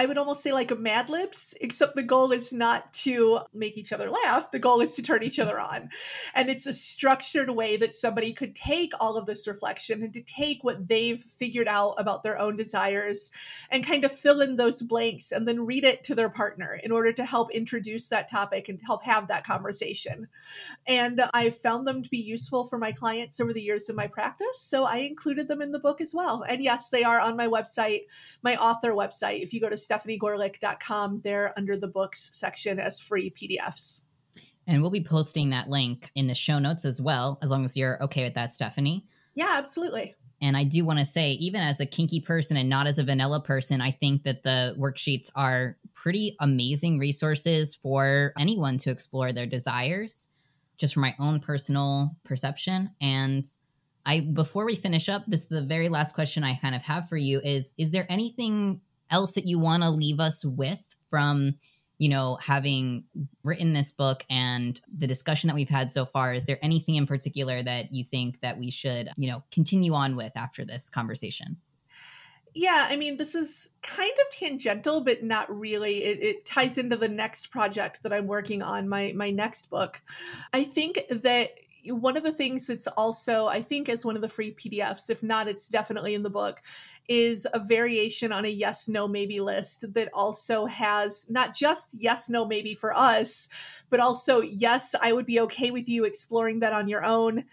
I 0.00 0.06
would 0.06 0.16
almost 0.16 0.42
say 0.42 0.50
like 0.50 0.70
a 0.70 0.76
Mad 0.76 1.10
Libs, 1.10 1.52
except 1.60 1.94
the 1.94 2.02
goal 2.02 2.32
is 2.32 2.54
not 2.54 2.90
to 3.04 3.40
make 3.52 3.76
each 3.76 3.92
other 3.92 4.08
laugh. 4.08 4.50
The 4.50 4.58
goal 4.58 4.80
is 4.80 4.94
to 4.94 5.02
turn 5.02 5.22
each 5.22 5.38
other 5.38 5.60
on. 5.60 5.90
And 6.34 6.48
it's 6.48 6.64
a 6.64 6.72
structured 6.72 7.50
way 7.50 7.76
that 7.76 7.94
somebody 7.94 8.32
could 8.32 8.54
take 8.54 8.92
all 8.98 9.18
of 9.18 9.26
this 9.26 9.46
reflection 9.46 10.02
and 10.02 10.14
to 10.14 10.22
take 10.22 10.64
what 10.64 10.88
they've 10.88 11.20
figured 11.20 11.68
out 11.68 11.96
about 11.98 12.22
their 12.22 12.38
own 12.38 12.56
desires 12.56 13.30
and 13.70 13.86
kind 13.86 14.06
of 14.06 14.10
fill 14.10 14.40
in 14.40 14.56
those 14.56 14.80
blanks 14.80 15.32
and 15.32 15.46
then 15.46 15.66
read 15.66 15.84
it 15.84 16.02
to 16.04 16.14
their 16.14 16.30
partner 16.30 16.80
in 16.82 16.92
order 16.92 17.12
to 17.12 17.26
help 17.26 17.50
introduce 17.50 18.08
that 18.08 18.30
topic 18.30 18.70
and 18.70 18.80
help 18.82 19.02
have 19.02 19.28
that 19.28 19.44
conversation. 19.44 20.26
And 20.86 21.22
I've 21.34 21.58
found 21.58 21.86
them 21.86 22.02
to 22.02 22.08
be 22.08 22.16
useful 22.16 22.64
for 22.64 22.78
my 22.78 22.92
clients 22.92 23.38
over 23.38 23.52
the 23.52 23.60
years 23.60 23.90
of 23.90 23.96
my 23.96 24.06
practice. 24.06 24.62
So 24.62 24.84
I 24.84 24.96
included 25.00 25.46
them 25.46 25.60
in 25.60 25.72
the 25.72 25.78
book 25.78 26.00
as 26.00 26.14
well. 26.14 26.42
And 26.48 26.62
yes, 26.62 26.88
they 26.88 27.04
are 27.04 27.20
on 27.20 27.36
my 27.36 27.48
website, 27.48 28.04
my 28.42 28.56
author 28.56 28.92
website. 28.92 29.42
If 29.42 29.52
you 29.52 29.60
go 29.60 29.68
to 29.68 29.89
stefanigoerlich.com. 29.90 31.20
They're 31.24 31.52
under 31.56 31.76
the 31.76 31.88
books 31.88 32.30
section 32.32 32.78
as 32.78 33.00
free 33.00 33.32
PDFs. 33.40 34.02
And 34.66 34.80
we'll 34.80 34.90
be 34.90 35.02
posting 35.02 35.50
that 35.50 35.68
link 35.68 36.10
in 36.14 36.26
the 36.26 36.34
show 36.34 36.58
notes 36.58 36.84
as 36.84 37.00
well, 37.00 37.38
as 37.42 37.50
long 37.50 37.64
as 37.64 37.76
you're 37.76 38.02
okay 38.04 38.24
with 38.24 38.34
that, 38.34 38.52
Stefani. 38.52 39.04
Yeah, 39.34 39.54
absolutely. 39.56 40.14
And 40.42 40.56
I 40.56 40.64
do 40.64 40.84
want 40.84 40.98
to 40.98 41.04
say, 41.04 41.32
even 41.32 41.60
as 41.60 41.80
a 41.80 41.86
kinky 41.86 42.20
person 42.20 42.56
and 42.56 42.68
not 42.68 42.86
as 42.86 42.98
a 42.98 43.04
vanilla 43.04 43.40
person, 43.40 43.80
I 43.80 43.90
think 43.90 44.22
that 44.22 44.42
the 44.42 44.74
worksheets 44.78 45.28
are 45.34 45.76
pretty 45.92 46.36
amazing 46.40 46.98
resources 46.98 47.74
for 47.74 48.32
anyone 48.38 48.78
to 48.78 48.90
explore 48.90 49.32
their 49.32 49.46
desires, 49.46 50.28
just 50.78 50.94
from 50.94 51.02
my 51.02 51.14
own 51.18 51.40
personal 51.40 52.16
perception. 52.24 52.90
And 53.02 53.44
I, 54.06 54.20
before 54.20 54.64
we 54.64 54.76
finish 54.76 55.10
up, 55.10 55.24
this 55.26 55.44
the 55.44 55.60
very 55.60 55.90
last 55.90 56.14
question 56.14 56.42
I 56.42 56.54
kind 56.54 56.74
of 56.74 56.82
have 56.82 57.06
for 57.08 57.18
you 57.18 57.40
is: 57.40 57.74
Is 57.76 57.90
there 57.90 58.06
anything 58.08 58.80
else 59.10 59.32
that 59.32 59.46
you 59.46 59.58
want 59.58 59.82
to 59.82 59.90
leave 59.90 60.20
us 60.20 60.44
with 60.44 60.84
from 61.08 61.54
you 61.98 62.08
know 62.08 62.36
having 62.40 63.04
written 63.44 63.72
this 63.72 63.90
book 63.90 64.24
and 64.30 64.80
the 64.96 65.06
discussion 65.06 65.48
that 65.48 65.54
we've 65.54 65.68
had 65.68 65.92
so 65.92 66.06
far? 66.06 66.32
Is 66.32 66.44
there 66.44 66.58
anything 66.62 66.96
in 66.96 67.06
particular 67.06 67.62
that 67.62 67.92
you 67.92 68.04
think 68.04 68.40
that 68.40 68.58
we 68.58 68.70
should 68.70 69.10
you 69.16 69.30
know 69.30 69.42
continue 69.52 69.92
on 69.94 70.16
with 70.16 70.32
after 70.36 70.64
this 70.64 70.88
conversation? 70.88 71.56
Yeah 72.54 72.88
i 72.88 72.96
mean 72.96 73.16
this 73.16 73.34
is 73.34 73.68
kind 73.82 74.10
of 74.10 74.34
tangential 74.34 75.00
but 75.00 75.22
not 75.22 75.56
really. 75.56 76.04
It, 76.04 76.22
it, 76.22 76.44
ties 76.44 76.78
into 76.78 76.96
the 76.96 77.08
next 77.08 77.50
project 77.50 78.02
that 78.02 78.12
i'm 78.12 78.26
working 78.26 78.62
on 78.62 78.88
my 78.88 79.12
my 79.14 79.30
next 79.30 79.70
book. 79.70 80.00
I 80.52 80.64
think 80.64 81.02
that 81.10 81.50
one 81.86 82.16
of 82.16 82.22
the 82.22 82.32
things 82.32 82.66
that's 82.66 82.86
also 82.88 83.46
i 83.46 83.62
think 83.62 83.88
as 83.88 84.04
one 84.04 84.16
of 84.16 84.22
the 84.22 84.28
free 84.28 84.54
pdfs 84.54 85.08
if 85.08 85.22
not 85.22 85.48
it's 85.48 85.68
definitely 85.68 86.14
in 86.14 86.22
the 86.22 86.30
book 86.30 86.62
is 87.10 87.44
a 87.52 87.58
variation 87.58 88.32
on 88.32 88.44
a 88.44 88.48
yes, 88.48 88.86
no, 88.86 89.08
maybe 89.08 89.40
list 89.40 89.84
that 89.94 90.08
also 90.14 90.64
has 90.66 91.26
not 91.28 91.56
just 91.56 91.88
yes, 91.92 92.28
no, 92.28 92.46
maybe 92.46 92.72
for 92.72 92.96
us, 92.96 93.48
but 93.90 93.98
also 93.98 94.40
yes, 94.40 94.94
I 94.98 95.12
would 95.12 95.26
be 95.26 95.40
okay 95.40 95.72
with 95.72 95.88
you 95.88 96.04
exploring 96.04 96.60
that 96.60 96.72
on 96.72 96.86
your 96.86 97.04
own. 97.04 97.44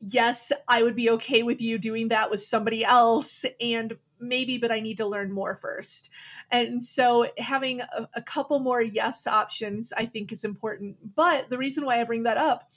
Yes, 0.00 0.50
I 0.66 0.82
would 0.82 0.96
be 0.96 1.10
okay 1.10 1.44
with 1.44 1.60
you 1.60 1.78
doing 1.78 2.08
that 2.08 2.28
with 2.28 2.42
somebody 2.42 2.84
else. 2.84 3.44
And 3.60 3.96
maybe, 4.18 4.58
but 4.58 4.72
I 4.72 4.80
need 4.80 4.96
to 4.96 5.06
learn 5.06 5.30
more 5.30 5.54
first. 5.54 6.10
And 6.50 6.82
so 6.82 7.28
having 7.38 7.82
a, 7.82 8.08
a 8.14 8.22
couple 8.22 8.58
more 8.58 8.82
yes 8.82 9.28
options, 9.28 9.92
I 9.96 10.06
think, 10.06 10.32
is 10.32 10.42
important. 10.42 10.96
But 11.14 11.50
the 11.50 11.58
reason 11.58 11.84
why 11.84 12.00
I 12.00 12.04
bring 12.04 12.24
that 12.24 12.36
up 12.36 12.68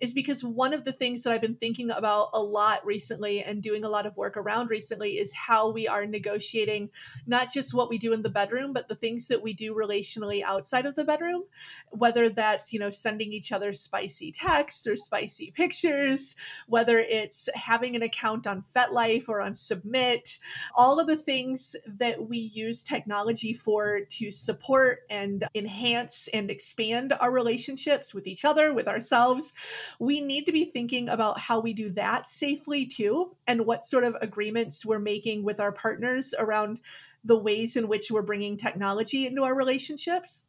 is 0.00 0.12
because 0.12 0.42
one 0.44 0.72
of 0.72 0.84
the 0.84 0.92
things 0.92 1.22
that 1.22 1.32
I've 1.32 1.40
been 1.40 1.56
thinking 1.56 1.90
about 1.90 2.30
a 2.34 2.40
lot 2.40 2.84
recently 2.84 3.42
and 3.42 3.62
doing 3.62 3.84
a 3.84 3.88
lot 3.88 4.06
of 4.06 4.16
work 4.16 4.36
around 4.36 4.70
recently 4.70 5.18
is 5.18 5.32
how 5.32 5.70
we 5.70 5.88
are 5.88 6.06
negotiating 6.06 6.90
not 7.26 7.52
just 7.52 7.74
what 7.74 7.88
we 7.88 7.98
do 7.98 8.12
in 8.12 8.22
the 8.22 8.28
bedroom, 8.28 8.72
but 8.72 8.88
the 8.88 8.94
things 8.96 9.28
that 9.28 9.40
we 9.40 9.52
do 9.52 9.74
relationally 9.74 10.42
outside 10.42 10.86
of 10.86 10.94
the 10.94 11.04
bedroom, 11.04 11.44
whether 11.90 12.28
that's, 12.28 12.72
you 12.72 12.78
know, 12.78 12.90
sending 12.90 13.32
each 13.32 13.52
other 13.52 13.72
spicy 13.72 14.32
texts 14.32 14.86
or 14.86 14.96
spicy 14.96 15.50
pictures, 15.50 16.36
whether 16.66 16.98
it's 16.98 17.48
having 17.54 17.96
an 17.96 18.02
account 18.02 18.46
on 18.46 18.62
FetLife 18.62 19.28
or 19.28 19.40
on 19.40 19.54
Submit, 19.54 20.38
all 20.74 20.98
of 20.98 21.06
the 21.06 21.16
things 21.16 21.76
that 21.86 22.28
we 22.28 22.38
use 22.38 22.82
technology 22.82 23.52
for 23.52 24.00
to 24.10 24.30
support 24.30 25.00
and 25.10 25.46
enhance 25.54 26.28
and 26.34 26.50
expand 26.50 27.12
our 27.20 27.30
relationships 27.30 28.12
with 28.12 28.26
each 28.26 28.44
other, 28.44 28.72
with 28.72 28.88
ourselves 28.88 29.54
we 29.98 30.20
need 30.20 30.46
to 30.46 30.52
be 30.52 30.64
thinking 30.66 31.08
about 31.08 31.38
how 31.38 31.60
we 31.60 31.72
do 31.72 31.90
that 31.90 32.28
safely 32.28 32.86
too, 32.86 33.36
and 33.46 33.66
what 33.66 33.84
sort 33.84 34.04
of 34.04 34.16
agreements 34.20 34.84
we're 34.84 34.98
making 34.98 35.42
with 35.44 35.60
our 35.60 35.72
partners 35.72 36.34
around 36.38 36.80
the 37.24 37.38
ways 37.38 37.76
in 37.76 37.88
which 37.88 38.10
we're 38.10 38.22
bringing 38.22 38.56
technology 38.56 39.26
into 39.26 39.42
our 39.42 39.54
relationships 39.54 40.44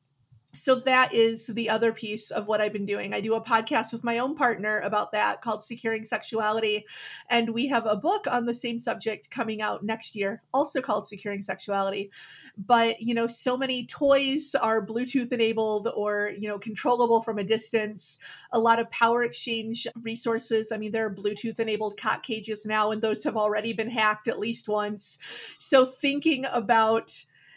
so 0.55 0.75
that 0.75 1.13
is 1.13 1.47
the 1.47 1.69
other 1.69 1.91
piece 1.91 2.31
of 2.31 2.47
what 2.47 2.61
I've 2.61 2.73
been 2.73 2.85
doing. 2.85 3.13
I 3.13 3.21
do 3.21 3.35
a 3.35 3.43
podcast 3.43 3.93
with 3.93 4.03
my 4.03 4.19
own 4.19 4.35
partner 4.35 4.79
about 4.79 5.11
that 5.11 5.41
called 5.41 5.63
Securing 5.63 6.05
Sexuality. 6.05 6.85
And 7.29 7.49
we 7.49 7.67
have 7.67 7.85
a 7.85 7.95
book 7.95 8.25
on 8.27 8.45
the 8.45 8.53
same 8.53 8.79
subject 8.79 9.29
coming 9.29 9.61
out 9.61 9.83
next 9.83 10.15
year, 10.15 10.41
also 10.53 10.81
called 10.81 11.07
Securing 11.07 11.41
Sexuality. 11.41 12.11
But, 12.57 13.01
you 13.01 13.13
know, 13.13 13.27
so 13.27 13.57
many 13.57 13.85
toys 13.85 14.55
are 14.55 14.85
Bluetooth 14.85 15.31
enabled 15.31 15.89
or, 15.95 16.31
you 16.37 16.47
know, 16.47 16.59
controllable 16.59 17.21
from 17.21 17.39
a 17.39 17.43
distance. 17.43 18.17
A 18.51 18.59
lot 18.59 18.79
of 18.79 18.89
power 18.91 19.23
exchange 19.23 19.87
resources. 20.01 20.71
I 20.71 20.77
mean, 20.77 20.91
there 20.91 21.05
are 21.05 21.13
Bluetooth 21.13 21.59
enabled 21.59 21.99
cock 21.99 22.23
cages 22.23 22.65
now, 22.65 22.91
and 22.91 23.01
those 23.01 23.23
have 23.23 23.37
already 23.37 23.73
been 23.73 23.89
hacked 23.89 24.27
at 24.27 24.39
least 24.39 24.67
once. 24.67 25.17
So 25.57 25.85
thinking 25.85 26.45
about, 26.51 27.13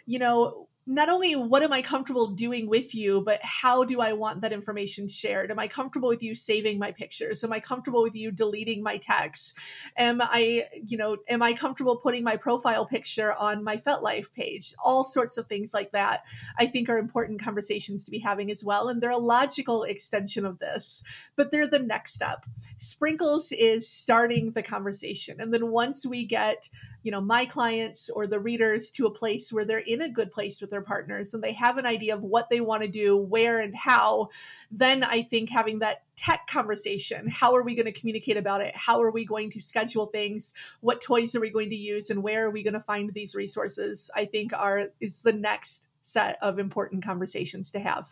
you 0.07 0.19
know, 0.19 0.68
not 0.89 1.11
only 1.11 1.37
what 1.37 1.63
am 1.63 1.71
I 1.71 1.83
comfortable 1.83 2.29
doing 2.29 2.67
with 2.67 2.95
you, 2.95 3.21
but 3.21 3.41
how 3.43 3.85
do 3.85 4.01
I 4.01 4.15
want 4.15 4.41
that 4.41 4.55
information 4.55 5.07
shared? 5.07 5.51
Am 5.51 5.59
I 5.59 5.69
comfortable 5.69 6.09
with 6.09 6.23
you 6.23 6.35
saving 6.35 6.79
my 6.79 6.93
pictures? 6.93 7.45
Am 7.45 7.53
I 7.53 7.61
comfortable 7.61 8.03
with 8.03 8.15
you 8.15 8.31
deleting 8.31 8.83
my 8.83 8.97
texts? 8.97 9.53
Am 9.99 10.23
I, 10.23 10.65
you 10.73 10.97
know, 10.97 11.19
am 11.29 11.43
I 11.43 11.53
comfortable 11.53 11.99
putting 11.99 12.25
my 12.25 12.37
profile 12.37 12.87
picture 12.87 13.35
on 13.35 13.63
my 13.63 13.77
FetLife 13.77 14.33
page? 14.33 14.75
All 14.83 15.05
sorts 15.05 15.37
of 15.37 15.47
things 15.47 15.75
like 15.75 15.93
that, 15.93 16.23
I 16.57 16.65
think 16.65 16.89
are 16.89 16.97
important 16.97 17.43
conversations 17.43 18.03
to 18.05 18.11
be 18.11 18.19
having 18.19 18.51
as 18.51 18.65
well. 18.65 18.89
And 18.89 18.99
they're 19.03 19.11
a 19.11 19.19
logical 19.19 19.83
extension 19.83 20.47
of 20.47 20.59
this, 20.59 21.03
but 21.37 21.51
they're 21.51 21.69
the 21.69 21.81
next 21.81 22.15
step. 22.15 22.47
Sprinkles 22.79 23.53
is 23.53 23.87
starting 23.87 24.53
the 24.53 24.63
conversation. 24.63 25.39
And 25.39 25.53
then 25.53 25.71
once 25.71 26.07
we 26.07 26.25
get, 26.25 26.67
you 27.09 27.13
know, 27.13 27.23
my 27.23 27.47
clients 27.47 28.11
or 28.11 28.27
the 28.27 28.39
readers 28.39 28.91
to 28.91 29.07
a 29.07 29.11
place 29.11 29.51
where 29.51 29.65
they're 29.65 29.79
in 29.79 30.03
a 30.03 30.11
good 30.11 30.31
place 30.31 30.61
with 30.61 30.69
their 30.69 30.83
partners 30.83 31.33
and 31.33 31.43
they 31.43 31.55
have 31.55 31.79
an 31.79 31.87
idea 31.87 32.15
of 32.15 32.23
what 32.23 32.51
they 32.51 32.61
want 32.61 32.83
to 32.83 32.89
do, 32.89 33.17
where 33.17 33.61
and 33.61 33.75
how, 33.75 34.29
then 34.71 35.03
I 35.03 35.23
think 35.23 35.49
having 35.49 35.79
that 35.79 36.03
tech 36.17 36.47
conversation, 36.49 37.27
how 37.27 37.57
are 37.57 37.63
we 37.63 37.75
going 37.75 37.87
to 37.87 37.99
communicate 37.99 38.37
about 38.37 38.61
it? 38.61 38.77
How 38.77 39.01
are 39.01 39.11
we 39.11 39.25
going 39.25 39.51
to 39.53 39.61
schedule 39.63 40.05
things? 40.09 40.53
What 40.83 41.01
toys 41.01 41.35
are 41.35 41.41
we 41.41 41.49
going 41.49 41.71
to 41.71 41.77
use 41.77 42.11
and 42.11 42.23
where 42.23 42.45
are 42.45 42.51
we 42.51 42.63
going 42.63 42.75
to 42.75 42.79
find 42.81 43.11
these 43.15 43.35
resources? 43.35 44.11
I 44.15 44.27
think 44.27 44.53
are 44.53 44.89
is 45.01 45.21
the 45.21 45.33
next 45.33 45.87
set 46.03 46.37
of 46.43 46.59
important 46.59 47.03
conversations 47.03 47.71
to 47.71 47.81
have. 47.81 48.07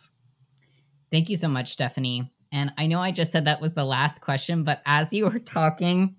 Thank 1.11 1.29
you 1.29 1.37
so 1.37 1.49
much, 1.49 1.73
Stefani. 1.73 2.33
And 2.51 2.71
I 2.77 2.87
know 2.87 2.99
I 2.99 3.11
just 3.11 3.31
said 3.31 3.45
that 3.45 3.61
was 3.61 3.73
the 3.73 3.85
last 3.85 4.21
question, 4.21 4.63
but 4.63 4.81
as 4.85 5.11
you 5.13 5.25
were 5.25 5.39
talking, 5.45 6.15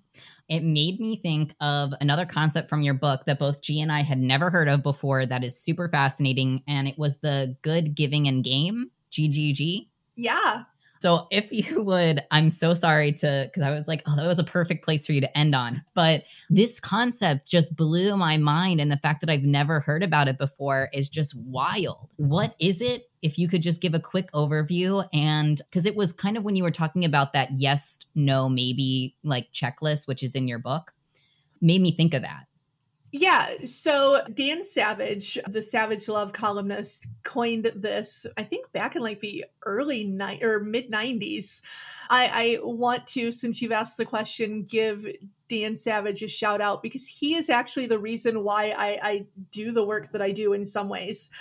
it 0.49 0.63
made 0.63 0.99
me 0.99 1.17
think 1.17 1.53
of 1.61 1.93
another 2.01 2.25
concept 2.25 2.69
from 2.69 2.81
your 2.81 2.95
book 2.95 3.25
that 3.25 3.39
both 3.39 3.61
G 3.61 3.81
and 3.81 3.91
I 3.91 4.01
had 4.01 4.19
never 4.19 4.49
heard 4.49 4.67
of 4.67 4.81
before 4.81 5.25
that 5.25 5.43
is 5.43 5.59
super 5.59 5.87
fascinating. 5.87 6.63
And 6.67 6.87
it 6.87 6.97
was 6.97 7.17
the 7.17 7.55
good 7.61 7.93
giving 7.93 8.27
and 8.27 8.43
game, 8.43 8.89
GGG. 9.11 9.87
Yeah. 10.15 10.63
So 10.99 11.27
if 11.31 11.47
you 11.51 11.81
would, 11.81 12.21
I'm 12.31 12.49
so 12.49 12.73
sorry 12.73 13.11
to, 13.13 13.49
because 13.51 13.63
I 13.63 13.71
was 13.71 13.87
like, 13.87 14.03
oh, 14.05 14.15
that 14.15 14.27
was 14.27 14.39
a 14.39 14.43
perfect 14.43 14.83
place 14.83 15.05
for 15.05 15.13
you 15.13 15.21
to 15.21 15.37
end 15.37 15.55
on. 15.55 15.81
But 15.93 16.23
this 16.49 16.79
concept 16.79 17.47
just 17.47 17.75
blew 17.75 18.15
my 18.15 18.37
mind. 18.37 18.79
And 18.79 18.91
the 18.91 18.97
fact 18.97 19.21
that 19.21 19.29
I've 19.29 19.43
never 19.43 19.79
heard 19.79 20.03
about 20.03 20.27
it 20.27 20.37
before 20.37 20.89
is 20.93 21.09
just 21.09 21.33
wild. 21.35 22.09
What 22.17 22.55
is 22.59 22.81
it? 22.81 23.09
If 23.21 23.37
you 23.37 23.49
could 23.49 23.63
just 23.63 23.81
give 23.81 23.93
a 23.93 23.99
quick 23.99 24.31
overview. 24.33 25.07
And 25.13 25.61
because 25.69 25.85
it 25.85 25.95
was 25.95 26.13
kind 26.13 26.37
of 26.37 26.43
when 26.43 26.55
you 26.55 26.63
were 26.63 26.71
talking 26.71 27.05
about 27.05 27.33
that 27.33 27.49
yes, 27.51 27.99
no, 28.15 28.47
maybe 28.47 29.15
like 29.23 29.51
checklist, 29.51 30.07
which 30.07 30.23
is 30.23 30.35
in 30.35 30.47
your 30.47 30.59
book, 30.59 30.93
made 31.61 31.81
me 31.81 31.91
think 31.91 32.13
of 32.13 32.21
that. 32.21 32.45
Yeah, 33.11 33.65
so 33.65 34.21
Dan 34.35 34.63
Savage, 34.63 35.39
the 35.47 35.63
Savage 35.63 36.07
Love 36.07 36.31
columnist, 36.31 37.07
coined 37.23 37.71
this, 37.75 38.25
I 38.37 38.43
think 38.43 38.71
back 38.71 38.95
in 38.95 39.01
like 39.01 39.19
the 39.19 39.45
early 39.65 40.03
ni- 40.03 40.43
or 40.43 40.59
mid 40.59 40.91
90s. 40.91 41.61
I, 42.11 42.27
I 42.27 42.59
want 42.61 43.07
to, 43.07 43.31
since 43.31 43.61
you've 43.61 43.71
asked 43.71 43.97
the 43.97 44.05
question, 44.05 44.63
give 44.63 45.07
Dan 45.47 45.75
Savage 45.75 46.21
a 46.21 46.27
shout 46.27 46.61
out 46.61 46.83
because 46.83 47.07
he 47.07 47.35
is 47.35 47.49
actually 47.49 47.87
the 47.87 47.97
reason 47.97 48.43
why 48.43 48.75
I, 48.77 48.99
I 49.01 49.25
do 49.51 49.71
the 49.71 49.85
work 49.85 50.11
that 50.11 50.21
I 50.21 50.31
do 50.31 50.53
in 50.53 50.63
some 50.63 50.87
ways. 50.87 51.31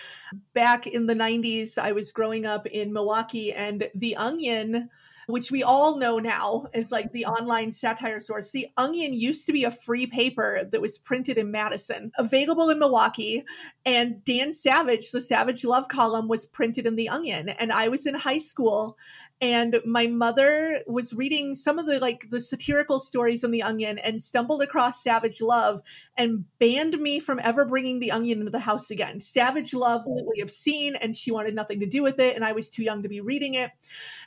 Back 0.55 0.87
in 0.87 1.07
the 1.07 1.15
90s, 1.15 1.77
I 1.77 1.93
was 1.93 2.13
growing 2.13 2.47
up 2.47 2.67
in 2.67 2.93
Milwaukee, 2.93 3.53
and 3.53 3.89
The 3.95 4.17
Onion 4.17 4.89
which 5.29 5.51
we 5.51 5.63
all 5.63 5.99
know 5.99 6.19
now 6.19 6.65
is 6.73 6.91
like 6.91 7.13
the 7.13 7.27
online 7.27 7.71
satire 7.71 8.19
source. 8.19 8.51
The 8.51 8.67
Onion 8.79 9.13
used 9.13 9.45
to 9.45 9.53
be 9.53 9.65
a 9.65 9.71
free 9.71 10.07
paper 10.07 10.67
that 10.73 10.81
was 10.81 10.97
printed 10.97 11.37
in 11.37 11.51
Madison, 11.51 12.11
available 12.17 12.71
in 12.71 12.79
Milwaukee. 12.79 13.45
And 13.85 14.25
Dan 14.25 14.55
Savage, 14.55 15.11
the 15.11 15.21
Savage 15.21 15.67
Love 15.67 15.87
column, 15.89 16.29
was 16.29 16.47
printed 16.47 16.87
in 16.87 16.97
The 16.97 17.11
Onion. 17.11 17.51
And 17.51 17.71
I 17.73 17.89
was 17.89 18.07
in 18.07 18.15
high 18.15 18.39
school 18.39 18.97
and 19.41 19.79
my 19.85 20.07
mother 20.07 20.83
was 20.87 21.15
reading 21.15 21.55
some 21.55 21.79
of 21.79 21.87
the 21.87 22.01
like 22.01 22.29
the 22.31 22.41
satirical 22.41 22.99
stories 22.99 23.45
in 23.45 23.51
the 23.51 23.63
onion 23.63 23.99
and 23.99 24.21
stumbled 24.21 24.63
across 24.63 25.03
savage 25.03 25.41
love 25.41 25.81
and 26.17 26.45
banned 26.59 26.99
me 26.99 27.21
from 27.21 27.39
ever 27.45 27.65
bringing 27.65 28.01
the 28.01 28.11
onion 28.11 28.41
into 28.41 28.51
the 28.51 28.59
house 28.59 28.91
again 28.91 29.21
savage 29.21 29.75
love 29.75 30.03
was 30.07 30.25
obscene 30.43 30.97
and 30.97 31.15
she 31.15 31.31
wanted 31.31 31.55
nothing 31.55 31.79
to 31.79 31.87
do 31.87 32.03
with 32.03 32.19
it 32.19 32.35
and 32.35 32.45
i 32.45 32.51
was 32.51 32.69
too 32.69 32.83
young 32.83 33.03
to 33.03 33.09
be 33.09 33.21
reading 33.21 33.55
it 33.55 33.71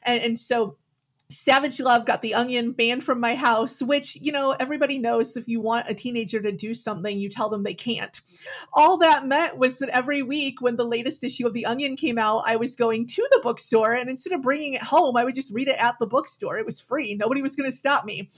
and, 0.03 0.21
and 0.21 0.39
so 0.39 0.77
Savage 1.31 1.79
Love 1.79 2.05
got 2.05 2.21
the 2.21 2.33
onion 2.33 2.73
banned 2.73 3.03
from 3.03 3.19
my 3.19 3.35
house, 3.35 3.81
which, 3.81 4.17
you 4.21 4.31
know, 4.31 4.51
everybody 4.51 4.97
knows 4.97 5.37
if 5.37 5.47
you 5.47 5.61
want 5.61 5.89
a 5.89 5.93
teenager 5.93 6.41
to 6.41 6.51
do 6.51 6.73
something, 6.73 7.17
you 7.17 7.29
tell 7.29 7.49
them 7.49 7.63
they 7.63 7.73
can't. 7.73 8.19
All 8.73 8.97
that 8.97 9.25
meant 9.25 9.57
was 9.57 9.79
that 9.79 9.89
every 9.89 10.23
week 10.23 10.61
when 10.61 10.75
the 10.75 10.85
latest 10.85 11.23
issue 11.23 11.47
of 11.47 11.53
The 11.53 11.65
Onion 11.65 11.95
came 11.95 12.17
out, 12.17 12.43
I 12.45 12.57
was 12.57 12.75
going 12.75 13.07
to 13.07 13.27
the 13.31 13.39
bookstore 13.41 13.93
and 13.93 14.09
instead 14.09 14.33
of 14.33 14.41
bringing 14.41 14.73
it 14.73 14.83
home, 14.83 15.15
I 15.15 15.23
would 15.23 15.35
just 15.35 15.53
read 15.53 15.67
it 15.67 15.77
at 15.77 15.95
the 15.99 16.05
bookstore. 16.05 16.57
It 16.57 16.65
was 16.65 16.81
free, 16.81 17.15
nobody 17.15 17.41
was 17.41 17.55
going 17.55 17.71
to 17.71 17.75
stop 17.75 18.05
me. 18.05 18.29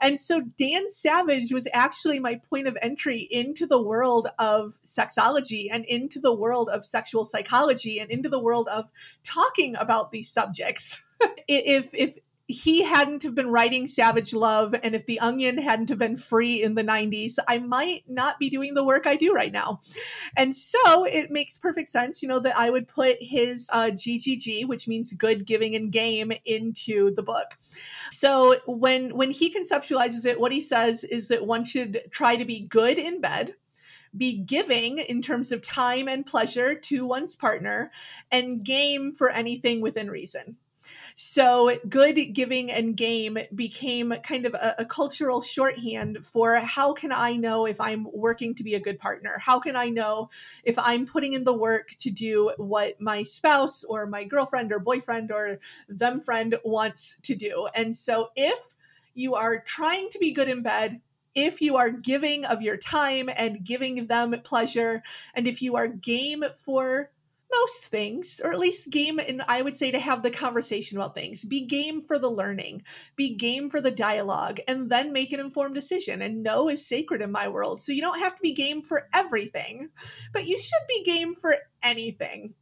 And 0.00 0.20
so 0.20 0.40
Dan 0.58 0.88
Savage 0.88 1.52
was 1.52 1.66
actually 1.72 2.20
my 2.20 2.40
point 2.50 2.68
of 2.68 2.76
entry 2.82 3.26
into 3.30 3.66
the 3.66 3.80
world 3.80 4.28
of 4.38 4.74
sexology 4.84 5.68
and 5.70 5.84
into 5.86 6.20
the 6.20 6.34
world 6.34 6.68
of 6.68 6.84
sexual 6.84 7.24
psychology 7.24 8.00
and 8.00 8.10
into 8.10 8.28
the 8.28 8.38
world 8.38 8.68
of 8.68 8.84
talking 9.22 9.76
about 9.76 10.10
these 10.10 10.30
subjects. 10.30 10.98
if 11.48 11.94
if 11.94 12.18
he 12.46 12.82
hadn't 12.82 13.22
have 13.22 13.34
been 13.34 13.48
writing 13.50 13.86
Savage 13.86 14.34
Love 14.34 14.74
and 14.82 14.94
if 14.94 15.06
The 15.06 15.18
Onion 15.20 15.56
hadn't 15.56 15.88
have 15.88 15.98
been 15.98 16.16
free 16.16 16.62
in 16.62 16.74
the 16.74 16.84
90s, 16.84 17.36
I 17.48 17.58
might 17.58 18.04
not 18.06 18.38
be 18.38 18.50
doing 18.50 18.74
the 18.74 18.84
work 18.84 19.06
I 19.06 19.16
do 19.16 19.32
right 19.32 19.52
now. 19.52 19.80
And 20.36 20.54
so 20.54 21.04
it 21.04 21.30
makes 21.30 21.56
perfect 21.56 21.88
sense, 21.88 22.22
you 22.22 22.28
know, 22.28 22.40
that 22.40 22.58
I 22.58 22.68
would 22.68 22.86
put 22.86 23.16
his 23.20 23.70
uh, 23.72 23.90
GGG, 23.92 24.66
which 24.66 24.86
means 24.86 25.12
good 25.14 25.46
giving 25.46 25.74
and 25.74 25.90
game, 25.90 26.32
into 26.44 27.14
the 27.14 27.22
book. 27.22 27.46
So 28.10 28.56
when 28.66 29.14
when 29.16 29.30
he 29.30 29.52
conceptualizes 29.52 30.26
it, 30.26 30.38
what 30.38 30.52
he 30.52 30.60
says 30.60 31.04
is 31.04 31.28
that 31.28 31.46
one 31.46 31.64
should 31.64 32.02
try 32.10 32.36
to 32.36 32.44
be 32.44 32.60
good 32.60 32.98
in 32.98 33.20
bed 33.20 33.54
be 34.16 34.38
giving 34.38 34.98
in 34.98 35.20
terms 35.20 35.50
of 35.50 35.60
time 35.60 36.06
and 36.08 36.24
pleasure 36.24 36.74
to 36.76 37.04
one's 37.04 37.34
partner 37.34 37.90
and 38.30 38.64
game 38.64 39.12
for 39.12 39.28
anything 39.28 39.80
within 39.80 40.08
reason. 40.08 40.56
So, 41.16 41.78
good 41.88 42.16
giving 42.32 42.72
and 42.72 42.96
game 42.96 43.38
became 43.54 44.14
kind 44.24 44.46
of 44.46 44.54
a, 44.54 44.74
a, 44.80 44.84
cultural 44.84 45.40
shorthand 45.42 46.24
for 46.24 46.56
how 46.56 46.92
can 46.92 47.12
I 47.12 47.36
know 47.36 47.66
if 47.66 47.80
I'm 47.80 48.08
working 48.12 48.52
to 48.56 48.64
be 48.64 48.74
a 48.74 48.80
good 48.80 48.98
partner? 48.98 49.38
How 49.38 49.60
can 49.60 49.76
I 49.76 49.90
know 49.90 50.30
if 50.64 50.76
I'm 50.76 51.06
putting 51.06 51.34
in 51.34 51.44
the 51.44 51.52
work 51.52 51.94
to 52.00 52.10
do 52.10 52.52
what 52.56 53.00
my 53.00 53.22
spouse 53.22 53.84
or 53.84 54.06
my 54.06 54.24
girlfriend 54.24 54.72
or 54.72 54.80
boyfriend 54.80 55.30
or 55.30 55.60
them 55.88 56.20
friend 56.20 56.56
wants 56.64 57.16
to 57.22 57.36
do? 57.36 57.68
And 57.76 57.96
so, 57.96 58.30
if 58.34 58.74
you 59.14 59.36
are 59.36 59.60
trying 59.60 60.08
to 60.10 60.18
be 60.18 60.32
good 60.32 60.48
in 60.48 60.64
bed, 60.64 61.00
if 61.36 61.60
you 61.60 61.76
are 61.76 61.90
giving 61.90 62.44
of 62.44 62.60
your 62.60 62.76
time 62.76 63.30
and 63.36 63.64
giving 63.64 64.08
them 64.08 64.34
pleasure, 64.42 65.00
and 65.34 65.46
if 65.46 65.62
you 65.62 65.76
are 65.76 65.86
game 65.86 66.44
for 66.64 67.10
most 67.60 67.84
things, 67.86 68.40
or 68.42 68.52
at 68.52 68.58
least 68.58 68.90
game, 68.90 69.18
and 69.18 69.42
I 69.48 69.62
would 69.62 69.76
say 69.76 69.90
to 69.90 69.98
have 69.98 70.22
the 70.22 70.30
conversation 70.30 70.98
about 70.98 71.14
things. 71.14 71.44
Be 71.44 71.66
game 71.66 72.02
for 72.02 72.18
the 72.18 72.30
learning, 72.30 72.82
be 73.16 73.34
game 73.34 73.70
for 73.70 73.80
the 73.80 73.90
dialogue, 73.90 74.60
and 74.66 74.90
then 74.90 75.12
make 75.12 75.32
an 75.32 75.40
informed 75.40 75.74
decision. 75.74 76.22
And 76.22 76.42
no 76.42 76.68
is 76.68 76.86
sacred 76.86 77.22
in 77.22 77.30
my 77.30 77.48
world. 77.48 77.80
So 77.80 77.92
you 77.92 78.00
don't 78.00 78.20
have 78.20 78.34
to 78.36 78.42
be 78.42 78.52
game 78.52 78.82
for 78.82 79.08
everything, 79.12 79.90
but 80.32 80.46
you 80.46 80.58
should 80.58 80.86
be 80.88 81.04
game 81.04 81.34
for 81.34 81.56
anything. 81.82 82.54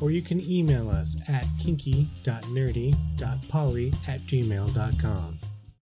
or 0.00 0.10
you 0.10 0.22
can 0.22 0.50
email 0.50 0.90
us 0.90 1.14
at 1.28 1.46
kinky.nerdy.poly 1.58 3.92
at 4.06 4.20
gmail.com. 4.20 5.39